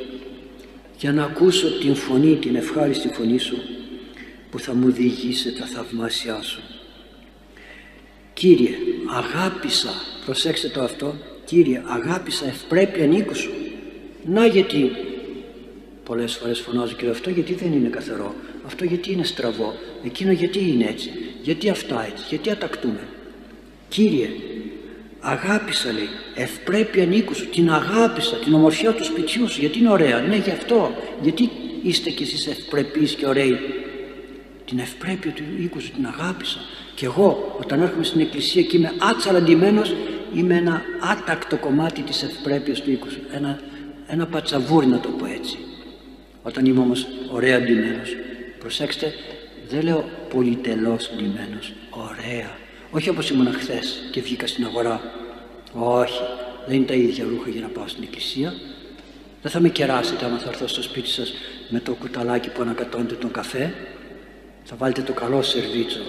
για 0.98 1.12
να 1.12 1.24
ακούσω 1.24 1.80
την 1.80 1.96
φωνή, 1.96 2.36
την 2.36 2.56
ευχάριστη 2.56 3.08
φωνή 3.08 3.38
σου 3.38 3.58
που 4.52 4.60
θα 4.60 4.74
μου 4.74 4.92
διηγήσει 4.92 5.54
τα 5.54 5.66
θαυμάσια 5.66 6.42
σου. 6.42 6.62
Κύριε, 8.34 8.72
αγάπησα 9.10 9.90
προσέξτε 10.26 10.68
το 10.68 10.82
αυτό 10.82 11.16
Κύριε 11.46 11.82
αγάπησα 11.86 12.46
ευπρέπεια 12.48 13.06
νίκου 13.06 13.36
σου 13.36 13.52
να 14.26 14.46
γιατί 14.46 14.92
πολλές 16.04 16.36
φορές 16.36 16.60
φωνάζω 16.60 16.96
και 16.96 17.08
αυτό 17.08 17.30
γιατί 17.30 17.54
δεν 17.54 17.74
είναι 17.74 17.88
καθαρό 17.88 18.36
αυτό 18.66 18.86
γιατί 18.86 19.12
είναι 19.12 19.24
στραβό 19.24 19.74
εκείνο 20.06 20.32
γιατί 20.32 20.70
είναι 20.70 20.86
έτσι 20.86 21.10
γιατί 21.42 21.70
αυτά 21.70 22.06
έτσι 22.06 22.26
γιατί 22.30 22.50
ατακτούμε 22.50 23.08
Κύριε 23.90 24.30
αγάπησα 25.24 25.92
λέει 25.92 26.10
ευπρέπεια 26.36 27.06
νίκου 27.06 27.36
σου 27.36 27.50
την 27.50 27.72
αγάπησα 27.72 28.36
την 28.36 28.54
ομορφιά 28.54 28.92
του 28.94 29.04
σπιτιού 29.04 29.50
σου 29.50 29.60
γιατί 29.60 29.80
είναι 29.80 29.90
ωραία 29.90 30.20
ναι 30.20 30.36
γι' 30.36 30.50
αυτό 30.50 30.92
γιατί 31.22 31.50
είστε 31.84 32.10
κι 32.10 32.24
εσείς 32.24 32.48
ευπρεπείς 32.48 33.14
και 33.14 33.28
ωραίοι 33.28 33.60
την 34.66 34.80
ευπρέπεια 34.80 35.32
του 35.32 35.44
οίκου 35.60 35.82
σου 35.82 35.92
την 35.92 36.06
αγάπησα 36.06 36.60
και 36.96 37.06
εγώ 37.06 37.58
όταν 37.60 37.82
έρχομαι 37.82 38.04
στην 38.04 38.22
εκκλησία 38.22 38.62
και 38.62 38.78
είμαι 38.78 38.92
ατσαλαντημένος 38.98 39.96
είμαι 40.34 40.56
ένα 40.56 40.82
άτακτο 41.12 41.58
κομμάτι 41.58 42.02
της 42.02 42.24
ευπρέπειας 42.24 42.82
του 42.82 42.92
οίκου 42.92 43.10
σου. 43.10 43.22
Ένα, 43.32 43.60
ένα 44.08 44.26
πατσαβούρι 44.26 44.88
να 44.88 45.00
το 45.00 45.10
πω 45.10 45.26
έτσι. 45.26 45.58
Όταν 46.44 46.66
είμαι 46.66 46.80
όμως 46.80 47.08
ωραία 47.32 47.62
ντυμένος. 47.62 48.16
Προσέξτε, 48.60 49.14
δεν 49.70 49.84
λέω 49.84 50.10
πολυτελώς 50.30 51.12
ντυμένος. 51.16 51.74
Ωραία. 51.90 52.63
Όχι 52.96 53.10
όπως 53.10 53.30
ήμουν 53.30 53.54
χθες 53.54 54.08
και 54.12 54.22
βγήκα 54.22 54.48
στην 54.48 54.66
αγορά. 54.66 55.02
Όχι. 55.74 56.22
Δεν 56.68 56.76
είναι 56.76 56.86
τα 56.86 56.94
ίδια 56.94 57.26
ρούχα 57.30 57.50
για 57.50 57.62
να 57.62 57.68
πάω 57.68 57.88
στην 57.88 58.04
εκκλησία. 58.04 58.54
Δεν 59.42 59.52
θα 59.52 59.60
με 59.60 59.70
κεράσετε 59.70 60.26
άμα 60.26 60.38
θα 60.38 60.50
έρθω 60.50 60.68
στο 60.68 60.82
σπίτι 60.82 61.10
σας 61.10 61.34
με 61.70 61.80
το 61.80 61.94
κουταλάκι 61.94 62.50
που 62.50 62.62
ανακατώνετε 62.62 63.16
τον 63.16 63.32
καφέ. 63.32 63.74
Θα 64.64 64.76
βάλετε 64.76 65.02
το 65.02 65.14
καλό 65.14 65.42
σερβίτσο 65.42 66.02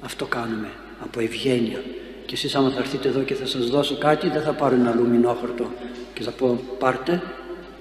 αυτό 0.00 0.26
κάνουμε 0.26 0.68
από 1.02 1.20
ευγένεια. 1.20 1.82
Και 2.26 2.34
εσείς 2.34 2.54
άμα 2.54 2.70
θα 2.70 2.78
έρθετε 2.78 3.08
εδώ 3.08 3.22
και 3.22 3.34
θα 3.34 3.46
σας 3.46 3.66
δώσω 3.66 3.96
κάτι 3.98 4.28
δεν 4.28 4.42
θα 4.42 4.52
πάρω 4.52 4.74
ένα 4.74 4.90
αλουμινόχαρτο 4.90 5.70
και 6.14 6.22
θα 6.22 6.30
πω 6.30 6.60
πάρτε 6.78 7.22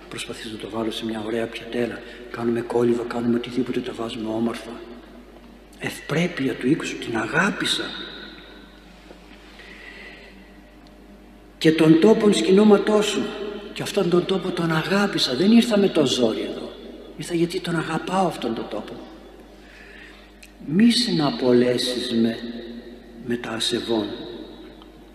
προσπαθήσω 0.10 0.50
να 0.52 0.58
το 0.58 0.70
βάλω 0.70 0.92
σε 0.92 1.06
μια 1.06 1.24
ωραία 1.26 1.46
πιατέλα 1.46 2.00
κάνουμε 2.32 2.62
κόλληβα, 2.62 3.04
κάνουμε 3.08 3.36
οτιδήποτε 3.36 3.80
τα 3.80 3.94
βάζουμε 3.94 4.30
όμορφα 4.30 4.72
ευπρέπεια 5.80 6.54
του 6.54 6.68
οίκου 6.68 6.86
σου 6.86 6.98
την 6.98 7.18
αγάπησα 7.18 7.84
και 11.58 11.72
τον 11.72 12.00
τόπον 12.00 12.34
σκηνώματός 12.34 13.06
σου. 13.06 13.22
Και 13.74 13.82
αυτόν 13.82 14.10
τον 14.10 14.26
τόπο 14.26 14.52
τον 14.52 14.72
αγάπησα. 14.72 15.36
Δεν 15.36 15.52
ήρθα 15.52 15.78
με 15.78 15.88
το 15.88 16.06
ζόρι 16.06 16.42
εδώ. 16.42 16.72
Ήρθα 17.18 17.36
γιατί 17.36 17.60
τον 17.60 17.76
αγαπάω 17.76 18.28
αυτόν 18.28 18.56
τον 18.56 18.66
τόπο. 18.70 18.94
Μη 20.66 20.90
συναπολέσεις 20.92 22.12
με, 22.12 22.38
με 23.26 23.36
τα 23.36 23.50
ασεβών. 23.50 24.06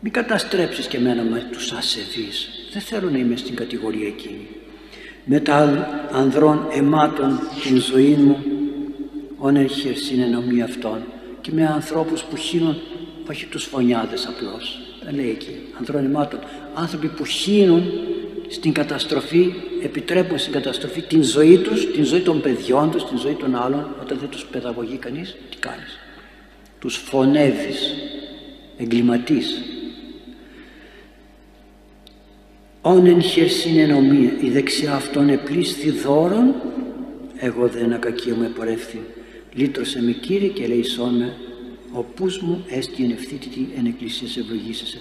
Μη 0.00 0.10
καταστρέψεις 0.10 0.86
και 0.86 0.96
εμένα 0.96 1.22
με 1.22 1.48
τους 1.52 1.72
ασεβείς. 1.72 2.48
Δεν 2.72 2.82
θέλω 2.82 3.10
να 3.10 3.18
είμαι 3.18 3.36
στην 3.36 3.54
κατηγορία 3.54 4.06
εκείνη. 4.06 4.48
Με 5.24 5.40
τα 5.40 5.88
ανδρών 6.12 6.66
αιμάτων 6.70 7.40
την 7.62 7.76
ζωή 7.76 8.14
μου 8.14 8.44
όνε 9.38 9.66
συνεννομή 9.94 10.62
αυτών. 10.62 11.02
Και 11.40 11.50
με 11.52 11.66
ανθρώπους 11.66 12.22
που 12.22 12.36
χύνουν 12.36 12.76
όχι 13.28 13.46
τους 13.46 13.64
φωνιάδες 13.64 14.26
απλώς. 14.26 14.78
δεν 14.78 14.89
λέει 15.14 15.30
εκεί 15.30 15.56
ανδρών 15.78 16.04
αιμάτων 16.04 16.40
άνθρωποι 16.74 17.08
που 17.08 17.24
χύνουν 17.24 17.82
στην 18.48 18.72
καταστροφή, 18.72 19.54
επιτρέπουν 19.82 20.38
στην 20.38 20.52
καταστροφή 20.52 21.02
την 21.02 21.22
ζωή 21.22 21.58
τους, 21.58 21.90
την 21.92 22.04
ζωή 22.04 22.20
των 22.20 22.40
παιδιών 22.40 22.90
τους, 22.90 23.04
την 23.04 23.18
ζωή 23.18 23.34
των 23.34 23.54
άλλων, 23.54 23.94
όταν 24.02 24.18
δεν 24.18 24.28
τους 24.28 24.44
παιδαγωγεί 24.44 24.96
κανείς, 24.96 25.36
τι 25.50 25.56
κάνεις; 25.56 25.98
Τους 26.78 26.96
φωνεύεις, 26.96 27.94
εγκληματής. 28.78 29.62
Όνεν 32.80 33.22
χερσίν 33.22 33.78
ενομία, 33.78 34.32
η 34.40 34.50
δεξιά 34.50 34.94
αυτών 34.94 35.28
επλήσθη 35.28 35.90
δώρον, 35.90 36.54
εγώ 37.36 37.66
δεν 37.68 37.92
ακακία 37.92 38.34
μου 38.34 38.42
επορεύθη. 38.42 39.00
Λύτρωσε 39.54 40.02
με 40.02 40.12
Κύριε 40.12 40.48
και 40.48 40.66
λέει 40.66 40.82
με, 40.82 41.36
ο 41.92 42.02
πούς 42.02 42.38
μου 42.38 42.64
έστι 42.68 43.04
εν 43.04 43.10
ευθύτητη 43.10 43.68
εν 43.78 43.86
εκκλησίας 43.86 44.36
ευλογήσεσαι 44.36 44.98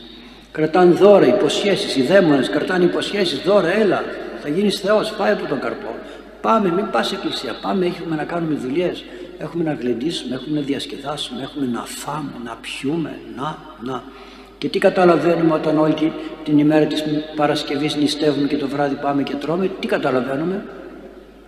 κρατάνε 0.51 0.93
δώρα, 0.93 1.27
υποσχέσεις, 1.27 1.95
οι 1.95 2.01
δαίμονες 2.01 2.49
κρατάνε 2.49 2.83
υποσχέσεις, 2.83 3.39
δώρα, 3.39 3.75
έλα, 3.75 4.03
θα 4.41 4.49
γίνεις 4.49 4.79
Θεός, 4.79 5.11
πάει 5.11 5.31
από 5.31 5.45
τον 5.45 5.59
καρπό. 5.59 5.95
Πάμε, 6.41 6.71
μην 6.71 6.89
πας 6.91 7.11
εκκλησία, 7.11 7.55
πάμε, 7.61 7.85
έχουμε 7.85 8.15
να 8.15 8.23
κάνουμε 8.23 8.55
δουλειές, 8.55 9.03
έχουμε 9.37 9.63
να 9.63 9.73
γλεντήσουμε, 9.73 10.35
έχουμε 10.35 10.59
να 10.59 10.65
διασκεδάσουμε, 10.65 11.41
έχουμε 11.41 11.65
να 11.65 11.85
φάμε, 11.85 12.31
να 12.43 12.57
πιούμε, 12.61 13.19
να, 13.35 13.57
να. 13.83 14.03
Και 14.57 14.69
τι 14.69 14.79
καταλαβαίνουμε 14.79 15.53
όταν 15.53 15.77
όλη 15.77 16.13
την 16.43 16.57
ημέρα 16.57 16.85
της 16.85 17.03
Παρασκευής 17.35 17.95
νηστεύουμε 17.95 18.47
και 18.47 18.57
το 18.57 18.67
βράδυ 18.67 18.95
πάμε 18.95 19.23
και 19.23 19.33
τρώμε, 19.33 19.69
τι 19.79 19.87
καταλαβαίνουμε, 19.87 20.65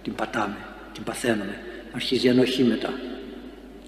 την 0.03 0.15
πατάμε, 0.15 0.57
την 0.93 1.03
παθαίνουμε, 1.03 1.55
αρχίζει 1.95 2.27
η 2.27 2.29
ανοχή 2.29 2.63
μετά. 2.63 2.89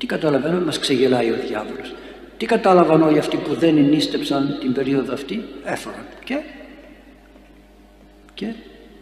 Τι 0.04 0.10
καταλαβαίνουμε, 0.10 0.66
μας 0.66 0.80
ξεγελάει 0.80 1.30
ο 1.30 1.36
διάβολος. 1.48 1.96
Τι 2.38 2.46
κατάλαβαν 2.46 3.02
όλοι 3.02 3.18
αυτοί 3.18 3.38
που 3.38 3.54
δεν 3.54 3.78
ενίστεψαν 3.78 4.58
την 4.60 4.74
περίοδο 4.74 5.14
αυτή, 5.14 5.44
έφεραν 5.64 6.06
και, 6.24 6.40
και; 8.34 8.54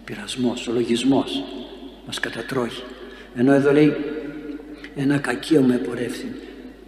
Πειρασμός, 0.04 0.68
ο 0.68 0.72
λογισμός 0.72 1.44
μας 2.06 2.20
κατατρώει. 2.20 2.72
Ενώ 3.36 3.54
εδώ 3.54 3.72
λέει 3.72 3.96
ένα 4.96 5.18
κακίο 5.18 5.62
με 5.62 5.76
επορεύθη. 5.76 6.36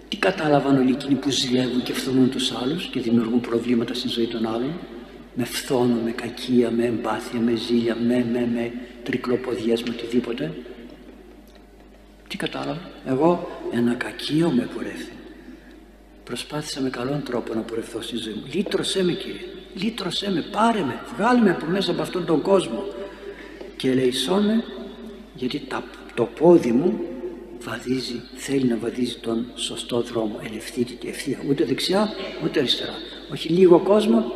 Τι 0.10 0.18
κατάλαβαν 0.18 0.78
όλοι 0.78 0.92
εκείνοι 0.92 1.16
που 1.16 1.30
ζηλεύουν 1.30 1.84
και 1.84 1.94
φθονούν 1.94 2.30
τους 2.30 2.52
άλλους 2.52 2.86
και 2.86 3.00
δημιουργούν 3.00 3.42
προβλήματα 3.42 3.94
στη 3.94 4.08
ζωή 4.08 4.28
των 4.28 4.48
άλλων; 4.48 4.74
Με 5.36 5.44
φθόνο, 5.44 5.96
με 6.04 6.12
κακία, 6.12 6.72
με 6.72 6.86
εμπάθεια, 6.86 7.40
με 7.40 7.56
ζήλια, 7.56 7.96
με, 7.96 8.26
με, 8.32 8.50
με 8.54 8.72
τρικλοποδιές, 9.04 9.84
με 9.84 9.90
οτιδήποτε. 9.90 10.52
Τι 12.34 12.40
κατάλαβα; 12.40 12.82
Εγώ 13.06 13.50
ένα 13.74 13.94
κακίο 13.94 14.50
με 14.50 14.64
επορεύθη 14.64 15.12
προσπάθησα 16.24 16.82
με 16.82 16.90
καλόν 16.90 17.24
τρόπο 17.24 17.54
να 17.54 17.62
πορευθώ 17.62 18.02
στη 18.02 18.18
ζωή 18.18 18.34
μου. 18.34 18.44
Λύτρωσέ 18.54 19.04
με 19.04 19.12
Κύριε, 19.12 19.42
λύτρωσέ 19.74 20.32
με, 20.32 20.42
πάρε 20.42 20.80
με, 20.84 21.02
βγάλε 21.16 21.42
με 21.42 21.50
από 21.50 21.66
μέσα 21.66 21.92
από 21.92 22.02
αυτόν 22.02 22.26
τον 22.26 22.42
κόσμο. 22.42 22.84
Και 23.78 23.90
ελεησόν 23.90 24.46
με 24.46 24.64
γιατί 25.36 25.68
το 26.14 26.24
πόδι 26.24 26.72
μου 26.72 27.00
βαδίζει, 27.60 28.22
θέλει 28.36 28.66
να 28.66 28.78
βαδίζει 28.78 29.16
τον 29.16 29.46
σωστό 29.56 30.02
δρόμο, 30.02 30.40
ελευθερή 30.50 30.94
και 30.94 31.08
ευθεία, 31.08 31.40
ούτε 31.50 31.66
δεξιά 31.66 32.10
ούτε 32.44 32.60
αριστερά. 32.60 32.94
Όχι 33.32 33.50
λίγο 33.50 33.80
κόσμο. 33.80 34.34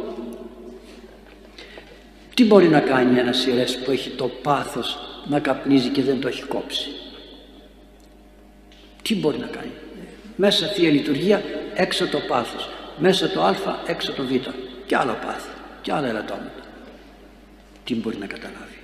Τι 2.34 2.45
μπορεί 2.45 2.68
να 2.68 2.80
κάνει 2.80 3.20
ένας 3.20 3.45
ιερές 3.45 3.78
που 3.78 3.91
έχει 3.91 4.10
το 4.10 4.28
πάθος 4.41 4.98
να 5.28 5.39
καπνίζει 5.39 5.89
και 5.89 6.04
δεν 6.04 6.20
το 6.20 6.28
έχει 6.28 6.43
κόψει; 6.43 6.89
Τι 9.08 9.16
μπορεί 9.16 9.38
να 9.38 9.45
κάνει; 9.45 9.72
Μέσα 10.36 10.68
Θεία 10.68 10.89
Λειτουργία 10.89 11.43
έξω 11.76 12.08
το 12.08 12.20
πάθος. 12.28 12.70
Μέσα 12.99 13.30
το 13.30 13.41
α 13.41 13.55
έξω 13.86 14.12
το 14.12 14.24
β. 14.24 14.32
Και 14.86 14.95
άλλα 14.95 15.14
πάθη. 15.14 15.49
Και 15.82 15.91
άλλα 15.91 16.08
ελαττώματα. 16.08 16.64
Τι 17.84 17.95
μπορεί 17.95 18.18
να 18.18 18.26
καταλάβει; 18.26 18.78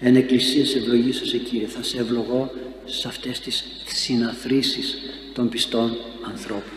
Εν 0.00 0.16
εκκλησίας 0.16 0.68
σε 0.68 0.78
ευλογήσω 0.78 1.24
Κύριε. 1.24 1.66
Θα 1.66 1.82
σε 1.82 1.98
ευλογώ 1.98 2.50
σε 2.84 3.08
αυτές 3.08 3.40
τις 3.40 3.64
συναθρήσεις 3.84 4.96
των 5.34 5.48
πιστών 5.48 5.96
ανθρώπων. 6.30 6.72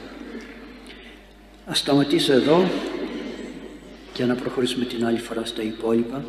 Ας 1.65 1.77
σταματήσω 1.77 2.33
εδώ 2.33 2.69
και 4.13 4.25
να 4.25 4.35
προχωρήσουμε 4.35 4.85
την 4.85 5.05
άλλη 5.05 5.19
φορά 5.19 5.45
στα 5.45 5.61
υπόλοιπα. 5.61 6.25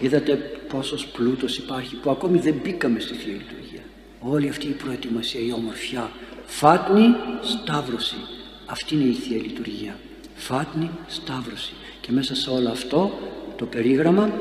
Είδατε 0.00 0.34
πόσος 0.68 1.06
πλούτος 1.06 1.58
υπάρχει 1.58 1.96
που 1.96 2.10
ακόμη 2.10 2.38
δεν 2.38 2.54
μπήκαμε 2.62 3.00
στη 3.00 3.14
Θεία 3.14 3.32
Λειτουργία. 3.32 3.67
Όλη 4.20 4.48
αυτή 4.48 4.66
η 4.66 4.72
προετοιμασία, 4.72 5.40
η 5.40 5.52
ομορφιά, 5.52 6.10
φάτνη, 6.46 7.14
σταύρωση. 7.42 8.16
Αυτή 8.66 8.94
είναι 8.94 9.04
η 9.04 9.12
Θεία 9.12 9.36
Λειτουργία. 9.36 9.98
Φάτνη, 10.34 10.90
σταύρωση. 11.06 11.72
Και 12.00 12.12
μέσα 12.12 12.34
σε 12.34 12.50
όλο 12.50 12.68
αυτό 12.68 13.18
το 13.56 13.64
περίγραμμα 13.66 14.32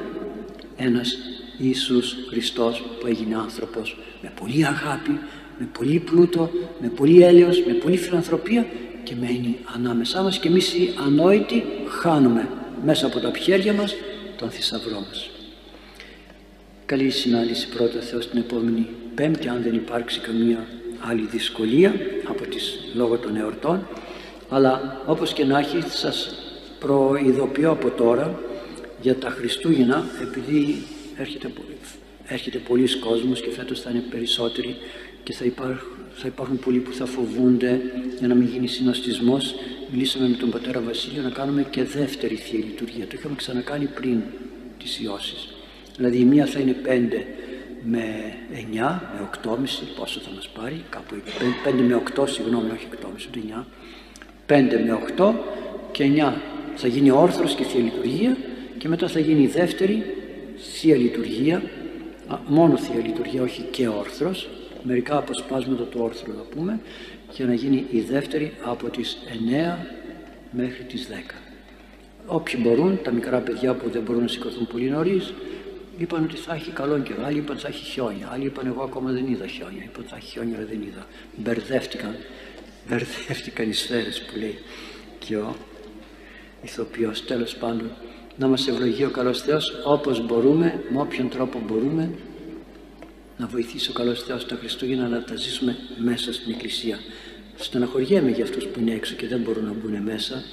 ένας 0.76 1.18
Ιησούς 1.58 2.16
Χριστός 2.30 2.84
που 3.00 3.08
έγινε 3.08 3.36
άνθρωπος 3.36 3.98
με 4.22 4.32
πολύ 4.40 4.66
αγάπη, 4.66 5.20
με 5.60 5.70
πολύ 5.78 6.00
πλούτο, 6.00 6.50
με 6.82 6.88
πολύ 6.88 7.24
έλεος, 7.24 7.64
με 7.68 7.74
πολύ 7.74 7.98
φιλανθρωπία 7.98 8.66
και 9.04 9.16
μένει 9.16 9.58
ανάμεσά 9.76 10.22
μας 10.22 10.40
και 10.40 10.48
εμείς 10.48 10.74
οι 10.74 10.94
ανόητοι 11.06 11.64
χάνουμε 11.88 12.50
μέσα 12.86 13.06
από 13.06 13.20
τα 13.20 13.32
χέρια 13.38 13.74
μας 13.74 13.96
τον 14.38 14.50
θησαυρό 14.50 15.00
μας. 15.08 15.30
Καλή 16.86 17.10
συνάντηση 17.10 17.68
πρώτα 17.70 18.00
Θεός 18.00 18.30
την 18.30 18.40
επόμενη 18.40 18.88
Πέμπτη 19.18 19.48
αν 19.48 19.62
δεν 19.64 19.74
υπάρξει 19.74 20.20
καμία 20.20 20.68
άλλη 21.00 21.28
δυσκολία 21.32 21.94
από 22.28 22.44
τις 22.44 22.80
λόγω 22.94 23.18
των 23.18 23.36
εορτών. 23.36 23.88
Αλλά 24.50 25.02
όπως 25.06 25.34
και 25.34 25.46
να 25.46 25.60
έχει 25.60 25.84
σας 25.88 26.36
προειδοποιώ 26.80 27.72
από 27.72 27.90
τώρα 27.90 28.40
για 29.02 29.16
τα 29.16 29.30
Χριστούγεννα 29.30 30.06
επειδή 30.22 30.84
έρχεται, 31.18 31.52
έρχεται 32.28 32.58
πολλοί 32.58 32.98
κόσμος 33.00 33.42
και 33.42 33.50
φέτος 33.50 33.82
θα 33.82 33.90
είναι 33.90 34.04
περισσότεροι 34.10 34.76
και 35.24 35.34
θα 35.34 35.46
υπάρχουν, 35.46 35.88
θα 36.14 36.28
υπάρχουν 36.28 36.60
πολλοί 36.60 36.80
που 36.80 36.94
θα 36.94 37.06
φοβούνται 37.06 37.82
για 38.20 38.28
να 38.28 38.36
μην 38.36 38.48
γίνει 38.48 38.68
συνοστισμός. 38.68 39.56
Μιλήσαμε 39.92 40.28
με 40.28 40.36
τον 40.36 40.50
πατέρα 40.50 40.82
Βασίλειο 40.82 41.22
να 41.22 41.30
κάνουμε 41.30 41.66
και 41.70 41.84
δεύτερη 41.84 42.36
Θεία 42.36 42.60
Λειτουργία. 42.60 43.06
Το 43.06 43.16
είχαμε 43.18 43.36
ξανακάνει 43.36 43.86
πριν 43.86 44.22
τις 44.80 45.00
ιώσεις 45.00 45.48
δηλαδή 45.98 46.18
η 46.18 46.24
μία 46.24 46.46
θα 46.46 46.60
είναι 46.60 46.72
πέντε 46.72 47.26
με 47.90 48.04
9, 48.52 49.00
με 49.14 49.30
8,5 49.44 49.56
πόσο 50.00 50.20
θα 50.20 50.30
μας 50.36 50.48
πάρει 50.48 50.84
κάπου 50.90 51.16
5 51.66 51.74
με 51.88 52.02
8 52.18 52.28
συγγνώμη 52.30 52.72
όχι 52.72 52.88
8,5 53.02 53.08
ούτε 53.28 53.40
9 53.48 53.66
5 54.48 54.62
με 54.86 55.00
8 55.18 55.34
και 55.92 56.06
9 56.16 56.34
θα 56.76 56.88
γίνει 56.88 57.12
όρθρος 57.12 57.56
και 57.56 57.64
Θεία 57.64 57.84
Λειτουργία 57.84 58.38
και 58.78 58.88
μετά 58.88 59.08
θα 59.08 59.20
γίνει 59.20 59.42
η 59.42 59.48
δεύτερη 59.48 60.04
Θεία 60.58 60.96
Λειτουργία 60.96 61.62
μόνο 62.48 62.78
Θεία 62.78 63.02
Λειτουργία 63.06 63.42
όχι 63.42 63.62
και 63.62 63.88
όρθρος. 63.88 64.50
Μερικά 64.84 65.18
αποσπάσματα 65.18 65.84
του 65.84 66.00
όρθρου 66.02 66.34
θα 66.34 66.46
πούμε 66.56 66.80
για 67.32 67.46
να 67.46 67.54
γίνει 67.54 67.86
η 67.92 68.00
δεύτερη 68.00 68.54
από 68.64 68.90
τις 68.90 69.18
9 69.72 69.78
μέχρι 70.52 70.84
τις 70.84 71.08
10 71.08 71.14
όποιοι 72.28 72.60
μπορούν, 72.64 73.00
τα 73.04 73.12
μικρά 73.12 73.40
παιδιά 73.40 73.74
που 73.74 73.90
δεν 73.90 74.02
μπορούν 74.02 74.22
να 74.22 74.28
σηκωθούν 74.28 74.68
πολύ 74.68 74.90
νωρίς, 74.90 75.34
είπαν 75.98 76.24
ότι 76.24 76.36
θα 76.36 76.54
έχει 76.54 76.72
καλό 76.72 77.00
καιρό, 77.00 77.26
άλλοι 77.26 77.38
είπαν 77.38 77.56
ότι 77.56 77.62
θα 77.62 77.68
έχει 77.68 77.84
χιόνια, 77.84 78.30
άλλοι 78.32 78.46
είπαν 78.46 78.68
εγώ 78.68 78.84
ακόμα 78.84 79.12
δεν 79.12 79.28
είδα 79.28 79.48
χιόνια, 79.48 79.84
είπαν 79.84 80.00
ότι 80.00 80.10
θα 80.10 80.16
έχει 80.16 80.28
χιόνια 80.28 80.58
αλλά 80.58 80.66
δεν 80.66 80.82
είδα. 80.82 81.06
Μπερδεύτηκαν, 81.36 82.16
μπερδεύτηκαν 82.90 83.70
οι 83.70 83.74
σφαίρες 83.74 84.22
που 84.22 84.38
λέει 84.40 84.60
και 85.20 85.38
ο 85.38 85.56
ηθοποιός 86.62 87.26
τέλος 87.26 87.56
πάντων 87.56 87.92
να 88.38 88.48
μας 88.48 88.68
ευλογεί 88.68 89.04
ο 89.04 89.10
καλός 89.10 89.42
Θεός 89.42 89.82
όπως 89.86 90.26
μπορούμε, 90.26 90.84
με 90.90 91.00
όποιον 91.02 91.30
τρόπο 91.30 91.62
μπορούμε 91.68 92.10
να 93.38 93.48
βοηθήσει 93.48 93.90
ο 93.90 93.94
καλός 93.94 94.24
Θεός 94.24 94.46
τα 94.46 94.56
Χριστούγεννα 94.56 95.08
να 95.08 95.24
τα 95.24 95.36
ζήσουμε 95.36 95.76
μέσα 95.98 96.34
στην 96.34 96.52
Εκκλησία. 96.52 97.00
Στεναχωριέμαι 97.56 98.30
για 98.30 98.44
αυτούς 98.44 98.66
που 98.66 98.80
είναι 98.80 98.92
έξω 98.92 99.16
και 99.16 99.28
δεν 99.28 99.40
μπορούν 99.40 99.66
να 99.66 99.74
μπουν 99.74 100.02
μέσα, 100.02 100.44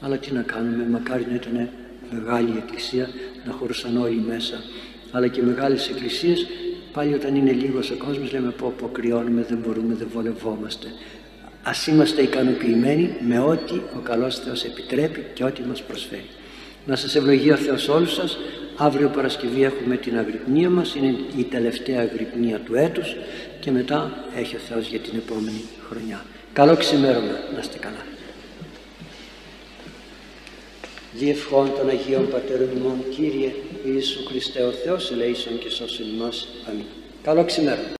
αλλά 0.00 0.18
τι 0.18 0.32
να 0.32 0.42
κάνουμε, 0.42 0.88
μακάρι 0.88 1.26
να 1.28 1.34
ήταν 1.34 1.68
μεγάλη 2.10 2.54
εκκλησία, 2.56 3.08
να 3.46 3.52
χωρούσαν 3.52 3.96
όλοι 3.96 4.20
μέσα, 4.20 4.62
αλλά 5.10 5.28
και 5.28 5.42
μεγάλες 5.42 5.88
εκκλησίες, 5.88 6.46
πάλι 6.92 7.14
όταν 7.14 7.34
είναι 7.34 7.52
λίγος 7.52 7.90
ο 7.90 7.94
κόσμος 7.94 8.32
λέμε 8.32 8.50
πω 8.50 8.74
πω 8.78 8.88
κρυώνουμε, 8.88 9.44
δεν 9.48 9.58
μπορούμε, 9.58 9.94
δεν 9.94 10.08
βολευόμαστε. 10.12 10.86
Ας 11.62 11.86
είμαστε 11.86 12.22
ικανοποιημένοι 12.22 13.14
με 13.20 13.38
ό,τι 13.38 13.74
ο 13.74 14.00
καλός 14.02 14.38
Θεός 14.38 14.64
επιτρέπει 14.64 15.26
και 15.34 15.44
ό,τι 15.44 15.62
μας 15.62 15.82
προσφέρει. 15.82 16.28
Να 16.86 16.96
σας 16.96 17.14
ευλογεί 17.14 17.50
ο 17.50 17.56
Θεός 17.56 17.88
όλους 17.88 18.14
σας. 18.14 18.38
Αύριο 18.76 19.08
Παρασκευή 19.08 19.62
έχουμε 19.62 19.96
την 19.96 20.18
αγρυπνία 20.18 20.70
μας, 20.70 20.94
είναι 20.94 21.14
η 21.36 21.44
τελευταία 21.44 22.00
αγρυπνία 22.00 22.58
του 22.58 22.74
έτους 22.74 23.16
και 23.60 23.70
μετά 23.70 24.24
έχει 24.36 24.56
ο 24.56 24.58
Θεός 24.58 24.88
για 24.88 24.98
την 24.98 25.12
επόμενη 25.16 25.62
χρονιά. 25.88 26.24
Καλό 26.52 26.76
ξημέρωμα, 26.76 27.38
να 27.54 27.58
είστε 27.60 27.78
καλά. 27.78 28.04
Διευχών 31.12 31.72
των 31.78 31.88
Αγίων 31.88 32.28
Πατέρων 32.28 32.68
ημών, 32.76 33.04
Κύριε 33.10 33.52
Ιησού 33.84 34.24
Χριστέ 34.24 34.62
ο 34.62 34.70
Θεός, 34.70 35.10
ελέησον 35.10 35.58
και 35.58 35.70
σώσον 35.70 36.06
ημάς. 36.06 36.48
Αμήν. 36.68 36.84
Καλό 37.22 37.44
ξημέρωμα. 37.44 37.98